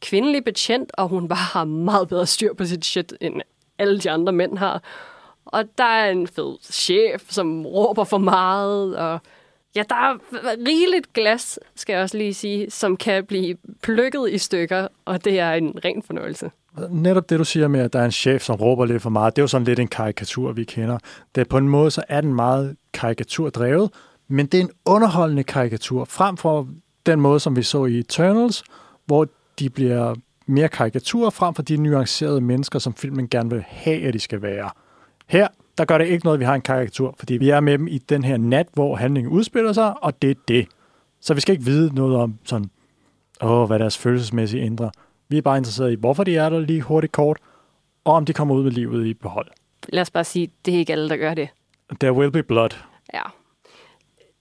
kvindelig 0.00 0.44
betjent, 0.44 0.90
og 0.94 1.08
hun 1.08 1.28
bare 1.28 1.48
har 1.52 1.64
meget 1.64 2.08
bedre 2.08 2.26
styr 2.26 2.54
på 2.54 2.64
sit 2.64 2.84
shit, 2.84 3.14
end 3.20 3.40
alle 3.78 3.98
de 3.98 4.10
andre 4.10 4.32
mænd 4.32 4.58
har. 4.58 4.82
Og 5.44 5.64
der 5.78 5.84
er 5.84 6.10
en 6.10 6.26
fed 6.26 6.56
chef, 6.62 7.22
som 7.28 7.66
råber 7.66 8.04
for 8.04 8.18
meget, 8.18 8.96
og 8.96 9.20
ja, 9.76 9.82
der 9.88 9.94
er 9.94 10.18
rigeligt 10.66 11.12
glas, 11.12 11.58
skal 11.74 11.92
jeg 11.92 12.02
også 12.02 12.16
lige 12.16 12.34
sige, 12.34 12.70
som 12.70 12.96
kan 12.96 13.24
blive 13.24 13.56
plukket 13.82 14.30
i 14.30 14.38
stykker, 14.38 14.88
og 15.04 15.24
det 15.24 15.38
er 15.38 15.52
en 15.52 15.78
ren 15.84 16.02
fornøjelse. 16.02 16.50
Netop 16.90 17.30
det, 17.30 17.38
du 17.38 17.44
siger 17.44 17.68
med, 17.68 17.80
at 17.80 17.92
der 17.92 17.98
er 17.98 18.04
en 18.04 18.12
chef, 18.12 18.42
som 18.42 18.56
råber 18.56 18.84
lidt 18.84 19.02
for 19.02 19.10
meget, 19.10 19.36
det 19.36 19.42
er 19.42 19.44
jo 19.44 19.48
sådan 19.48 19.64
lidt 19.64 19.78
en 19.78 19.88
karikatur, 19.88 20.52
vi 20.52 20.64
kender. 20.64 20.98
Det 21.34 21.40
er 21.40 21.44
på 21.44 21.58
en 21.58 21.68
måde, 21.68 21.90
så 21.90 22.02
er 22.08 22.20
den 22.20 22.34
meget 22.34 22.76
karikaturdrevet, 22.92 23.90
men 24.28 24.46
det 24.46 24.60
er 24.60 24.64
en 24.64 24.70
underholdende 24.84 25.44
karikatur, 25.44 26.04
frem 26.04 26.36
for 26.36 26.68
den 27.06 27.20
måde, 27.20 27.40
som 27.40 27.56
vi 27.56 27.62
så 27.62 27.84
i 27.84 27.98
Eternals, 27.98 28.64
hvor 29.04 29.28
de 29.58 29.70
bliver 29.70 30.14
mere 30.46 30.68
karikaturer 30.68 31.30
frem 31.30 31.54
for 31.54 31.62
de 31.62 31.76
nuancerede 31.76 32.40
mennesker, 32.40 32.78
som 32.78 32.94
filmen 32.94 33.28
gerne 33.28 33.50
vil 33.50 33.64
have, 33.68 34.06
at 34.06 34.14
de 34.14 34.20
skal 34.20 34.42
være. 34.42 34.70
Her, 35.26 35.48
der 35.78 35.84
gør 35.84 35.98
det 35.98 36.06
ikke 36.06 36.24
noget, 36.24 36.36
at 36.36 36.40
vi 36.40 36.44
har 36.44 36.54
en 36.54 36.60
karikatur, 36.60 37.14
fordi 37.18 37.36
vi 37.36 37.50
er 37.50 37.60
med 37.60 37.78
dem 37.78 37.88
i 37.88 37.98
den 37.98 38.24
her 38.24 38.36
nat, 38.36 38.66
hvor 38.72 38.96
handlingen 38.96 39.32
udspiller 39.32 39.72
sig, 39.72 40.04
og 40.04 40.22
det 40.22 40.30
er 40.30 40.34
det. 40.48 40.68
Så 41.20 41.34
vi 41.34 41.40
skal 41.40 41.52
ikke 41.52 41.64
vide 41.64 41.94
noget 41.94 42.16
om 42.16 42.38
sådan, 42.44 42.70
åh, 43.42 43.66
hvad 43.66 43.78
deres 43.78 43.98
følelsesmæssige 43.98 44.62
ændrer. 44.62 44.90
Vi 45.28 45.38
er 45.38 45.42
bare 45.42 45.58
interesseret 45.58 45.92
i, 45.92 45.94
hvorfor 45.94 46.24
de 46.24 46.36
er 46.36 46.48
der 46.48 46.60
lige 46.60 46.82
hurtigt 46.82 47.12
kort, 47.12 47.38
og 48.04 48.14
om 48.14 48.24
de 48.24 48.32
kommer 48.32 48.54
ud 48.54 48.62
med 48.62 48.70
livet 48.70 49.06
i 49.06 49.14
behold. 49.14 49.48
Lad 49.88 50.02
os 50.02 50.10
bare 50.10 50.24
sige, 50.24 50.50
det 50.64 50.74
er 50.74 50.78
ikke 50.78 50.92
alle, 50.92 51.08
der 51.08 51.16
gør 51.16 51.34
det. 51.34 51.48
There 52.00 52.12
will 52.12 52.30
be 52.30 52.42
blood. 52.42 52.70
Ja. 53.14 53.22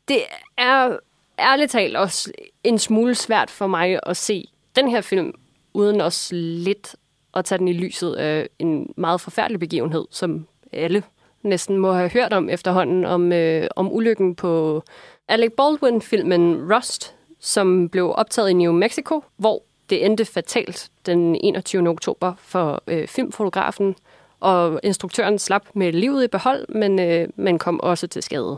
Det 0.07 0.21
er 0.57 0.97
ærligt 1.41 1.71
talt 1.71 1.97
også 1.97 2.31
en 2.63 2.79
smule 2.79 3.15
svært 3.15 3.49
for 3.49 3.67
mig 3.67 3.99
at 4.03 4.17
se 4.17 4.47
den 4.75 4.89
her 4.89 5.01
film, 5.01 5.33
uden 5.73 6.01
også 6.01 6.35
lidt 6.35 6.95
at 7.33 7.45
tage 7.45 7.59
den 7.59 7.67
i 7.67 7.73
lyset 7.73 8.13
af 8.13 8.49
en 8.59 8.93
meget 8.97 9.21
forfærdelig 9.21 9.59
begivenhed, 9.59 10.05
som 10.11 10.47
alle 10.71 11.03
næsten 11.43 11.77
må 11.77 11.91
have 11.91 12.09
hørt 12.09 12.33
om 12.33 12.49
efterhånden, 12.49 13.05
om, 13.05 13.33
øh, 13.33 13.67
om 13.75 13.91
ulykken 13.91 14.35
på 14.35 14.83
Alec 15.27 15.51
Baldwin-filmen 15.57 16.73
Rust, 16.73 17.15
som 17.39 17.89
blev 17.89 18.13
optaget 18.15 18.49
i 18.49 18.53
New 18.53 18.71
Mexico, 18.71 19.23
hvor 19.37 19.63
det 19.89 20.05
endte 20.05 20.25
fatalt 20.25 20.89
den 21.05 21.35
21. 21.43 21.89
oktober 21.89 22.33
for 22.37 22.83
øh, 22.87 23.07
filmfotografen, 23.07 23.95
og 24.39 24.79
instruktøren 24.83 25.39
slap 25.39 25.63
med 25.73 25.93
livet 25.93 26.23
i 26.23 26.27
behold, 26.27 26.65
men, 26.69 26.99
øh, 26.99 27.27
man 27.35 27.59
kom 27.59 27.79
også 27.79 28.07
til 28.07 28.23
skade. 28.23 28.57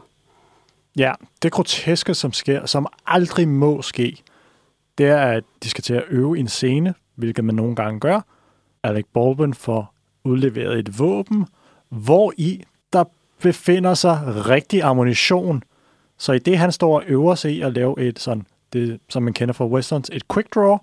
Ja, 0.98 1.14
det 1.42 1.52
groteske, 1.52 2.14
som 2.14 2.34
sker, 2.34 2.66
som 2.66 2.88
aldrig 3.06 3.48
må 3.48 3.82
ske, 3.82 4.24
det 4.98 5.08
er, 5.08 5.22
at 5.22 5.44
de 5.64 5.70
skal 5.70 5.84
til 5.84 5.94
at 5.94 6.04
øve 6.08 6.40
en 6.40 6.48
scene, 6.48 6.94
hvilket 7.16 7.46
man 7.46 7.56
nogle 7.56 7.76
gange 7.76 8.00
gør. 8.00 8.22
Alec 8.84 9.06
Baldwin 9.14 9.54
får 9.54 9.94
udleveret 10.24 10.80
et 10.80 11.00
våben, 11.00 11.48
hvor 11.90 12.34
i 12.38 12.64
der 12.94 13.04
befinder 13.42 13.94
sig 13.94 14.22
rigtig 14.26 14.82
ammunition. 14.84 15.64
Så 16.18 16.34
i 16.34 16.40
det, 16.40 16.58
han 16.58 16.72
står 16.72 16.96
og 16.96 17.04
øver 17.08 17.36
sig 17.36 17.52
i 17.52 17.62
at 17.62 17.74
lave 17.74 18.02
et 18.02 18.20
sådan, 18.20 18.48
det, 18.74 19.00
som 19.10 19.24
man 19.24 19.34
kender 19.34 19.54
fra 19.54 19.68
westerns, 19.68 20.10
et 20.14 20.28
quick 20.34 20.56
draw, 20.56 20.78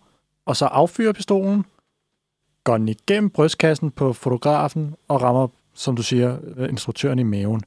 og 0.46 0.57
så 0.57 0.64
affyrer 0.64 1.12
pistolen, 1.12 1.64
går 2.64 2.79
den 2.79 2.88
igennem 2.88 3.31
brystkassen 3.31 3.90
på 3.90 4.12
fotografen 4.12 4.94
og 5.09 5.23
rammer, 5.23 5.49
som 5.75 5.96
du 5.96 6.03
siger, 6.03 6.37
øh, 6.57 6.68
instruktøren 6.68 7.18
i 7.18 7.23
maven. 7.23 7.62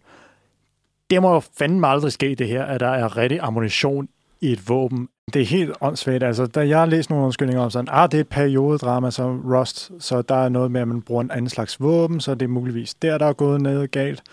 Det 1.13 1.21
må 1.21 1.33
jo 1.33 1.39
fandme 1.57 1.87
aldrig 1.87 2.11
ske, 2.11 2.35
det 2.35 2.47
her, 2.47 2.63
at 2.63 2.79
der 2.79 2.87
er 2.87 3.17
rigtig 3.17 3.39
ammunition 3.41 4.09
i 4.41 4.51
et 4.51 4.69
våben. 4.69 5.09
Det 5.33 5.41
er 5.41 5.45
helt 5.45 5.71
åndssvagt. 5.81 6.23
Altså, 6.23 6.45
da 6.45 6.67
jeg 6.67 6.79
har 6.79 6.85
læst 6.85 7.09
nogle 7.09 7.25
undskyldninger 7.25 7.63
om 7.63 7.69
sådan, 7.69 7.87
ah, 7.91 8.11
det 8.11 8.17
er 8.17 8.21
et 8.21 8.27
periodedrama 8.27 9.11
som 9.11 9.41
Rust, 9.55 9.91
så 9.99 10.21
der 10.21 10.35
er 10.35 10.49
noget 10.49 10.71
med, 10.71 10.81
at 10.81 10.87
man 10.87 11.01
bruger 11.01 11.21
en 11.21 11.31
anden 11.31 11.49
slags 11.49 11.81
våben, 11.81 12.19
så 12.19 12.35
det 12.35 12.41
er 12.41 12.47
muligvis 12.49 12.93
der, 12.93 13.17
der 13.17 13.25
er 13.25 13.33
gået 13.33 13.61
noget 13.61 13.91
galt. 13.91 14.23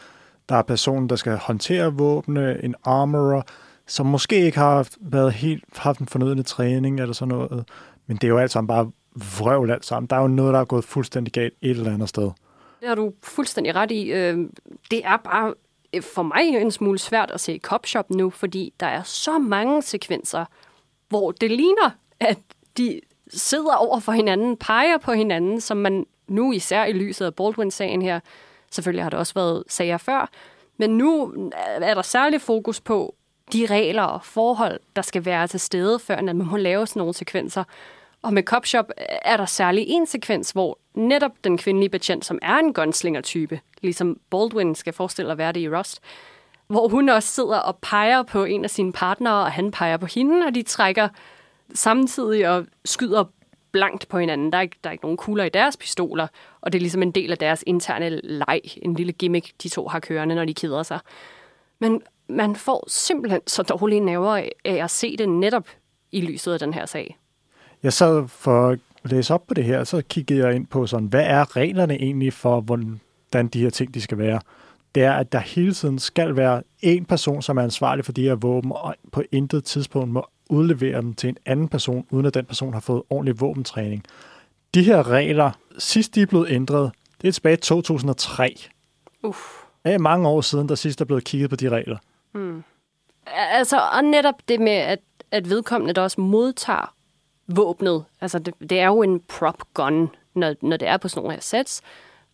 Der 0.49 0.55
er 0.57 0.63
personen, 0.63 1.09
der 1.09 1.17
skal 1.17 1.37
håndtere 1.37 1.93
våbne, 1.95 2.65
en 2.65 2.75
armorer, 2.85 3.43
som 3.87 4.07
måske 4.07 4.37
ikke 4.45 4.59
har 4.59 4.75
haft- 4.77 4.97
været 5.01 5.33
helt, 5.33 5.65
haft 5.77 6.01
en 6.01 6.07
fornødende 6.07 6.43
træning 6.43 7.01
eller 7.01 7.13
sådan 7.15 7.35
noget. 7.35 7.65
Men 8.07 8.17
det 8.17 8.25
er 8.25 8.29
jo 8.29 8.39
alt 8.39 8.51
sammen 8.51 8.69
bare 8.69 8.91
vrøvl 9.39 9.71
alt 9.71 9.85
sammen. 9.87 10.07
Der 10.11 10.17
er 10.17 10.21
jo 10.21 10.29
noget, 10.29 10.55
der 10.55 10.61
er 10.61 10.65
gået 10.65 10.85
fuldstændig 10.85 11.33
galt 11.33 11.55
et 11.63 11.71
eller 11.71 11.93
andet 11.95 12.09
sted. 12.09 12.31
Det 12.81 12.89
har 12.89 12.95
du 12.95 13.13
fuldstændig 13.23 13.75
ret 13.75 13.91
i. 13.91 14.13
Øh, 14.13 14.39
det 14.91 15.01
er 15.05 15.17
bare 15.25 15.55
Øh, 15.93 16.03
for 16.03 16.23
mig 16.23 16.63
en 16.63 16.71
smule 16.71 16.99
svært 16.99 17.31
at 17.31 17.41
se 17.41 17.59
Cop 17.63 17.87
Shop 17.87 18.11
nu, 18.11 18.31
fordi 18.31 18.73
der 18.81 18.87
er 18.87 19.03
så 19.03 19.39
mange 19.39 19.83
sekvenser, 19.83 20.45
hvor 21.09 21.31
det 21.31 21.51
ligner, 21.51 21.91
at 22.21 22.39
de 22.77 23.01
sidder 23.29 23.75
over 23.75 24.01
for 24.01 24.13
hinanden, 24.13 24.57
peger 24.57 24.99
på 24.99 25.13
hinanden, 25.13 25.61
som 25.61 25.77
man 25.77 26.07
nu 26.29 26.53
især 26.53 26.85
i 26.85 26.93
lyset 26.93 27.27
af 27.27 27.35
Baldwin-sagen 27.35 28.03
her, 28.03 28.21
selvfølgelig 28.71 29.05
har 29.05 29.11
der 29.11 29.19
også 29.19 29.35
været 29.35 29.65
sager 29.69 29.99
før, 29.99 30.31
men 30.77 30.91
nu 30.91 31.35
er 31.57 31.95
der 31.95 32.03
særlig 32.03 32.41
fokus 32.41 32.81
på 32.81 33.15
de 33.53 33.67
regler 33.67 34.03
og 34.03 34.25
forhold, 34.25 34.81
der 34.97 35.03
skal 35.03 35.25
være 35.25 35.47
til 35.47 35.61
stede, 35.61 35.99
før 35.99 36.23
man 36.23 36.37
må 36.37 36.57
lave 36.57 36.87
sådan 36.87 37.01
nogle 37.01 37.15
sekvenser. 37.15 37.65
Og 38.23 38.35
med 38.35 38.43
Cop 38.43 38.67
Shop 38.67 38.91
er 39.23 39.37
der 39.37 39.47
særlig 39.47 39.85
en 39.89 40.07
sekvens, 40.07 40.51
hvor 40.51 40.79
netop 40.95 41.33
den 41.45 41.59
kvindelige 41.59 41.89
betjent, 41.89 42.25
som 42.25 42.39
er 42.43 42.57
en 42.57 42.73
gunslinger-type, 42.75 43.61
ligesom 43.83 44.21
Baldwin 44.31 44.75
skal 44.75 44.93
forestille 44.93 45.33
at 45.33 45.39
være 45.39 45.53
det 45.53 45.61
i 45.61 45.69
Rust, 45.69 46.01
hvor 46.67 46.89
hun 46.89 47.09
også 47.09 47.29
sidder 47.29 47.59
og 47.59 47.79
peger 47.83 48.23
på 48.23 48.45
en 48.45 48.65
af 48.65 48.71
sine 48.71 48.93
partnere, 48.93 49.45
og 49.45 49.53
han 49.53 49.71
peger 49.71 49.97
på 49.97 50.07
hende, 50.07 50.47
og 50.47 50.55
de 50.55 50.63
trækker 50.63 51.09
samtidig 51.75 52.49
og 52.49 52.67
skyder 52.85 53.25
blankt 53.73 54.09
på 54.09 54.19
hinanden. 54.19 54.53
Der 54.53 54.59
er, 54.59 54.63
ikke, 54.63 54.77
der 54.85 54.91
er 54.91 54.93
ikke 54.93 55.05
nogen 55.05 55.17
kugler 55.17 55.45
i 55.45 55.49
deres 55.49 55.77
pistoler, 55.77 56.27
og 56.61 56.73
det 56.73 56.79
er 56.79 56.81
ligesom 56.81 57.03
en 57.03 57.11
del 57.11 57.31
af 57.31 57.39
deres 57.39 57.65
interne 57.67 58.09
leg, 58.09 58.61
en 58.77 58.95
lille 58.95 59.13
gimmick, 59.13 59.53
de 59.63 59.69
to 59.69 59.89
har 59.89 60.01
kørende, 60.01 60.35
når 60.35 60.45
de 60.45 60.55
keder 60.55 60.83
sig. 60.83 61.01
Men 61.79 62.03
man 62.29 62.57
får 62.57 62.85
simpelthen 62.89 63.41
så 63.47 63.63
dårlige 63.63 64.01
nerver 64.01 64.37
af 64.65 64.85
at 64.85 64.91
se 64.91 65.17
det 65.17 65.29
netop 65.29 65.69
i 66.13 66.21
lyset 66.21 66.53
af 66.53 66.59
den 66.59 66.75
her 66.75 66.87
sag. 66.87 67.19
Jeg 67.83 67.93
sad 67.93 68.29
for 68.29 68.77
læse 69.05 69.35
op 69.35 69.47
på 69.47 69.55
det 69.55 69.65
her, 69.65 69.85
så 69.85 70.03
kiggede 70.09 70.47
jeg 70.47 70.55
ind 70.55 70.67
på 70.67 70.87
sådan, 70.87 71.07
hvad 71.07 71.25
er 71.25 71.57
reglerne 71.57 71.95
egentlig 71.95 72.33
for, 72.33 72.61
hvordan 72.61 73.49
de 73.49 73.61
her 73.61 73.71
ting 73.71 73.95
de 73.95 74.01
skal 74.01 74.19
være. 74.19 74.41
Det 74.95 75.03
er, 75.03 75.13
at 75.13 75.33
der 75.33 75.39
hele 75.39 75.75
tiden 75.75 75.99
skal 75.99 76.37
være 76.37 76.63
en 76.81 77.05
person, 77.05 77.43
som 77.43 77.57
er 77.57 77.63
ansvarlig 77.63 78.05
for 78.05 78.13
de 78.13 78.23
her 78.23 78.35
våben, 78.35 78.73
og 78.73 78.95
på 79.13 79.23
intet 79.33 79.65
tidspunkt 79.65 80.13
må 80.13 80.27
udlevere 80.51 81.01
dem 81.01 81.15
til 81.15 81.29
en 81.29 81.37
anden 81.47 81.69
person, 81.69 82.07
uden 82.11 82.27
at 82.27 82.35
den 82.35 82.45
person 82.45 82.73
har 82.73 82.81
fået 82.81 83.03
ordentlig 83.11 83.41
våbentræning. 83.41 84.05
De 84.75 84.83
her 84.83 85.11
regler, 85.11 85.51
sidst 85.79 86.15
de 86.15 86.23
er 86.23 86.27
blevet 86.27 86.51
ændret, 86.51 86.93
det 87.23 87.29
er 87.29 87.33
tilbage 87.33 87.55
i 87.55 87.57
2003. 87.57 88.57
Uff. 89.23 89.39
Det 89.85 89.95
er 89.95 89.99
mange 89.99 90.29
år 90.29 90.41
siden, 90.41 90.69
der 90.69 90.75
sidst 90.75 91.01
er 91.01 91.05
blevet 91.05 91.25
kigget 91.25 91.51
på 91.51 91.57
de 91.57 91.69
regler. 91.69 91.97
Altså, 93.35 93.81
og 93.93 94.05
netop 94.05 94.35
det 94.49 94.61
med, 94.61 94.73
at, 94.73 94.99
at 95.31 95.51
vedkommende 95.51 95.95
der 95.95 96.03
også 96.03 96.21
modtager 96.21 96.95
våbnet. 97.57 98.05
Altså, 98.21 98.39
det, 98.39 98.55
det 98.71 98.81
er 98.81 98.87
jo 98.87 99.03
en 99.03 99.21
prop 99.21 99.63
gun, 99.75 100.11
når, 100.35 100.55
når 100.63 100.77
det 100.77 100.89
er 100.89 100.97
på 100.97 101.09
sådan 101.09 101.23
nogle 101.23 101.35
her 101.35 101.41
sets. 101.41 101.83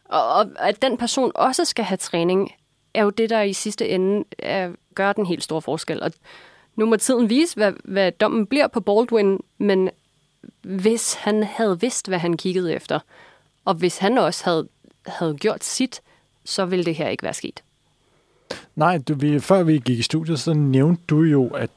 Og, 0.05 0.29
og 0.29 0.47
at 0.59 0.83
den 0.83 0.97
person 0.97 1.33
også 1.35 1.64
skal 1.64 1.85
have 1.85 1.97
træning, 1.97 2.53
er 2.95 3.03
jo 3.03 3.11
det, 3.11 3.31
der 3.31 3.43
i 3.43 3.53
sidste 3.53 3.89
ende 3.89 4.25
er, 4.39 4.73
gør 4.95 5.12
den 5.12 5.27
helt 5.27 5.43
store 5.43 5.62
forskel. 5.62 6.03
Og 6.03 6.12
nu 6.77 6.87
må 6.87 6.97
tiden 6.97 7.31
vise, 7.31 7.57
hvad, 7.57 7.73
hvad 7.85 8.12
dommen 8.12 8.47
bliver 8.47 8.67
på 8.67 8.81
Baldwin, 8.81 9.41
men 9.59 9.91
hvis 10.62 11.14
han 11.14 11.43
havde 11.43 11.81
vidst, 11.81 12.09
hvad 12.09 12.19
han 12.19 12.37
kiggede 12.37 12.75
efter, 12.75 13.01
og 13.64 13.75
hvis 13.75 13.99
han 13.99 14.19
også 14.19 14.45
havde, 14.45 14.69
havde 15.07 15.37
gjort 15.37 15.64
sit, 15.64 16.01
så 16.45 16.64
ville 16.64 16.85
det 16.85 16.95
her 16.95 17.09
ikke 17.09 17.23
være 17.23 17.35
sket. 17.35 17.62
Nej, 18.77 18.99
du, 18.99 19.14
vi, 19.14 19.41
før 19.41 19.62
vi 19.62 19.79
gik 19.79 19.99
i 19.99 20.03
studiet, 20.03 20.41
så 20.41 20.55
nævnte 20.55 21.03
du 21.09 21.23
jo, 21.23 21.49
at 21.49 21.71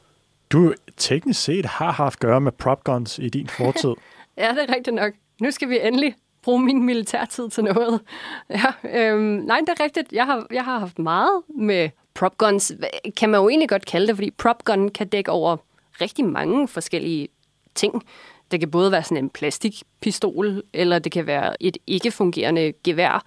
du 0.50 0.74
teknisk 1.00 1.41
set 1.43 1.66
har 1.66 1.91
haft 1.91 2.16
at 2.16 2.20
gøre 2.20 2.41
med 2.41 2.52
prop 2.52 2.84
guns 2.84 3.20
i 3.20 3.30
din 3.30 3.47
fortid. 3.47 3.93
Ja, 4.38 4.50
det 4.50 4.70
er 4.70 4.76
rigtigt 4.76 4.95
nok. 4.95 5.14
Nu 5.41 5.52
skal 5.52 5.70
vi 5.70 5.80
endelig 5.84 6.16
bruge 6.43 6.60
min 6.64 6.84
militærtid 6.84 7.50
til 7.50 7.64
noget. 7.64 8.02
Ja, 8.50 8.72
øhm, 8.84 9.22
nej, 9.22 9.60
det 9.60 9.70
er 9.70 9.84
rigtigt. 9.84 10.12
Jeg 10.12 10.26
har, 10.26 10.47
jeg 10.52 10.66
har 10.66 10.80
haft 10.80 11.00
meget 11.00 11.41
med 11.47 11.89
prop 12.14 12.38
guns, 12.38 12.74
kan 13.18 13.30
man 13.30 13.41
jo 13.41 13.50
egentlig 13.50 13.70
godt 13.70 13.86
kalde 13.86 14.08
det, 14.08 14.16
fordi 14.16 14.32
prop 14.32 14.64
gun 14.64 14.89
kan 14.89 15.08
dække 15.08 15.32
over 15.32 15.58
rigtig 16.02 16.26
mange 16.26 16.68
forskellige 16.68 17.28
ting. 17.76 18.04
Det 18.52 18.60
kan 18.60 18.72
både 18.72 18.91
være 18.91 19.04
sådan 19.04 19.24
en 19.24 19.30
plastikpistol, 19.30 20.64
eller 20.74 21.00
det 21.00 21.12
kan 21.12 21.28
være 21.28 21.64
et 21.64 21.78
ikke-fungerende 21.88 22.74
gevær, 22.84 23.24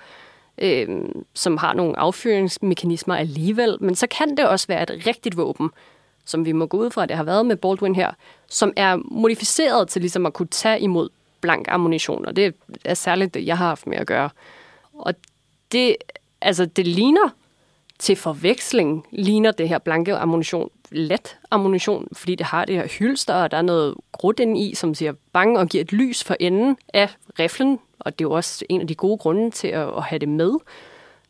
øhm, 0.59 1.25
som 1.35 1.57
har 1.57 1.73
nogle 1.73 1.99
affyringsmekanismer 1.99 3.17
alligevel. 3.17 3.77
Men 3.81 3.95
så 3.95 4.07
kan 4.07 4.37
det 4.37 4.49
også 4.49 4.67
være 4.67 4.83
et 4.83 5.07
rigtigt 5.07 5.37
våben, 5.37 5.71
som 6.33 6.45
vi 6.45 6.53
må 6.53 6.67
gå 6.67 6.77
ud 6.77 6.91
fra, 6.91 7.03
at 7.03 7.09
det 7.09 7.17
har 7.17 7.25
været 7.25 7.47
med 7.47 7.57
Baldwin 7.57 7.95
her, 7.95 8.11
som 8.49 8.73
er 8.77 8.97
modificeret 8.97 9.89
til 9.89 10.01
ligesom 10.01 10.27
at 10.27 10.33
kunne 10.33 10.49
tage 10.49 10.81
imod 10.81 11.09
blank 11.41 11.67
ammunition, 11.69 12.27
og 12.27 12.37
det 12.37 12.55
er 12.85 12.95
særligt 12.95 13.35
det, 13.35 13.47
jeg 13.47 13.59
har 13.59 13.67
haft 13.67 13.87
med 13.87 13.99
at 13.99 14.07
gøre. 14.07 14.31
Og 14.93 15.15
det, 15.73 15.97
altså, 16.41 16.67
det 16.67 16.87
ligner 16.87 17.29
til 17.99 18.17
forveksling, 18.17 19.07
ligner 19.11 19.53
det 19.53 19.69
her 19.69 19.79
blanke 19.79 20.15
ammunition 20.15 20.71
let 20.91 21.39
ammunition, 21.51 22.09
fordi 22.13 22.35
det 22.35 22.47
har 22.47 22.65
det 22.65 22.77
her 22.77 22.87
hylster, 22.99 23.35
og 23.35 23.51
der 23.51 23.57
er 23.57 23.63
noget 23.63 23.95
krudt 24.13 24.41
ind 24.41 24.59
i, 24.59 24.75
som 24.75 24.95
siger 24.95 25.13
bang 25.33 25.59
og 25.59 25.69
giver 25.69 25.85
et 25.85 25.93
lys 25.93 26.25
for 26.25 26.37
enden 26.41 26.77
af 26.95 27.09
riflen, 27.39 27.79
og 27.99 28.19
det 28.19 28.25
er 28.25 28.29
jo 28.29 28.33
også 28.33 28.65
en 28.69 28.81
af 28.81 28.87
de 28.87 28.95
gode 28.95 29.19
grunde 29.19 29.51
til 29.51 29.69
at, 29.69 29.89
at 29.97 30.03
have 30.03 30.19
det 30.19 30.29
med. 30.29 30.53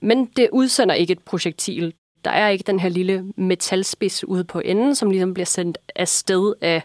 Men 0.00 0.24
det 0.24 0.48
udsender 0.52 0.94
ikke 0.94 1.12
et 1.12 1.22
projektil. 1.22 1.94
Der 2.24 2.30
er 2.30 2.48
ikke 2.48 2.64
den 2.66 2.80
her 2.80 2.88
lille 2.88 3.24
metalspids 3.36 4.24
ude 4.24 4.44
på 4.44 4.60
enden, 4.64 4.94
som 4.94 5.10
ligesom 5.10 5.34
bliver 5.34 5.46
sendt 5.46 5.78
afsted 5.96 6.54
af 6.60 6.82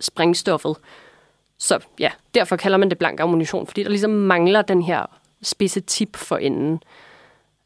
sprængstoffet. 0.00 0.76
Så 1.58 1.78
ja, 1.98 2.10
derfor 2.34 2.56
kalder 2.56 2.78
man 2.78 2.90
det 2.90 2.98
blank 2.98 3.20
ammunition, 3.20 3.66
fordi 3.66 3.82
der 3.82 3.88
ligesom 3.88 4.10
mangler 4.10 4.62
den 4.62 4.82
her 4.82 5.06
spidse 5.42 5.80
tip 5.80 6.16
for 6.16 6.36
enden. 6.36 6.82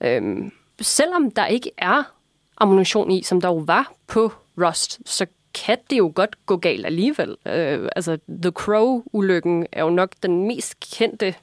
Øhm, 0.01 0.53
selvom 0.81 1.31
der 1.31 1.47
ikke 1.47 1.70
er 1.79 2.03
ammunition 2.59 3.11
i, 3.11 3.22
som 3.22 3.41
der 3.41 3.49
jo 3.49 3.57
var 3.57 3.93
på 4.07 4.33
Rust, 4.59 5.01
så 5.05 5.27
kan 5.55 5.79
det 5.91 5.99
jo 5.99 6.12
godt 6.14 6.47
gå 6.47 6.57
galt 6.57 6.87
alligevel. 6.87 7.37
Øh, 7.47 7.89
altså, 7.97 8.18
The 8.43 8.51
Crow-ulykken 8.51 9.66
er 9.72 9.83
jo 9.83 9.91
nok 9.91 10.11
den 10.22 10.47
mest 10.47 10.81
kendte 10.81 11.35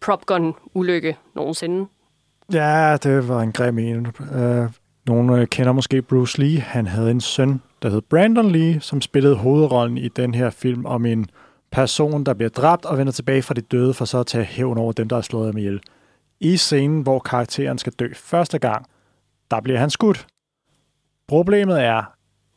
prop 0.00 0.26
gun-ulykke 0.26 1.16
nogensinde. 1.34 1.86
Ja, 2.52 2.96
det 3.02 3.28
var 3.28 3.42
en 3.42 3.52
grim 3.52 3.78
en. 3.78 4.06
Øh, 4.34 4.68
nogle 5.06 5.40
øh, 5.40 5.46
kender 5.46 5.72
måske 5.72 6.02
Bruce 6.02 6.40
Lee. 6.40 6.60
Han 6.60 6.86
havde 6.86 7.10
en 7.10 7.20
søn, 7.20 7.62
der 7.82 7.90
hed 7.90 8.00
Brandon 8.00 8.50
Lee, 8.50 8.80
som 8.80 9.00
spillede 9.00 9.36
hovedrollen 9.36 9.98
i 9.98 10.08
den 10.08 10.34
her 10.34 10.50
film 10.50 10.86
om 10.86 11.06
en 11.06 11.26
person, 11.72 12.24
der 12.24 12.34
bliver 12.34 12.48
dræbt 12.48 12.84
og 12.84 12.98
vender 12.98 13.12
tilbage 13.12 13.42
fra 13.42 13.54
de 13.54 13.60
døde, 13.60 13.94
for 13.94 14.04
så 14.04 14.18
at 14.18 14.26
tage 14.26 14.44
hævn 14.44 14.78
over 14.78 14.92
dem, 14.92 15.08
der 15.08 15.16
har 15.16 15.22
slået 15.22 15.46
ham 15.46 15.56
ihjel. 15.56 15.80
I 16.40 16.56
scenen, 16.56 17.02
hvor 17.02 17.18
karakteren 17.18 17.78
skal 17.78 17.92
dø 17.92 18.08
første 18.14 18.58
gang, 18.58 18.86
der 19.50 19.60
bliver 19.60 19.78
han 19.78 19.90
skudt. 19.90 20.26
Problemet 21.28 21.82
er, 21.84 22.02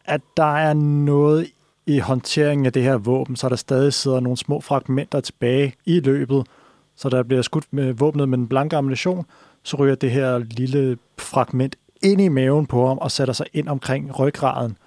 at 0.05 0.21
der 0.37 0.55
er 0.57 0.73
noget 0.73 1.47
i 1.85 1.99
håndteringen 1.99 2.65
af 2.65 2.73
det 2.73 2.83
her 2.83 2.97
våben, 2.97 3.35
så 3.35 3.49
der 3.49 3.55
stadig 3.55 3.93
sidder 3.93 4.19
nogle 4.19 4.37
små 4.37 4.61
fragmenter 4.61 5.19
tilbage 5.19 5.73
i 5.85 5.99
løbet, 5.99 6.47
så 6.95 7.09
der 7.09 7.23
bliver 7.23 7.41
skudt 7.41 7.65
med 7.71 7.93
våbnet 7.93 8.29
med 8.29 8.37
den 8.37 8.47
blanke 8.47 8.77
ammunition, 8.77 9.25
så 9.63 9.77
ryger 9.77 9.95
det 9.95 10.11
her 10.11 10.37
lille 10.37 10.97
fragment 11.17 11.75
ind 12.03 12.21
i 12.21 12.27
maven 12.27 12.65
på 12.65 12.87
ham 12.87 12.97
og 12.97 13.11
sætter 13.11 13.33
sig 13.33 13.45
ind 13.53 13.67
omkring 13.67 14.19
ryggraden, 14.19 14.77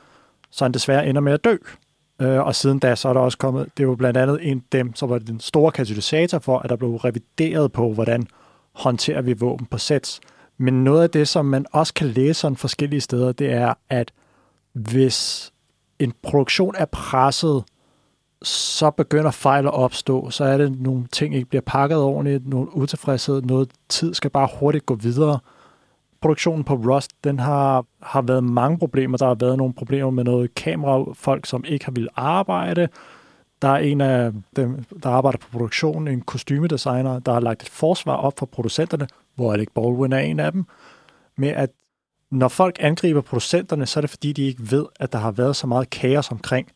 så 0.51 0.65
han 0.65 0.73
desværre 0.73 1.07
ender 1.07 1.21
med 1.21 1.33
at 1.33 1.45
dø. 1.45 1.57
Øh, 2.21 2.41
og 2.41 2.55
siden 2.55 2.79
da, 2.79 2.95
så 2.95 3.09
er 3.09 3.13
der 3.13 3.21
også 3.21 3.39
kommet, 3.39 3.69
det 3.77 3.83
er 3.83 3.87
jo 3.89 3.95
blandt 3.95 4.17
andet 4.17 4.51
en 4.51 4.59
af 4.59 4.63
dem, 4.73 4.95
som 4.95 5.11
var 5.11 5.19
den 5.19 5.41
store 5.41 5.73
katalysator 5.73 6.39
for, 6.39 6.59
at 6.59 6.71
der 6.71 6.77
blev 6.77 6.97
revideret 6.97 7.73
på, 7.73 7.93
hvordan 7.93 8.27
håndterer 8.73 9.23
vi 9.23 9.33
våben 9.33 9.67
på 9.67 9.79
sæt. 9.79 10.21
Men 10.59 10.85
noget 10.85 11.03
af 11.03 11.11
det, 11.11 11.29
som 11.29 11.45
man 11.45 11.67
også 11.73 11.95
kan 11.95 12.07
læse 12.07 12.41
sådan 12.41 12.57
forskellige 12.57 13.01
steder, 13.01 13.33
det 13.33 13.53
er, 13.53 13.75
at 13.91 14.13
hvis 14.73 15.53
en 15.99 16.13
produktion 16.23 16.75
er 16.79 16.85
presset, 16.85 17.65
så 18.43 18.91
begynder 18.91 19.31
fejl 19.31 19.67
at 19.67 19.73
opstå. 19.73 20.31
Så 20.31 20.45
er 20.45 20.57
det 20.57 20.81
nogle 20.81 21.07
ting, 21.13 21.35
ikke 21.35 21.49
bliver 21.49 21.63
pakket 21.67 21.99
ordentligt, 21.99 22.49
nogle 22.49 22.77
utilfredshed, 22.77 23.43
noget 23.43 23.71
tid 23.89 24.15
skal 24.15 24.31
bare 24.31 24.49
hurtigt 24.61 24.87
gå 24.87 24.95
videre. 24.95 25.39
Produktionen 26.27 26.65
på 26.65 26.75
Rust, 26.75 27.25
den 27.25 27.39
har, 27.39 27.85
har 28.03 28.23
været 28.23 28.45
mange 28.45 28.79
problemer. 28.79 29.19
Der 29.19 29.27
har 29.27 29.35
været 29.35 29.59
nogle 29.59 29.75
problemer 29.75 30.11
med 30.11 30.25
noget 30.25 30.55
kamerafolk, 30.55 31.47
som 31.47 31.65
ikke 31.69 31.85
har 31.85 31.93
ville 31.93 32.09
arbejde. 32.17 32.89
Der 33.63 33.69
er 33.69 33.77
en 33.77 34.01
af 34.01 34.33
dem, 34.57 34.85
der 35.03 35.11
arbejder 35.11 35.39
på 35.39 35.49
produktionen, 35.53 36.09
en 36.09 36.21
kostymedesigner, 36.21 37.19
der 37.19 37.33
har 37.33 37.41
lagt 37.41 37.63
et 37.63 37.69
forsvar 37.69 38.17
op 38.17 38.39
for 38.39 38.47
producenterne, 38.47 39.09
hvor 39.35 39.53
Alec 39.53 39.69
Baldwin 39.75 40.13
er 40.13 40.19
en 40.19 40.41
af 40.41 40.53
dem, 40.53 40.65
med 41.37 41.49
at 41.49 41.71
når 42.31 42.49
folk 42.49 42.77
angriber 42.81 43.21
producenterne, 43.21 43.87
så 43.87 43.99
er 43.99 44.01
det 44.01 44.11
fordi, 44.11 44.33
de 44.33 44.43
ikke 44.43 44.71
ved, 44.71 44.87
at 45.01 45.13
der 45.13 45.19
har 45.19 45.31
været 45.31 45.57
så 45.57 45.67
meget 45.67 45.91
kaos 45.91 46.31
omkring. 46.31 46.69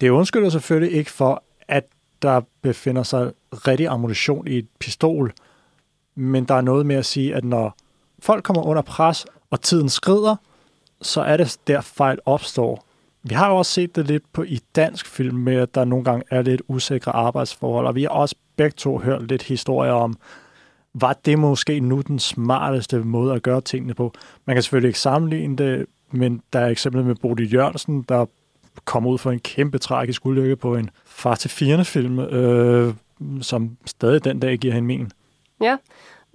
Det 0.00 0.10
undskylder 0.10 0.48
selvfølgelig 0.48 0.98
ikke 0.98 1.10
for, 1.10 1.42
at 1.68 1.84
der 2.22 2.40
befinder 2.62 3.02
sig 3.02 3.32
rigtig 3.52 3.86
ammunition 3.88 4.48
i 4.48 4.58
et 4.58 4.68
pistol, 4.80 5.32
men 6.14 6.44
der 6.44 6.54
er 6.54 6.60
noget 6.60 6.86
med 6.86 6.96
at 6.96 7.06
sige, 7.06 7.34
at 7.34 7.44
når 7.44 7.76
folk 8.18 8.44
kommer 8.44 8.62
under 8.62 8.82
pres, 8.82 9.26
og 9.50 9.60
tiden 9.60 9.88
skrider, 9.88 10.36
så 11.02 11.20
er 11.20 11.36
det 11.36 11.58
der 11.66 11.80
fejl 11.80 12.18
opstår. 12.24 12.86
Vi 13.22 13.34
har 13.34 13.48
jo 13.48 13.56
også 13.56 13.72
set 13.72 13.96
det 13.96 14.06
lidt 14.06 14.32
på 14.32 14.42
i 14.42 14.60
dansk 14.76 15.06
film 15.06 15.36
med, 15.36 15.56
at 15.56 15.74
der 15.74 15.84
nogle 15.84 16.04
gange 16.04 16.24
er 16.30 16.42
lidt 16.42 16.62
usikre 16.68 17.12
arbejdsforhold, 17.12 17.86
og 17.86 17.94
vi 17.94 18.02
har 18.02 18.08
også 18.08 18.34
begge 18.56 18.74
to 18.76 18.98
hørt 18.98 19.28
lidt 19.28 19.42
historier 19.42 19.92
om, 19.92 20.16
var 20.94 21.12
det 21.24 21.38
måske 21.38 21.80
nu 21.80 22.00
den 22.00 22.18
smarteste 22.18 22.98
måde 22.98 23.34
at 23.34 23.42
gøre 23.42 23.60
tingene 23.60 23.94
på? 23.94 24.12
Man 24.44 24.56
kan 24.56 24.62
selvfølgelig 24.62 24.88
ikke 24.88 25.00
sammenligne 25.00 25.56
det, 25.56 25.86
men 26.10 26.42
der 26.52 26.60
er 26.60 26.66
eksempel 26.66 27.04
med 27.04 27.14
Bodil 27.14 27.54
Jørgensen, 27.54 28.02
der 28.02 28.26
kom 28.84 29.06
ud 29.06 29.18
for 29.18 29.30
en 29.30 29.40
kæmpe 29.40 29.78
tragisk 29.78 30.26
ulykke 30.26 30.56
på 30.56 30.76
en 30.76 30.90
far 31.04 31.34
til 31.34 31.50
firende 31.50 31.84
film, 31.84 32.18
øh, 32.18 32.94
som 33.40 33.76
stadig 33.86 34.24
den 34.24 34.40
dag 34.40 34.58
giver 34.58 34.74
hende 34.74 34.86
mening. 34.86 35.12
Ja, 35.60 35.76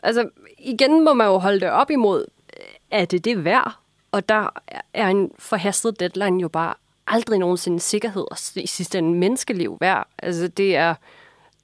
altså 0.04 0.30
igen 0.64 1.03
må 1.03 1.14
man 1.14 1.28
jo 1.28 1.38
holde 1.38 1.59
det 1.59 1.70
op 1.70 1.91
imod, 1.91 2.26
er 2.91 3.05
det 3.05 3.26
det 3.26 3.45
værd? 3.45 3.76
Og 4.12 4.30
der 4.30 4.49
er 4.93 5.07
en 5.07 5.32
forhastet 5.39 5.99
deadline 5.99 6.41
jo 6.41 6.47
bare 6.47 6.74
aldrig 7.07 7.39
nogensinde 7.39 7.80
sikkerhed, 7.80 8.26
og 8.32 8.38
i 8.55 8.68
sidste 8.68 8.97
ende 8.97 9.18
menneskeliv 9.18 9.78
værd. 9.82 10.07
Altså 10.20 10.47
det 10.47 10.76
er, 10.76 10.95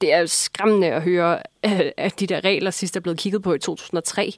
det 0.02 0.14
er 0.14 0.26
skræmmende 0.26 0.88
at 0.88 1.02
høre, 1.02 1.40
øh, 1.66 1.92
at 1.98 2.20
de 2.20 2.28
der 2.28 2.44
regler 2.44 2.72
sidst 2.72 2.96
er 2.96 3.00
blevet 3.00 3.20
kigget 3.20 3.44
på 3.44 3.54
i 3.54 3.60
2003. 3.60 4.34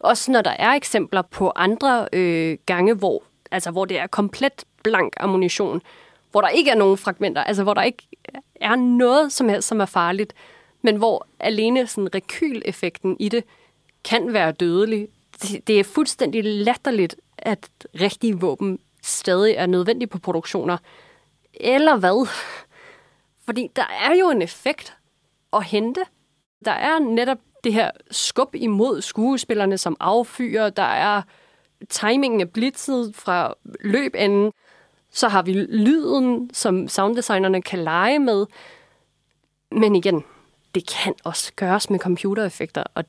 Også 0.00 0.32
når 0.32 0.42
der 0.42 0.50
er 0.50 0.70
eksempler 0.70 1.22
på 1.22 1.52
andre 1.56 2.08
øh, 2.12 2.58
gange, 2.66 2.94
hvor, 2.94 3.22
altså, 3.50 3.70
hvor 3.70 3.84
det 3.84 3.98
er 3.98 4.06
komplet 4.06 4.64
blank 4.82 5.12
ammunition, 5.16 5.82
hvor 6.30 6.40
der 6.40 6.48
ikke 6.48 6.70
er 6.70 6.74
nogen 6.74 6.98
fragmenter, 6.98 7.44
altså 7.44 7.62
hvor 7.62 7.74
der 7.74 7.82
ikke 7.82 8.08
er 8.54 8.76
noget 8.76 9.32
som 9.32 9.48
helst, 9.48 9.68
som 9.68 9.80
er 9.80 9.86
farligt, 9.86 10.34
men 10.82 10.96
hvor 10.96 11.26
alene 11.40 11.86
sådan 11.86 12.14
rekyleffekten 12.14 13.16
i 13.20 13.28
det 13.28 13.44
kan 14.04 14.32
være 14.32 14.52
dødelig. 14.52 15.08
Det, 15.66 15.80
er 15.80 15.84
fuldstændig 15.84 16.44
latterligt, 16.44 17.16
at 17.38 17.68
rigtige 18.00 18.40
våben 18.40 18.78
stadig 19.02 19.54
er 19.54 19.66
nødvendig 19.66 20.10
på 20.10 20.18
produktioner. 20.18 20.78
Eller 21.54 21.96
hvad? 21.96 22.28
Fordi 23.44 23.70
der 23.76 23.86
er 24.00 24.14
jo 24.14 24.30
en 24.30 24.42
effekt 24.42 24.96
at 25.52 25.64
hente. 25.64 26.00
Der 26.64 26.72
er 26.72 26.98
netop 26.98 27.38
det 27.64 27.72
her 27.72 27.90
skub 28.10 28.54
imod 28.54 29.02
skuespillerne, 29.02 29.78
som 29.78 29.96
affyrer. 30.00 30.70
Der 30.70 30.82
er 30.82 31.22
timingen 31.88 32.40
af 32.40 32.50
blitzet 32.50 33.14
fra 33.14 33.54
løbenden. 33.80 34.52
Så 35.10 35.28
har 35.28 35.42
vi 35.42 35.52
lyden, 35.52 36.50
som 36.54 36.88
sounddesignerne 36.88 37.62
kan 37.62 37.78
lege 37.78 38.18
med. 38.18 38.46
Men 39.72 39.96
igen, 39.96 40.24
det 40.74 40.88
kan 40.88 41.14
også 41.24 41.52
gøres 41.56 41.90
med 41.90 41.98
computereffekter, 41.98 42.84
og 42.94 43.04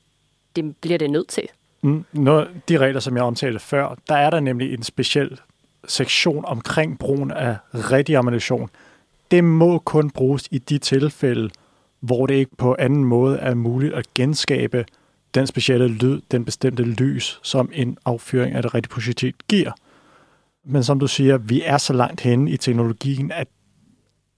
det 0.56 0.76
bliver 0.78 0.98
det 0.98 1.10
nødt 1.10 1.28
til. 1.28 1.44
Mm, 1.82 2.06
Når 2.14 2.48
de 2.70 2.78
regler, 2.78 3.00
som 3.00 3.16
jeg 3.16 3.24
omtalte 3.24 3.60
før, 3.60 3.96
der 4.10 4.16
er 4.16 4.30
der 4.30 4.40
nemlig 4.40 4.74
en 4.74 4.84
speciel 4.84 5.40
sektion 5.88 6.46
omkring 6.46 7.00
brugen 7.00 7.32
af 7.32 7.56
rigtig 7.74 8.16
ammunition. 8.16 8.70
Det 9.32 9.44
må 9.44 9.80
kun 9.80 10.10
bruges 10.10 10.48
i 10.52 10.58
de 10.58 10.78
tilfælde, 10.78 11.50
hvor 12.00 12.26
det 12.26 12.36
ikke 12.36 12.56
på 12.56 12.76
anden 12.80 13.06
måde 13.06 13.38
er 13.38 13.54
muligt 13.54 13.94
at 13.94 14.14
genskabe 14.14 14.86
den 15.34 15.48
specielle 15.48 15.88
lyd, 15.88 16.22
den 16.32 16.46
bestemte 16.46 16.84
lys, 16.84 17.40
som 17.44 17.70
en 17.74 17.98
affyring 18.06 18.56
af 18.56 18.62
det 18.62 18.74
rigtige 18.74 18.92
projektil 18.94 19.34
giver. 19.48 19.72
Men 20.64 20.84
som 20.84 21.00
du 21.00 21.08
siger, 21.08 21.38
vi 21.38 21.62
er 21.66 21.78
så 21.78 21.94
langt 21.94 22.22
henne 22.22 22.52
i 22.52 22.58
teknologien, 22.58 23.32
at 23.32 23.48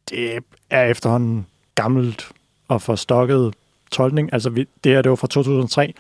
det 0.10 0.40
er 0.70 0.84
efterhånden 0.84 1.48
gammelt 1.76 2.32
og 2.68 2.82
forstokket 2.82 3.54
tolkning. 3.94 4.34
Altså, 4.34 4.50
vi, 4.50 4.68
det 4.84 4.92
her, 4.92 5.02
det 5.02 5.10
var 5.10 5.16
fra 5.16 5.28
2003. 5.28 5.94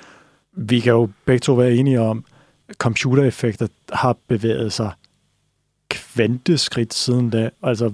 Vi 0.54 0.80
kan 0.80 0.92
jo 0.92 1.10
begge 1.26 1.40
to 1.40 1.54
være 1.54 1.74
enige 1.74 2.02
om, 2.02 2.26
at 2.70 2.76
computereffekter 2.76 3.68
har 3.94 4.18
bevæget 4.28 4.74
sig 4.74 4.92
kvanteskridt 5.90 6.94
siden 6.94 7.30
da. 7.30 7.50
Altså, 7.64 7.92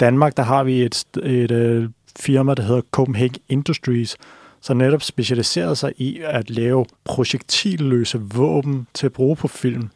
Danmark, 0.00 0.36
der 0.36 0.42
har 0.42 0.64
vi 0.64 0.82
et, 0.82 1.04
et, 1.22 1.50
et 1.50 1.92
firma, 2.18 2.54
der 2.54 2.62
hedder 2.62 2.82
Copenhagen 2.90 3.42
Industries, 3.48 4.16
som 4.60 4.76
netop 4.76 5.02
specialiserer 5.02 5.74
sig 5.74 5.92
i 5.96 6.20
at 6.24 6.50
lave 6.50 6.86
projektilløse 7.04 8.20
våben 8.20 8.86
til 8.94 9.06
at 9.06 9.12
bruge 9.12 9.36
på 9.36 9.48
film. 9.48 9.90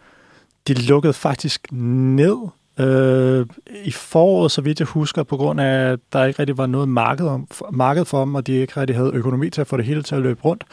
De 0.68 0.74
lukkede 0.74 1.12
faktisk 1.12 1.68
ned 1.72 2.48
øh, 2.78 3.46
i 3.84 3.90
foråret, 3.90 4.50
så 4.52 4.60
vidt 4.60 4.80
jeg 4.80 4.86
husker, 4.86 5.22
på 5.22 5.36
grund 5.36 5.60
af, 5.60 5.92
at 5.92 5.98
der 6.12 6.24
ikke 6.24 6.38
rigtig 6.38 6.58
var 6.58 6.66
noget 6.66 6.88
marked, 6.88 7.26
om, 7.26 7.48
marked 7.72 8.04
for 8.04 8.20
dem, 8.20 8.34
og 8.34 8.46
de 8.46 8.52
ikke 8.52 8.80
rigtig 8.80 8.96
havde 8.96 9.10
økonomi 9.14 9.50
til 9.50 9.60
at 9.60 9.66
få 9.66 9.76
det 9.76 9.84
hele 9.84 10.02
til 10.02 10.14
at 10.14 10.22
løbe 10.22 10.42
rundt. 10.44 10.64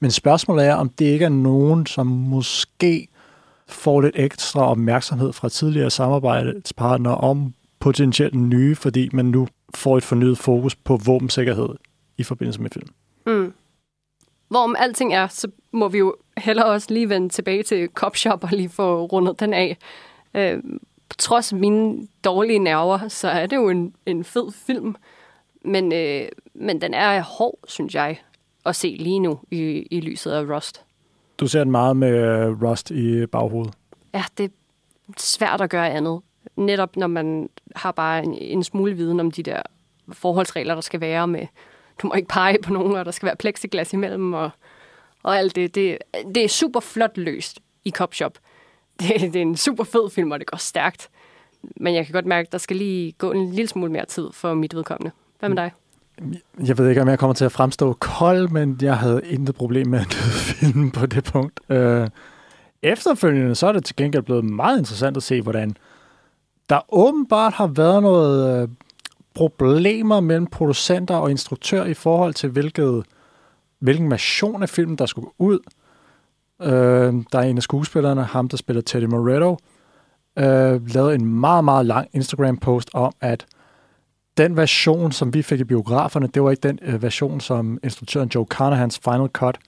Men 0.00 0.10
spørgsmålet 0.10 0.66
er, 0.66 0.74
om 0.74 0.88
det 0.88 1.04
ikke 1.04 1.24
er 1.24 1.28
nogen, 1.28 1.86
som 1.86 2.06
måske 2.06 3.08
får 3.68 4.00
lidt 4.00 4.14
ekstra 4.18 4.70
opmærksomhed 4.70 5.32
fra 5.32 5.48
tidligere 5.48 5.90
samarbejdspartnere 5.90 7.16
om 7.16 7.54
potentielt 7.80 8.34
nye, 8.34 8.74
fordi 8.74 9.08
man 9.12 9.24
nu 9.24 9.48
får 9.74 9.96
et 9.96 10.02
fornyet 10.02 10.38
fokus 10.38 10.74
på 10.74 10.96
våbensikkerhed 10.96 11.68
i 12.18 12.22
forbindelse 12.22 12.62
med 12.62 12.70
film. 12.70 12.88
Mm. 13.26 13.52
Hvorom 14.48 14.76
alting 14.78 15.14
er, 15.14 15.28
så 15.28 15.48
må 15.72 15.88
vi 15.88 15.98
jo 15.98 16.14
heller 16.36 16.62
også 16.62 16.94
lige 16.94 17.08
vende 17.08 17.28
tilbage 17.28 17.62
til 17.62 17.88
Cop 17.94 18.16
Shop 18.16 18.44
og 18.44 18.50
lige 18.52 18.68
få 18.68 19.04
rundet 19.06 19.40
den 19.40 19.54
af. 19.54 19.76
Øh, 20.34 20.62
trods 21.18 21.52
mine 21.52 22.08
dårlige 22.24 22.58
nerver, 22.58 23.08
så 23.08 23.28
er 23.28 23.46
det 23.46 23.56
jo 23.56 23.68
en, 23.68 23.94
en 24.06 24.24
fed 24.24 24.52
film. 24.52 24.96
Men, 25.64 25.92
øh, 25.92 26.28
men 26.54 26.80
den 26.80 26.94
er 26.94 27.20
hård, 27.20 27.58
synes 27.68 27.94
jeg, 27.94 28.18
at 28.66 28.76
se 28.76 28.96
lige 28.98 29.18
nu 29.18 29.40
i, 29.50 29.86
i 29.90 30.00
lyset 30.00 30.30
af 30.30 30.56
Rust. 30.56 30.84
Du 31.38 31.46
ser 31.46 31.64
den 31.64 31.70
meget 31.70 31.96
med 31.96 32.08
øh, 32.08 32.62
Rust 32.62 32.90
i 32.90 33.26
baghovedet. 33.26 33.74
Ja, 34.14 34.24
det 34.38 34.44
er 34.44 34.48
svært 35.16 35.60
at 35.60 35.70
gøre 35.70 35.90
andet. 35.90 36.20
Netop 36.56 36.96
når 36.96 37.06
man 37.06 37.48
har 37.76 37.92
bare 37.92 38.24
en, 38.24 38.34
en 38.34 38.64
smule 38.64 38.94
viden 38.94 39.20
om 39.20 39.30
de 39.30 39.42
der 39.42 39.62
forholdsregler, 40.12 40.74
der 40.74 40.80
skal 40.80 41.00
være 41.00 41.26
med, 41.26 41.46
du 42.02 42.06
må 42.06 42.14
ikke 42.14 42.28
pege 42.28 42.58
på 42.62 42.72
nogen, 42.72 42.96
og 42.96 43.04
der 43.04 43.10
skal 43.10 43.26
være 43.26 43.36
plexiglas 43.36 43.92
imellem, 43.92 44.32
og, 44.32 44.50
og 45.22 45.38
alt 45.38 45.56
det. 45.56 45.74
det. 45.74 45.98
Det 46.34 46.44
er 46.44 46.48
super 46.48 46.80
flot 46.80 47.16
løst 47.16 47.60
i 47.84 47.90
Cop 47.90 48.14
Shop. 48.14 48.38
Det, 49.00 49.20
det 49.20 49.36
er 49.36 49.42
en 49.42 49.56
super 49.56 49.84
fed 49.84 50.10
film, 50.10 50.30
og 50.30 50.38
det 50.38 50.46
går 50.46 50.56
stærkt. 50.56 51.08
Men 51.76 51.94
jeg 51.94 52.06
kan 52.06 52.12
godt 52.12 52.26
mærke, 52.26 52.46
at 52.46 52.52
der 52.52 52.58
skal 52.58 52.76
lige 52.76 53.12
gå 53.12 53.32
en 53.32 53.50
lille 53.50 53.68
smule 53.68 53.92
mere 53.92 54.06
tid 54.06 54.28
for 54.32 54.54
mit 54.54 54.74
vedkommende. 54.74 55.10
Hvad 55.38 55.48
med 55.48 55.56
dig? 55.56 55.72
Jeg 56.66 56.78
ved 56.78 56.88
ikke, 56.88 57.02
om 57.02 57.08
jeg 57.08 57.18
kommer 57.18 57.34
til 57.34 57.44
at 57.44 57.52
fremstå 57.52 57.92
kold, 57.92 58.48
men 58.48 58.78
jeg 58.82 58.98
havde 58.98 59.20
intet 59.24 59.54
problem 59.54 59.86
med 59.86 60.00
at 60.00 60.14
filmen 60.14 60.90
på 60.90 61.06
det 61.06 61.24
punkt. 61.24 61.60
Øh, 61.68 62.08
efterfølgende, 62.82 63.54
så 63.54 63.66
er 63.66 63.72
det 63.72 63.84
til 63.84 63.96
gengæld 63.96 64.22
blevet 64.22 64.44
meget 64.44 64.78
interessant 64.78 65.16
at 65.16 65.22
se, 65.22 65.42
hvordan 65.42 65.76
der 66.68 66.94
åbenbart 66.94 67.52
har 67.52 67.66
været 67.66 68.02
noget 68.02 68.62
øh, 68.62 68.68
problemer 69.34 70.20
mellem 70.20 70.46
producenter 70.46 71.16
og 71.16 71.30
instruktør 71.30 71.84
i 71.84 71.94
forhold 71.94 72.34
til, 72.34 72.50
hvilket, 72.50 73.04
hvilken 73.78 74.10
version 74.10 74.62
af 74.62 74.68
filmen, 74.68 74.98
der 74.98 75.06
skulle 75.06 75.28
ud. 75.38 75.58
Øh, 76.64 77.14
der 77.32 77.38
er 77.38 77.42
en 77.42 77.56
af 77.56 77.62
skuespillerne, 77.62 78.24
ham 78.24 78.48
der 78.48 78.56
spiller 78.56 78.82
Teddy 78.82 79.04
Moretto, 79.04 79.58
øh, 80.38 80.94
lavede 80.94 81.14
en 81.14 81.26
meget, 81.26 81.64
meget 81.64 81.86
lang 81.86 82.08
Instagram-post 82.12 82.90
om, 82.94 83.12
at 83.20 83.46
den 84.36 84.56
version, 84.56 85.12
som 85.12 85.34
vi 85.34 85.42
fik 85.42 85.60
i 85.60 85.64
biograferne, 85.64 86.26
det 86.26 86.42
var 86.42 86.50
ikke 86.50 86.68
den 86.68 86.78
øh, 86.82 87.02
version, 87.02 87.40
som 87.40 87.78
instruktøren 87.82 88.30
Joe 88.34 88.46
Carnahans 88.50 88.98
Final 88.98 89.28
Cut. 89.28 89.58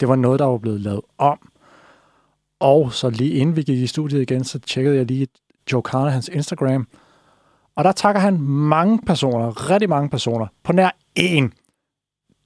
Det 0.00 0.08
var 0.08 0.16
noget, 0.16 0.38
der 0.38 0.44
var 0.44 0.58
blevet 0.58 0.80
lavet 0.80 1.00
om. 1.18 1.38
Og 2.60 2.92
så 2.92 3.10
lige 3.10 3.34
inden 3.34 3.56
vi 3.56 3.62
gik 3.62 3.78
i 3.78 3.86
studiet 3.86 4.22
igen, 4.22 4.44
så 4.44 4.58
tjekkede 4.58 4.96
jeg 4.96 5.06
lige 5.06 5.26
Joe 5.72 5.82
Carnahans 5.82 6.28
Instagram. 6.28 6.86
Og 7.76 7.84
der 7.84 7.92
takker 7.92 8.20
han 8.20 8.40
mange 8.40 8.98
personer, 9.06 9.70
rigtig 9.70 9.88
mange 9.88 10.08
personer, 10.08 10.46
på 10.62 10.72
nær 10.72 10.90
én. 11.18 11.50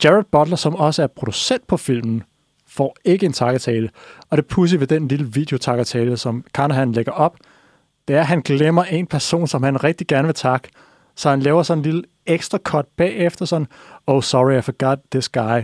Jared 0.05 0.24
Butler, 0.32 0.57
som 0.57 0.74
også 0.74 1.03
er 1.03 1.07
producent 1.07 1.66
på 1.66 1.76
filmen, 1.76 2.22
får 2.77 2.97
ikke 3.05 3.27
en 3.27 3.33
takketale. 3.33 3.91
Og 4.31 4.37
det 4.37 4.47
pudsige 4.47 4.81
ved 4.81 4.87
den 4.87 5.09
lille 5.09 5.33
videotakketale, 5.33 6.16
som 6.16 6.45
Carnahan 6.53 6.93
lægger 6.93 7.12
op, 7.12 7.37
det 8.09 8.16
er, 8.16 8.20
at 8.20 8.27
han 8.27 8.41
glemmer 8.41 8.85
en 8.85 9.07
person, 9.07 9.47
som 9.47 9.62
han 9.62 9.85
rigtig 9.85 10.07
gerne 10.07 10.29
vil 10.29 10.35
takke. 10.35 10.68
Så 11.14 11.31
han 11.31 11.41
laver 11.41 11.62
sådan 11.62 11.79
en 11.79 11.83
lille 11.83 12.03
ekstra 12.27 12.59
cut 12.59 12.87
bagefter, 12.97 13.45
sådan, 13.45 13.66
oh 14.07 14.22
sorry, 14.22 14.59
I 14.59 14.61
forgot 14.61 14.99
this 15.12 15.29
guy. 15.29 15.62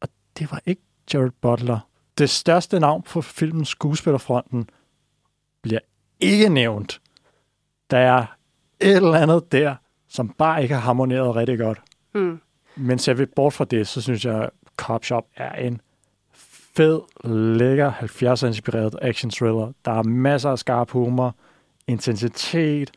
Og 0.00 0.08
det 0.38 0.50
var 0.50 0.60
ikke 0.66 0.82
Jared 1.14 1.30
Butler. 1.40 1.78
Det 2.18 2.30
største 2.30 2.80
navn 2.80 3.02
på 3.02 3.22
filmens 3.22 3.68
skuespillerfronten 3.68 4.68
bliver 5.62 5.80
ikke 6.20 6.48
nævnt. 6.48 7.00
Der 7.90 7.98
er 7.98 8.26
et 8.80 8.96
eller 8.96 9.14
andet 9.14 9.52
der, 9.52 9.74
som 10.08 10.28
bare 10.28 10.62
ikke 10.62 10.74
har 10.74 10.82
harmoneret 10.82 11.36
rigtig 11.36 11.58
godt. 11.58 11.80
Mm. 12.14 12.40
Men 12.76 12.98
ser 12.98 13.14
vi 13.14 13.26
bort 13.26 13.52
fra 13.52 13.64
det, 13.64 13.88
så 13.88 14.00
synes 14.00 14.24
jeg, 14.24 14.50
Cop 14.76 15.04
Shop 15.04 15.24
er 15.36 15.52
en 15.52 15.80
fed, 16.76 17.00
lækker 17.58 17.92
70'er-inspireret 17.92 18.94
action 19.02 19.30
thriller. 19.30 19.72
Der 19.84 19.92
er 19.92 20.02
masser 20.02 20.50
af 20.50 20.58
skarp 20.58 20.90
humor, 20.90 21.34
intensitet, 21.86 22.90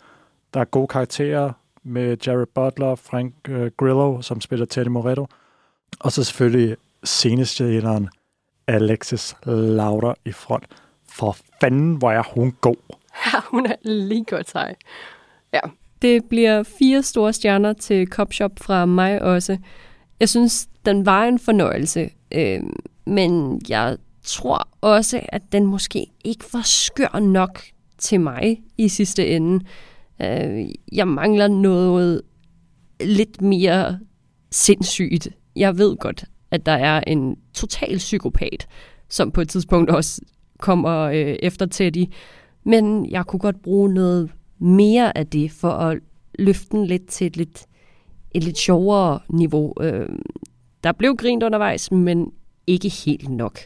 der 0.54 0.60
er 0.60 0.66
gode 0.66 0.88
karakterer 0.88 1.52
med 1.84 2.18
Jared 2.28 2.46
Butler, 2.46 2.96
Frank 2.96 3.34
uh, 3.50 3.68
Grillo, 3.78 4.22
som 4.22 4.42
spiller 4.42 4.66
Teddy 4.66 4.88
Moretto, 4.88 5.28
og 6.00 6.12
så 6.12 6.24
selvfølgelig 6.24 6.76
scenestjæleren 7.04 8.10
Alexis 8.68 9.36
Lauder 9.46 10.14
i 10.26 10.32
front. 10.32 10.66
For 11.10 11.38
fanden, 11.62 11.96
hvor 11.96 12.12
er 12.12 12.24
hun 12.36 12.52
god. 12.62 12.76
Ja, 13.34 13.40
hun 13.52 13.66
er 13.66 13.76
lige 13.82 14.26
godt 14.26 14.50
sej. 14.50 14.76
Ja. 15.54 15.60
Det 16.02 16.26
bliver 16.30 16.64
fire 16.64 17.04
store 17.04 17.34
stjerner 17.34 17.74
til 17.74 18.08
Cop 18.08 18.34
Shop 18.34 18.52
fra 18.62 18.86
mig 18.86 19.22
også. 19.22 19.58
Jeg 20.20 20.30
synes, 20.30 20.68
den 20.86 21.06
var 21.06 21.24
en 21.24 21.40
fornøjelse, 21.40 22.10
øh, 22.32 22.60
men 23.08 23.62
jeg 23.70 23.98
tror 24.24 24.68
også, 24.82 25.20
at 25.30 25.42
den 25.52 25.66
måske 25.66 26.08
ikke 26.24 26.46
var 26.54 26.62
skør 26.62 27.20
nok 27.20 27.62
til 27.98 28.20
mig 28.20 28.62
i 28.78 28.88
sidste 28.88 29.28
ende. 29.28 29.66
Øh, 30.22 30.66
jeg 30.92 31.08
mangler 31.08 31.48
noget 31.48 32.22
lidt 33.00 33.42
mere 33.42 34.00
sindssygt. 34.52 35.28
Jeg 35.56 35.78
ved 35.78 35.98
godt, 35.98 36.26
at 36.52 36.66
der 36.66 36.72
er 36.72 37.02
en 37.08 37.38
total 37.54 37.98
psykopat, 37.98 38.68
som 39.10 39.32
på 39.32 39.42
et 39.42 39.50
tidspunkt 39.50 39.90
også 39.90 40.22
kommer 40.60 41.00
øh, 41.00 41.36
efter 41.40 41.66
Teddy. 41.66 42.06
Men 42.64 43.12
jeg 43.12 43.26
kunne 43.26 43.40
godt 43.40 43.62
bruge 43.62 43.94
noget 43.94 44.32
mere 44.60 45.18
af 45.18 45.28
det, 45.28 45.52
for 45.52 45.70
at 45.70 45.98
løfte 46.40 46.68
den 46.72 46.86
lidt 46.86 47.08
til 47.08 47.28
et 47.28 47.38
lidt, 47.38 47.66
et 48.32 48.44
lidt 48.44 48.58
sjovere 48.58 49.20
niveau. 49.30 49.74
Øh, 49.82 50.10
der 50.84 50.92
blev 50.92 51.16
grint 51.16 51.44
undervejs, 51.44 51.92
men 51.92 52.32
ikke 52.68 52.90
helt 52.90 53.30
nok. 53.30 53.60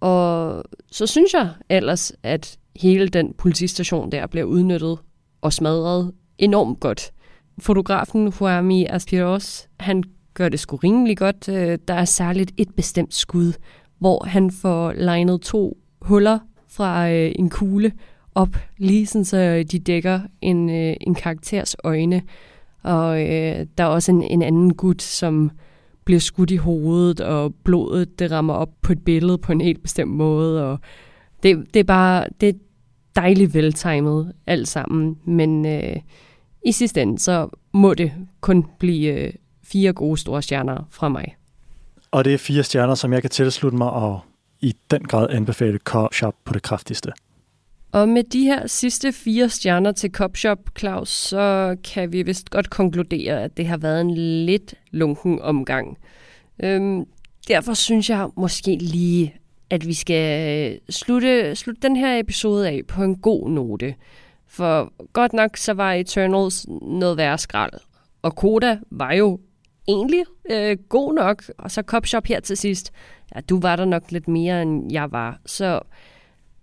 Og 0.00 0.64
så 0.90 1.06
synes 1.06 1.34
jeg 1.34 1.48
ellers, 1.68 2.12
at 2.22 2.58
hele 2.76 3.08
den 3.08 3.34
politistation 3.38 4.12
der 4.12 4.26
bliver 4.26 4.44
udnyttet 4.44 4.98
og 5.40 5.52
smadret 5.52 6.12
enormt 6.38 6.80
godt. 6.80 7.12
Fotografen 7.58 8.32
Huami 8.32 8.86
Aspiros, 8.86 9.68
han 9.80 10.04
gør 10.34 10.48
det 10.48 10.60
sgu 10.60 10.76
rimelig 10.76 11.16
godt. 11.16 11.48
Øh, 11.48 11.78
der 11.88 11.94
er 11.94 12.04
særligt 12.04 12.52
et 12.56 12.74
bestemt 12.76 13.14
skud, 13.14 13.52
hvor 13.98 14.24
han 14.26 14.50
får 14.50 14.92
legnet 14.92 15.40
to 15.40 15.78
huller 16.00 16.38
fra 16.68 17.10
øh, 17.10 17.32
en 17.38 17.50
kugle, 17.50 17.92
op, 18.34 18.56
lige 18.78 19.06
sådan, 19.06 19.24
så 19.24 19.64
de 19.72 19.78
dækker 19.78 20.20
en, 20.40 20.70
øh, 20.70 20.96
en 21.00 21.14
karakters 21.14 21.76
øjne. 21.84 22.22
Og 22.82 23.22
øh, 23.22 23.66
der 23.78 23.84
er 23.84 23.88
også 23.88 24.12
en, 24.12 24.22
en 24.22 24.42
anden 24.42 24.74
gut, 24.74 25.02
som 25.02 25.50
bliver 26.04 26.20
skudt 26.20 26.50
i 26.50 26.56
hovedet, 26.56 27.20
og 27.20 27.54
blodet 27.64 28.18
det 28.18 28.30
rammer 28.30 28.54
op 28.54 28.70
på 28.82 28.92
et 28.92 29.04
billede 29.04 29.38
på 29.38 29.52
en 29.52 29.60
helt 29.60 29.82
bestemt 29.82 30.10
måde. 30.10 30.70
Og 30.70 30.78
det, 31.42 31.74
det 31.74 31.80
er 31.80 31.84
bare 31.84 32.26
det 32.40 32.48
er 32.48 32.52
dejligt 33.16 33.54
veltimet 33.54 34.32
alt 34.46 34.68
sammen, 34.68 35.18
men 35.24 35.66
øh, 35.66 35.96
i 36.66 36.72
sidste 36.72 37.02
ende, 37.02 37.18
så 37.18 37.48
må 37.72 37.94
det 37.94 38.12
kun 38.40 38.66
blive 38.78 39.12
øh, 39.12 39.32
fire 39.64 39.92
gode 39.92 40.16
store 40.16 40.42
stjerner 40.42 40.88
fra 40.90 41.08
mig. 41.08 41.36
Og 42.10 42.24
det 42.24 42.34
er 42.34 42.38
fire 42.38 42.62
stjerner, 42.62 42.94
som 42.94 43.12
jeg 43.12 43.20
kan 43.20 43.30
tilslutte 43.30 43.78
mig 43.78 43.90
og 43.90 44.20
i 44.60 44.74
den 44.90 45.04
grad 45.04 45.30
anbefale 45.30 45.78
Cop 45.78 46.14
Shop 46.14 46.34
på 46.44 46.52
det 46.52 46.62
kraftigste. 46.62 47.12
Og 47.92 48.08
med 48.08 48.24
de 48.24 48.44
her 48.44 48.66
sidste 48.66 49.12
fire 49.12 49.48
stjerner 49.48 49.92
til 49.92 50.10
Copshop, 50.10 50.58
Claus, 50.78 51.08
så 51.08 51.76
kan 51.84 52.12
vi 52.12 52.22
vist 52.22 52.50
godt 52.50 52.70
konkludere, 52.70 53.42
at 53.42 53.56
det 53.56 53.66
har 53.66 53.76
været 53.76 54.00
en 54.00 54.10
lidt 54.46 54.74
lunken 54.90 55.40
omgang. 55.42 55.98
Øhm, 56.62 57.04
derfor 57.48 57.74
synes 57.74 58.10
jeg 58.10 58.28
måske 58.36 58.76
lige, 58.76 59.34
at 59.70 59.86
vi 59.86 59.94
skal 59.94 60.48
øh, 60.72 60.78
slutte, 60.90 61.56
slutte 61.56 61.82
den 61.82 61.96
her 61.96 62.18
episode 62.18 62.68
af 62.68 62.80
på 62.88 63.02
en 63.02 63.16
god 63.16 63.50
note. 63.50 63.94
For 64.46 64.92
godt 65.12 65.32
nok 65.32 65.56
så 65.56 65.72
var 65.72 65.92
Eternals 65.92 66.66
noget 66.82 67.16
værre 67.16 67.38
skrald. 67.38 67.72
Og 68.22 68.36
Koda 68.36 68.78
var 68.90 69.12
jo 69.12 69.40
egentlig 69.88 70.24
øh, 70.50 70.76
god 70.88 71.14
nok. 71.14 71.44
Og 71.58 71.70
så 71.70 71.82
Copshop 71.82 72.26
her 72.26 72.40
til 72.40 72.56
sidst. 72.56 72.92
Ja, 73.34 73.40
du 73.40 73.60
var 73.60 73.76
der 73.76 73.84
nok 73.84 74.10
lidt 74.10 74.28
mere, 74.28 74.62
end 74.62 74.92
jeg 74.92 75.12
var. 75.12 75.40
Så 75.46 75.80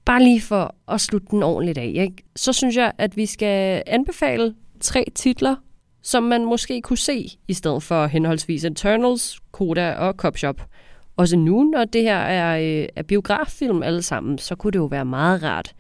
bare 0.08 0.24
lige 0.24 0.42
for 0.42 0.76
at 0.88 1.02
slutte 1.02 1.28
den 1.32 1.44
ordentligt 1.44 1.78
af. 1.78 1.92
Ikke? 1.96 2.24
Så 2.36 2.54
synes 2.54 2.76
jeg, 2.76 2.92
at 2.98 3.18
vi 3.18 3.26
skal 3.26 3.84
anbefale 3.88 4.56
tre 4.80 5.06
titler, 5.16 5.56
som 6.02 6.24
man 6.24 6.46
måske 6.46 6.82
kunne 6.82 6.98
se, 6.98 7.28
i 7.48 7.54
stedet 7.54 7.84
for 7.84 8.06
henholdsvis 8.06 8.66
Eternals, 8.66 9.40
Koda 9.52 9.94
og 9.94 10.14
Cop 10.14 10.38
Shop. 10.38 10.62
Også 11.18 11.38
nu, 11.38 11.64
når 11.64 11.86
det 11.86 12.02
her 12.02 12.18
er, 12.18 12.82
øh, 12.82 12.88
er 12.96 13.04
biograffilm 13.04 13.84
alle 13.84 14.02
sammen, 14.02 14.38
så 14.38 14.56
kunne 14.56 14.72
det 14.72 14.80
jo 14.80 14.86
være 14.86 15.06
meget 15.06 15.44
rart 15.44 15.76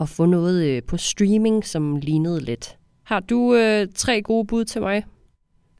at 0.00 0.08
få 0.08 0.26
noget 0.26 0.64
øh, 0.66 0.82
på 0.82 0.96
streaming, 0.96 1.66
som 1.66 1.96
lignede 1.96 2.40
lidt. 2.40 2.76
Har 3.02 3.20
du 3.20 3.54
øh, 3.54 3.86
tre 3.94 4.22
gode 4.22 4.46
bud 4.46 4.64
til 4.64 4.80
mig? 4.80 5.04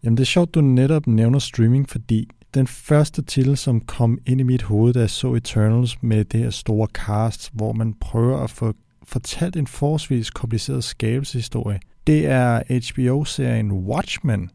Jamen 0.05 0.17
det 0.17 0.23
er 0.23 0.27
sjovt, 0.27 0.55
du 0.55 0.61
netop 0.61 1.07
nævner 1.07 1.39
streaming, 1.39 1.89
fordi 1.89 2.29
den 2.55 2.67
første 2.67 3.23
titel, 3.23 3.57
som 3.57 3.81
kom 3.81 4.19
ind 4.27 4.41
i 4.41 4.45
mit 4.45 4.63
hoved, 4.63 4.95
da 4.95 5.01
jeg 5.01 5.11
så 5.11 5.35
Eternals 5.35 6.03
med 6.03 6.25
det 6.25 6.41
her 6.41 6.51
store 6.51 6.89
cast, 6.93 7.51
hvor 7.55 7.73
man 7.73 7.95
prøver 8.01 8.39
at 8.39 8.51
få 8.51 8.73
fortalt 9.05 9.57
en 9.57 9.67
forholdsvis 9.67 10.31
kompliceret 10.31 10.85
skabelseshistorie, 10.85 11.81
det 12.07 12.27
er 12.27 12.63
HBO-serien 12.69 13.73
Watchmen. 13.73 14.51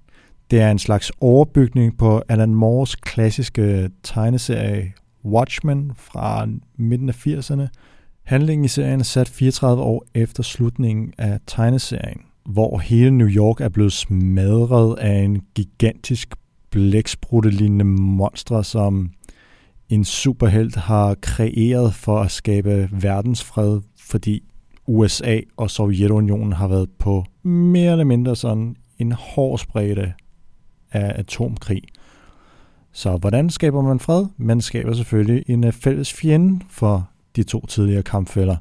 Det 0.51 0.61
er 0.61 0.71
en 0.71 0.79
slags 0.79 1.11
overbygning 1.21 1.97
på 1.97 2.21
Alan 2.29 2.55
Moores 2.55 2.95
klassiske 2.95 3.89
tegneserie 4.03 4.93
Watchmen 5.25 5.91
fra 5.95 6.47
midten 6.77 7.09
af 7.09 7.27
80'erne. 7.27 7.67
Handlingen 8.23 8.65
i 8.65 8.67
serien 8.67 8.99
er 8.99 9.03
sat 9.03 9.29
34 9.29 9.83
år 9.83 10.05
efter 10.13 10.43
slutningen 10.43 11.13
af 11.17 11.39
tegneserien, 11.47 12.21
hvor 12.45 12.77
hele 12.77 13.11
New 13.11 13.27
York 13.27 13.61
er 13.61 13.69
blevet 13.69 13.93
smadret 13.93 14.99
af 14.99 15.15
en 15.15 15.41
gigantisk 15.55 16.35
blæksprutte-lignende 16.73 17.85
monstre, 17.85 18.63
som 18.63 19.09
en 19.89 20.05
superhelt 20.05 20.75
har 20.75 21.15
kreeret 21.21 21.93
for 21.93 22.19
at 22.19 22.31
skabe 22.31 22.89
verdensfred, 22.91 23.81
fordi 23.99 24.43
USA 24.87 25.39
og 25.57 25.71
Sovjetunionen 25.71 26.53
har 26.53 26.67
været 26.67 26.89
på 26.99 27.25
mere 27.43 27.91
eller 27.91 28.03
mindre 28.03 28.35
sådan 28.35 28.75
en 28.99 29.11
hård 29.11 29.57
spredte 29.57 30.13
af 30.91 31.19
atomkrig. 31.19 31.81
Så 32.91 33.17
hvordan 33.17 33.49
skaber 33.49 33.81
man 33.81 33.99
fred? 33.99 34.25
Man 34.37 34.61
skaber 34.61 34.93
selvfølgelig 34.93 35.43
en 35.47 35.63
øh, 35.63 35.71
fælles 35.71 36.13
fjende 36.13 36.59
for 36.69 37.09
de 37.35 37.43
to 37.43 37.65
tidligere 37.65 38.03
kampfælder. 38.03 38.55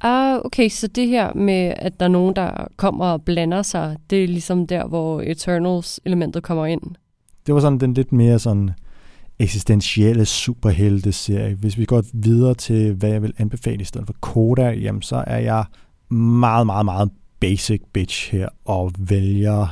Ah, 0.00 0.40
okay, 0.44 0.68
så 0.68 0.86
det 0.86 1.08
her 1.08 1.34
med, 1.34 1.74
at 1.76 2.00
der 2.00 2.06
er 2.06 2.10
nogen, 2.10 2.36
der 2.36 2.66
kommer 2.76 3.06
og 3.06 3.22
blander 3.22 3.62
sig, 3.62 3.96
det 4.10 4.24
er 4.24 4.28
ligesom 4.28 4.66
der, 4.66 4.86
hvor 4.86 5.20
Eternals-elementet 5.20 6.42
kommer 6.42 6.66
ind? 6.66 6.82
Det 7.46 7.54
var 7.54 7.60
sådan 7.60 7.78
den 7.78 7.94
lidt 7.94 8.12
mere 8.12 8.38
sådan 8.38 8.70
eksistentielle 9.38 10.24
superhelte-serie. 10.24 11.54
Hvis 11.54 11.78
vi 11.78 11.84
går 11.84 12.02
videre 12.12 12.54
til, 12.54 12.94
hvad 12.94 13.10
jeg 13.10 13.22
vil 13.22 13.32
anbefale 13.38 13.80
i 13.80 13.84
stedet 13.84 14.06
for 14.06 14.14
Koda, 14.20 14.70
jamen 14.70 15.02
så 15.02 15.24
er 15.26 15.38
jeg 15.38 15.64
meget, 16.10 16.66
meget, 16.66 16.84
meget 16.84 17.10
basic 17.40 17.82
bitch 17.92 18.32
her 18.32 18.48
og 18.64 18.92
vælger 18.98 19.66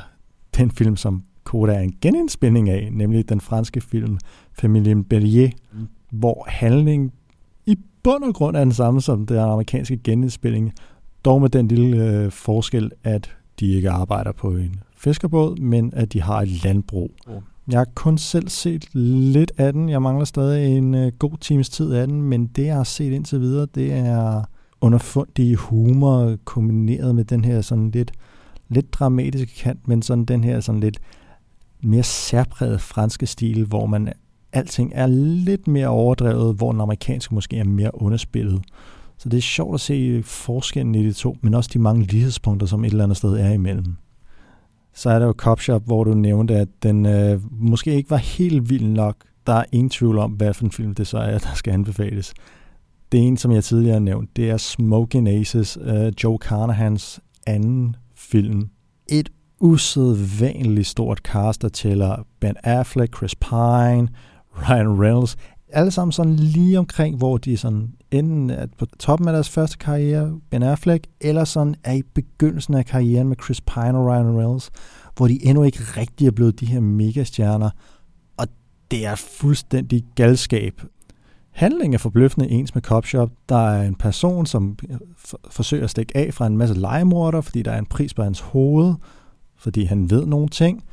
den 0.56 0.70
film, 0.70 0.96
som 0.96 1.22
Koda 1.44 1.74
er 1.74 1.80
en 1.80 1.94
genindspilning 2.00 2.70
af, 2.70 2.88
nemlig 2.92 3.28
den 3.28 3.40
franske 3.40 3.80
film 3.80 4.18
Familien 4.52 5.04
Bellier, 5.04 5.50
hvor 6.10 6.44
handlingen 6.48 7.12
i 7.66 7.76
bund 8.02 8.24
og 8.24 8.34
grund 8.34 8.56
er 8.56 8.64
den 8.64 8.72
samme 8.72 9.00
som 9.00 9.26
den 9.26 9.36
amerikanske 9.36 9.96
genindspilning, 10.04 10.72
dog 11.24 11.40
med 11.40 11.48
den 11.48 11.68
lille 11.68 12.06
øh, 12.06 12.30
forskel, 12.30 12.90
at 13.04 13.36
de 13.60 13.72
ikke 13.72 13.90
arbejder 13.90 14.32
på 14.32 14.50
en 14.50 14.80
fiskerbåd, 14.96 15.56
men 15.56 15.92
at 15.94 16.12
de 16.12 16.22
har 16.22 16.40
et 16.40 16.64
landbrug. 16.64 17.10
Jeg 17.68 17.78
har 17.78 17.86
kun 17.94 18.18
selv 18.18 18.48
set 18.48 18.94
lidt 18.94 19.52
af 19.58 19.72
den. 19.72 19.88
Jeg 19.88 20.02
mangler 20.02 20.24
stadig 20.24 20.76
en 20.78 20.94
øh, 20.94 21.12
god 21.18 21.38
times 21.40 21.68
tid 21.68 21.92
af 21.92 22.06
den, 22.06 22.22
men 22.22 22.46
det, 22.46 22.66
jeg 22.66 22.76
har 22.76 22.84
set 22.84 23.12
indtil 23.12 23.40
videre, 23.40 23.66
det 23.74 23.92
er 23.92 24.42
underfundig 24.80 25.54
humor 25.56 26.36
kombineret 26.44 27.14
med 27.14 27.24
den 27.24 27.44
her 27.44 27.60
sådan 27.60 27.90
lidt, 27.90 28.12
lidt 28.68 28.92
dramatiske 28.92 29.54
kant, 29.58 29.88
men 29.88 30.02
sådan 30.02 30.24
den 30.24 30.44
her 30.44 30.60
sådan 30.60 30.80
lidt 30.80 30.98
mere 31.82 32.02
særpræget 32.02 32.80
franske 32.80 33.26
stil, 33.26 33.66
hvor 33.66 33.86
man 33.86 34.12
alting 34.52 34.92
er 34.94 35.06
lidt 35.06 35.68
mere 35.68 35.88
overdrevet, 35.88 36.54
hvor 36.56 36.72
den 36.72 36.80
amerikanske 36.80 37.34
måske 37.34 37.56
er 37.56 37.64
mere 37.64 38.02
underspillet. 38.02 38.62
Så 39.18 39.28
det 39.28 39.36
er 39.36 39.42
sjovt 39.42 39.74
at 39.74 39.80
se 39.80 40.22
forskellen 40.22 40.94
i 40.94 41.06
de 41.06 41.12
to, 41.12 41.36
men 41.40 41.54
også 41.54 41.70
de 41.72 41.78
mange 41.78 42.04
lighedspunkter, 42.04 42.66
som 42.66 42.84
et 42.84 42.90
eller 42.90 43.04
andet 43.04 43.16
sted 43.16 43.32
er 43.32 43.52
imellem. 43.52 43.96
Så 44.94 45.10
er 45.10 45.18
der 45.18 45.26
jo 45.26 45.34
Copshop, 45.36 45.86
hvor 45.86 46.04
du 46.04 46.14
nævnte, 46.14 46.54
at 46.54 46.68
den 46.82 47.06
øh, 47.06 47.40
måske 47.50 47.94
ikke 47.94 48.10
var 48.10 48.16
helt 48.16 48.70
vild 48.70 48.86
nok. 48.86 49.16
Der 49.46 49.52
er 49.52 49.64
ingen 49.72 49.90
tvivl 49.90 50.18
om, 50.18 50.32
hvad 50.32 50.54
for 50.54 50.64
en 50.64 50.70
film 50.70 50.94
det 50.94 51.06
så 51.06 51.18
er, 51.18 51.38
der 51.48 51.54
skal 51.54 51.72
anbefales. 51.72 52.34
Det 53.12 53.20
er 53.20 53.24
en, 53.24 53.36
som 53.36 53.52
jeg 53.52 53.64
tidligere 53.64 53.92
har 53.92 54.00
nævnt, 54.00 54.36
det 54.36 54.50
er 54.50 54.56
Smoking 54.56 55.28
Aces, 55.28 55.78
øh, 55.80 56.12
Joe 56.24 56.38
Carnahans 56.38 57.20
anden 57.46 57.96
film. 58.14 58.68
Et 59.08 59.28
usædvanligt 59.60 60.86
stort 60.86 61.18
cast, 61.18 61.62
der 61.62 61.68
tæller 61.68 62.26
Ben 62.40 62.54
Affleck, 62.64 63.16
Chris 63.16 63.34
Pine, 63.34 64.08
Ryan 64.56 65.02
Reynolds, 65.02 65.36
alle 65.72 65.90
sammen 65.90 66.12
sådan 66.12 66.36
lige 66.36 66.78
omkring, 66.78 67.16
hvor 67.16 67.38
de 67.38 67.56
sådan 67.56 67.92
enten 68.10 68.50
er 68.50 68.66
på 68.78 68.86
toppen 68.98 69.28
af 69.28 69.32
deres 69.32 69.48
første 69.48 69.78
karriere, 69.78 70.40
Ben 70.50 70.62
Affleck, 70.62 71.06
eller 71.20 71.44
sådan 71.44 71.74
er 71.84 71.92
i 71.92 72.02
begyndelsen 72.14 72.74
af 72.74 72.86
karrieren 72.86 73.28
med 73.28 73.36
Chris 73.44 73.60
Pine 73.60 73.98
og 73.98 74.06
Ryan 74.06 74.38
Reynolds, 74.38 74.70
hvor 75.16 75.28
de 75.28 75.46
endnu 75.46 75.62
ikke 75.62 75.78
rigtig 75.78 76.26
er 76.26 76.30
blevet 76.30 76.60
de 76.60 76.66
her 76.66 76.80
megastjerner, 76.80 77.70
og 78.36 78.48
det 78.90 79.06
er 79.06 79.14
fuldstændig 79.14 80.04
galskab. 80.14 80.82
Handlingen 81.50 81.94
er 81.94 81.98
forbløffende 81.98 82.50
ens 82.50 82.74
med 82.74 82.82
Cop 82.82 83.06
Shop. 83.06 83.30
Der 83.48 83.68
er 83.68 83.82
en 83.82 83.94
person, 83.94 84.46
som 84.46 84.76
øh, 84.90 84.96
forsøger 85.50 85.84
at 85.84 85.90
stikke 85.90 86.16
af 86.16 86.34
fra 86.34 86.46
en 86.46 86.56
masse 86.56 86.74
legemorder, 86.74 87.40
fordi 87.40 87.62
der 87.62 87.70
er 87.70 87.78
en 87.78 87.86
pris 87.86 88.14
på 88.14 88.22
hans 88.22 88.40
hoved, 88.40 88.94
fordi 89.56 89.84
han 89.84 90.10
ved 90.10 90.26
nogle 90.26 90.48
ting. 90.48 90.84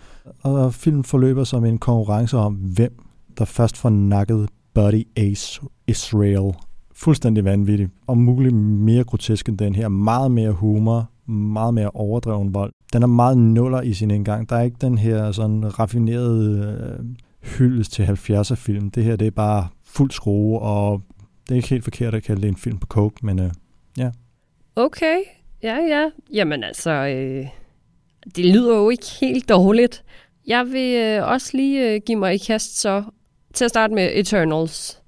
Og 0.41 0.73
filmen 0.73 1.03
forløber 1.03 1.43
som 1.43 1.65
en 1.65 1.77
konkurrence 1.77 2.37
om, 2.37 2.53
hvem 2.53 3.05
der 3.37 3.45
først 3.45 3.77
får 3.77 3.89
nakket 3.89 4.49
Buddy 4.73 5.07
Ace 5.17 5.61
Israel. 5.87 6.53
Fuldstændig 6.93 7.45
vanvittig. 7.45 7.89
Om 8.07 8.17
muligt 8.17 8.55
mere 8.55 9.03
grotesk 9.03 9.49
end 9.49 9.57
den 9.57 9.75
her. 9.75 9.87
Meget 9.87 10.31
mere 10.31 10.51
humor, 10.51 11.09
meget 11.31 11.73
mere 11.73 11.91
overdreven 11.93 12.53
vold. 12.53 12.71
Den 12.93 13.03
er 13.03 13.07
meget 13.07 13.37
nuller 13.37 13.81
i 13.81 13.93
sin 13.93 14.11
indgang. 14.11 14.49
Der 14.49 14.55
er 14.55 14.61
ikke 14.61 14.77
den 14.81 14.97
her 14.97 15.31
sådan 15.31 15.79
raffinerede 15.79 16.97
øh, 16.99 17.05
hyldest 17.41 17.91
til 17.91 18.03
70'er 18.03 18.55
film. 18.55 18.91
Det 18.91 19.03
her 19.03 19.15
det 19.15 19.27
er 19.27 19.31
bare 19.31 19.67
fuld 19.83 20.11
skrue, 20.11 20.59
og 20.59 21.01
det 21.43 21.51
er 21.51 21.55
ikke 21.55 21.69
helt 21.69 21.83
forkert 21.83 22.13
at 22.15 22.23
kalde 22.23 22.41
det 22.41 22.47
en 22.47 22.55
film 22.55 22.77
på 22.77 22.87
coke, 22.87 23.25
men 23.25 23.39
øh, 23.39 23.51
ja. 23.97 24.11
Okay, 24.75 25.17
ja 25.63 25.75
ja. 25.75 26.09
Jamen 26.33 26.63
altså, 26.63 26.91
øh, 26.91 27.47
det 28.35 28.45
lyder 28.45 28.77
jo 28.77 28.89
ikke 28.89 29.05
helt 29.21 29.49
dårligt. 29.49 30.03
Jeg 30.47 30.65
vil 30.65 30.95
øh, 30.95 31.27
også 31.27 31.57
lige 31.57 31.93
øh, 31.93 32.01
give 32.05 32.19
mig 32.19 32.33
i 32.33 32.37
kast 32.37 32.79
så 32.79 33.03
til 33.53 33.65
at 33.65 33.71
starte 33.71 33.93
med 33.93 34.11
Eternals. 34.13 35.01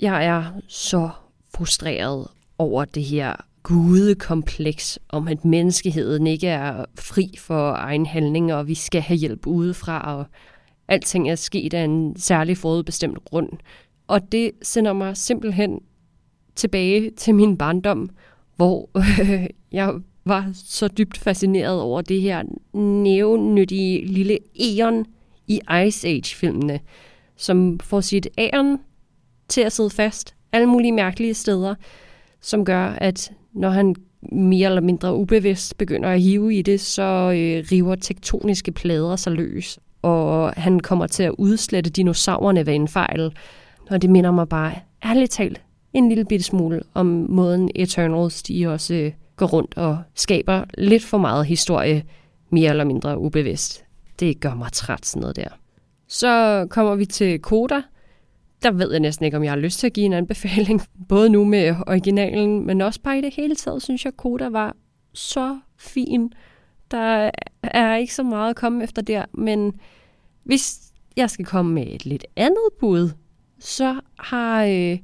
Jeg 0.00 0.26
er 0.26 0.44
så 0.68 1.10
frustreret 1.54 2.26
over 2.58 2.84
det 2.84 3.04
her 3.04 3.34
gudekompleks 3.62 4.98
om, 5.08 5.28
at 5.28 5.44
menneskeheden 5.44 6.26
ikke 6.26 6.48
er 6.48 6.84
fri 6.98 7.34
for 7.38 7.72
egen 7.72 8.06
handling, 8.06 8.54
og 8.54 8.68
vi 8.68 8.74
skal 8.74 9.00
have 9.00 9.18
hjælp 9.18 9.46
udefra, 9.46 10.16
og 10.16 10.24
alting 10.88 11.30
er 11.30 11.34
sket 11.34 11.74
af 11.74 11.84
en 11.84 12.16
særlig 12.16 12.58
forudbestemt 12.58 13.24
grund. 13.24 13.48
Og 14.06 14.32
det 14.32 14.50
sender 14.62 14.92
mig 14.92 15.16
simpelthen 15.16 15.80
tilbage 16.56 17.10
til 17.10 17.34
min 17.34 17.56
barndom, 17.56 18.10
hvor 18.56 18.90
øh, 18.96 19.46
jeg 19.72 19.94
var 20.24 20.50
så 20.54 20.88
dybt 20.88 21.18
fascineret 21.18 21.80
over 21.80 22.00
det 22.00 22.20
her 22.20 22.42
nævnyttige 22.78 24.06
lille 24.06 24.38
eon 24.60 25.06
i 25.46 25.60
Ice 25.86 26.08
Age-filmene, 26.08 26.80
som 27.36 27.80
får 27.80 28.00
sit 28.00 28.28
æren 28.38 28.78
til 29.48 29.60
at 29.60 29.72
sidde 29.72 29.90
fast 29.90 30.34
alle 30.52 30.66
mulige 30.66 30.92
mærkelige 30.92 31.34
steder, 31.34 31.74
som 32.40 32.64
gør, 32.64 32.86
at 32.86 33.32
når 33.52 33.70
han 33.70 33.94
mere 34.32 34.68
eller 34.68 34.80
mindre 34.80 35.16
ubevidst 35.16 35.78
begynder 35.78 36.08
at 36.08 36.20
hive 36.20 36.54
i 36.54 36.62
det, 36.62 36.80
så 36.80 37.02
øh, 37.02 37.64
river 37.72 37.94
tektoniske 37.94 38.72
plader 38.72 39.16
sig 39.16 39.32
løs, 39.32 39.78
og 40.02 40.52
han 40.56 40.80
kommer 40.80 41.06
til 41.06 41.22
at 41.22 41.34
udslette 41.38 41.90
dinosaurerne 41.90 42.66
ved 42.66 42.74
en 42.74 42.88
fejl. 42.88 43.36
Og 43.90 44.02
det 44.02 44.10
minder 44.10 44.30
mig 44.30 44.48
bare 44.48 44.74
ærligt 45.04 45.30
talt 45.30 45.60
en 45.92 46.08
lille 46.08 46.24
bitte 46.24 46.44
smule 46.44 46.82
om 46.94 47.26
måden 47.28 47.70
Eternals 47.74 48.42
de 48.42 48.66
også 48.66 48.94
øh, 48.94 49.12
går 49.36 49.46
rundt 49.46 49.76
og 49.76 49.98
skaber 50.14 50.64
lidt 50.78 51.04
for 51.04 51.18
meget 51.18 51.46
historie, 51.46 52.04
mere 52.50 52.70
eller 52.70 52.84
mindre 52.84 53.18
ubevidst. 53.18 53.84
Det 54.20 54.40
gør 54.40 54.54
mig 54.54 54.72
træt 54.72 55.06
sådan 55.06 55.20
noget 55.20 55.36
der. 55.36 55.48
Så 56.06 56.66
kommer 56.70 56.94
vi 56.94 57.04
til 57.04 57.38
Koda. 57.38 57.82
Der 58.62 58.70
ved 58.70 58.90
jeg 58.90 59.00
næsten 59.00 59.24
ikke, 59.24 59.36
om 59.36 59.44
jeg 59.44 59.52
har 59.52 59.56
lyst 59.56 59.78
til 59.78 59.86
at 59.86 59.92
give 59.92 60.06
en 60.06 60.12
anbefaling. 60.12 60.82
Både 61.08 61.28
nu 61.28 61.44
med 61.44 61.74
originalen, 61.86 62.66
men 62.66 62.80
også 62.80 63.00
bare 63.00 63.18
i 63.18 63.20
det 63.20 63.34
hele 63.34 63.56
taget, 63.56 63.82
synes 63.82 64.04
jeg, 64.04 64.16
Koda 64.16 64.48
var 64.48 64.76
så 65.12 65.58
fin. 65.78 66.32
Der 66.90 67.30
er 67.62 67.96
ikke 67.96 68.14
så 68.14 68.22
meget 68.22 68.50
at 68.50 68.56
komme 68.56 68.84
efter 68.84 69.02
der, 69.02 69.24
men 69.32 69.80
hvis 70.44 70.80
jeg 71.16 71.30
skal 71.30 71.44
komme 71.44 71.72
med 71.72 71.86
et 71.86 72.06
lidt 72.06 72.26
andet 72.36 72.68
bud, 72.80 73.10
så 73.58 74.00
har 74.18 74.64
øh, 74.64 74.98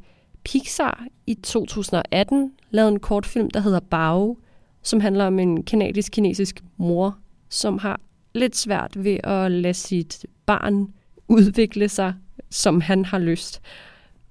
Pixar 0.45 1.07
i 1.27 1.35
2018 1.35 2.53
lavet 2.71 2.89
en 2.89 3.01
kortfilm, 3.01 3.51
der 3.51 3.61
hedder 3.61 3.81
Bao, 3.81 4.39
som 4.83 5.01
handler 5.01 5.27
om 5.27 5.39
en 5.39 5.63
kanadisk-kinesisk 5.63 6.63
mor, 6.77 7.19
som 7.49 7.79
har 7.79 8.01
lidt 8.35 8.57
svært 8.57 9.05
ved 9.05 9.19
at 9.25 9.51
lade 9.51 9.75
sit 9.75 10.27
barn 10.51 10.89
udvikle 11.29 11.89
sig, 11.89 12.15
som 12.51 12.81
han 12.81 13.05
har 13.05 13.19
lyst. 13.19 13.61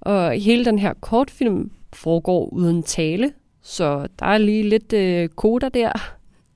Og 0.01 0.31
hele 0.31 0.65
den 0.65 0.79
her 0.79 0.93
kortfilm 0.93 1.71
foregår 1.93 2.49
uden 2.53 2.83
tale, 2.83 3.31
så 3.61 4.07
der 4.19 4.25
er 4.25 4.37
lige 4.37 4.69
lidt 4.69 4.93
øh, 4.93 5.29
koder 5.29 5.69
der. 5.69 5.91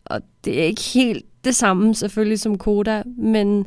Og 0.05 0.21
det 0.45 0.59
er 0.59 0.63
ikke 0.63 0.81
helt 0.93 1.25
det 1.43 1.55
samme 1.55 1.95
selvfølgelig 1.95 2.39
som 2.39 2.57
koda, 2.57 3.03
men 3.17 3.65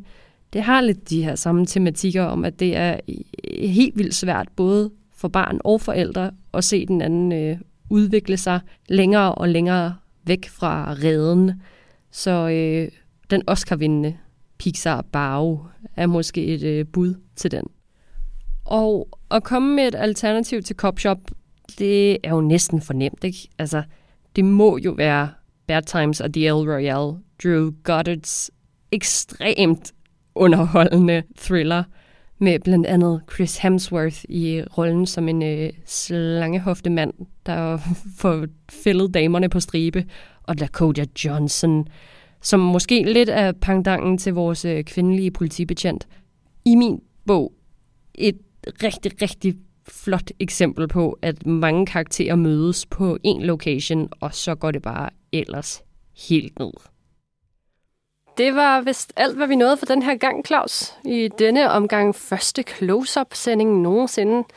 det 0.53 0.63
har 0.63 0.81
lidt 0.81 1.11
de 1.11 1.25
her 1.25 1.35
samme 1.35 1.67
tematikker 1.67 2.25
om, 2.25 2.45
at 2.45 2.61
det 2.61 2.77
er 2.77 3.01
øh, 3.09 3.69
helt 3.69 3.99
vildt 3.99 4.15
svært 4.15 4.49
både 4.57 4.91
for 5.17 5.29
barn 5.29 5.61
og 5.65 5.81
forældre 5.81 6.31
at 6.55 6.65
se 6.65 6.87
den 6.87 7.03
anden 7.03 7.33
øh, 7.33 7.59
udvikle 7.91 8.37
sig 8.37 8.61
længere 8.89 9.35
og 9.35 9.49
længere 9.49 9.95
væk 10.25 10.49
fra 10.49 10.93
reden. 10.93 11.53
Så 12.11 12.49
øh, 12.49 12.89
den 13.31 13.43
Oscar-vindende 13.47 14.15
Pixar 14.59 15.03
Bao 15.13 15.61
er 15.97 16.07
måske 16.07 16.45
et 16.45 16.63
øh, 16.63 16.87
bud 16.87 17.15
til 17.37 17.51
den. 17.51 17.65
Og 18.65 19.09
at 19.31 19.45
komme 19.45 19.77
med 19.77 19.89
et 19.89 19.95
alternativ 19.95 20.63
til 20.63 20.77
Cop 20.77 20.99
Shop, 20.99 21.19
det 21.79 22.19
er 22.25 22.31
jo 22.31 22.41
næsten 22.41 22.81
fornemt, 22.81 23.25
ikke? 23.25 23.49
Altså, 23.59 23.83
det 24.37 24.45
må 24.45 24.79
jo 24.79 24.91
være 24.91 25.31
Bad 25.67 25.83
Times 25.83 26.21
og 26.21 26.33
The 26.33 26.47
El 26.47 26.53
Royale, 26.53 27.19
Drew 27.43 27.71
Goddards 27.83 28.51
ekstremt 28.93 29.93
underholdende 30.35 31.23
thriller 31.39 31.85
med 32.39 32.59
blandt 32.61 32.87
andet 32.87 33.21
Chris 33.35 33.59
Hemsworth 33.59 34.25
i 34.29 34.63
rollen 34.79 35.07
som 35.07 35.29
en 35.29 35.43
øh, 35.43 35.71
slangehofte 35.87 36.91
mand, 36.91 37.13
der 37.47 37.79
får 38.21 38.47
fældet 38.71 39.15
damerne 39.15 39.49
på 39.49 39.61
stribe, 39.61 40.05
og 40.43 40.61
Dakota 40.61 41.05
Johnson, 41.25 41.89
som 42.47 42.61
måske 42.61 43.03
lidt 43.03 43.29
er 43.29 43.53
pangdangen 43.53 44.19
til 44.19 44.35
vores 44.35 44.65
øh, 44.65 44.85
kvindelige 44.85 45.31
politibetjent. 45.31 46.09
I 46.65 46.75
min 46.75 47.03
bog 47.27 47.53
et 48.15 48.39
rigtig, 48.83 49.23
rigtig 49.23 49.55
flot 49.89 50.31
eksempel 50.41 50.89
på, 50.89 51.19
at 51.23 51.47
mange 51.47 51.87
karakterer 51.87 52.37
mødes 52.37 52.87
på 52.87 53.19
en 53.25 53.43
location, 53.43 54.09
og 54.21 54.35
så 54.35 54.55
går 54.55 54.71
det 54.71 54.83
bare 54.83 55.11
ellers 55.33 55.83
helt 56.29 56.59
ned. 56.59 56.73
Det 58.39 58.55
var 58.55 58.81
vist 58.81 59.13
alt, 59.17 59.37
hvad 59.37 59.47
vi 59.47 59.57
nåede 59.57 59.77
for 59.77 59.87
den 59.87 60.03
her 60.03 60.17
gang, 60.17 60.47
Claus. 60.47 60.95
I 61.05 61.29
denne 61.39 61.71
omgang 61.71 62.15
første 62.15 62.63
close-up-sending 62.63 63.81
nogensinde. 63.81 64.49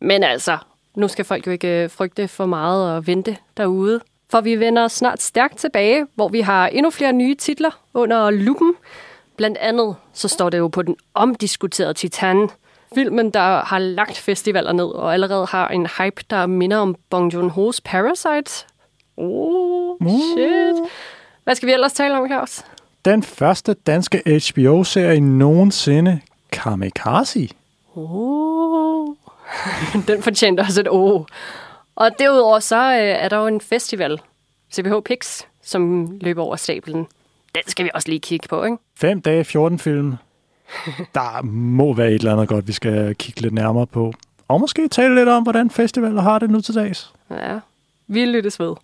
Men 0.00 0.22
altså, 0.22 0.58
nu 0.96 1.08
skal 1.08 1.24
folk 1.24 1.46
jo 1.46 1.52
ikke 1.52 1.82
øh, 1.82 1.90
frygte 1.90 2.28
for 2.28 2.46
meget 2.46 2.96
og 2.96 3.06
vente 3.06 3.36
derude. 3.56 4.00
For 4.30 4.40
vi 4.40 4.60
vender 4.60 4.88
snart 4.88 5.22
stærkt 5.22 5.56
tilbage, 5.56 6.06
hvor 6.14 6.28
vi 6.28 6.40
har 6.40 6.66
endnu 6.66 6.90
flere 6.90 7.12
nye 7.12 7.34
titler 7.34 7.80
under 7.94 8.30
lupen. 8.30 8.74
Blandt 9.36 9.58
andet 9.58 9.96
så 10.12 10.28
står 10.28 10.50
det 10.50 10.58
jo 10.58 10.68
på 10.68 10.82
den 10.82 10.96
omdiskuterede 11.14 11.94
Titan. 11.94 12.48
Filmen, 12.94 13.30
der 13.30 13.64
har 13.64 13.78
lagt 13.78 14.18
festivaler 14.18 14.72
ned 14.72 14.84
og 14.84 15.12
allerede 15.12 15.46
har 15.46 15.68
en 15.68 15.86
hype, 15.98 16.22
der 16.30 16.46
minder 16.46 16.76
om 16.76 16.96
Bong 17.10 17.34
Joon-ho's 17.34 17.78
Parasite. 17.84 18.66
Oh, 19.16 19.96
shit. 20.00 20.90
Hvad 21.44 21.54
skal 21.54 21.66
vi 21.66 21.72
ellers 21.72 21.92
tale 21.92 22.18
om, 22.18 22.28
Claus? 22.28 22.64
Den 23.04 23.22
første 23.22 23.74
danske 23.74 24.22
HBO-serie 24.52 25.20
nogensinde, 25.20 26.20
Kamikaze. 26.52 27.48
Oh. 27.94 29.08
Den 30.08 30.22
fortjente 30.22 30.60
også 30.60 30.80
et 30.80 30.88
oh. 30.90 31.24
Og 31.98 32.10
derudover 32.18 32.58
så 32.58 32.76
øh, 32.76 33.24
er 33.24 33.28
der 33.28 33.36
jo 33.36 33.46
en 33.46 33.60
festival, 33.60 34.20
CBH 34.72 34.92
Pix, 35.04 35.42
som 35.62 36.10
løber 36.20 36.42
over 36.42 36.56
stablen. 36.56 37.06
Den 37.54 37.62
skal 37.66 37.84
vi 37.84 37.90
også 37.94 38.08
lige 38.08 38.20
kigge 38.20 38.48
på, 38.48 38.64
ikke? 38.64 38.76
5 38.96 39.20
dage, 39.20 39.44
14 39.44 39.78
film. 39.78 40.14
Der 41.14 41.42
må 41.42 41.94
være 41.94 42.08
et 42.08 42.14
eller 42.14 42.32
andet 42.32 42.48
godt, 42.48 42.66
vi 42.68 42.72
skal 42.72 43.14
kigge 43.14 43.40
lidt 43.40 43.54
nærmere 43.54 43.86
på. 43.86 44.12
Og 44.48 44.60
måske 44.60 44.88
tale 44.88 45.14
lidt 45.14 45.28
om, 45.28 45.42
hvordan 45.42 45.70
festivaler 45.70 46.22
har 46.22 46.38
det 46.38 46.50
nu 46.50 46.60
til 46.60 46.74
dags. 46.74 47.12
Ja, 47.30 47.58
vi 48.06 48.24
lyttes 48.24 48.60
ved. 48.60 48.74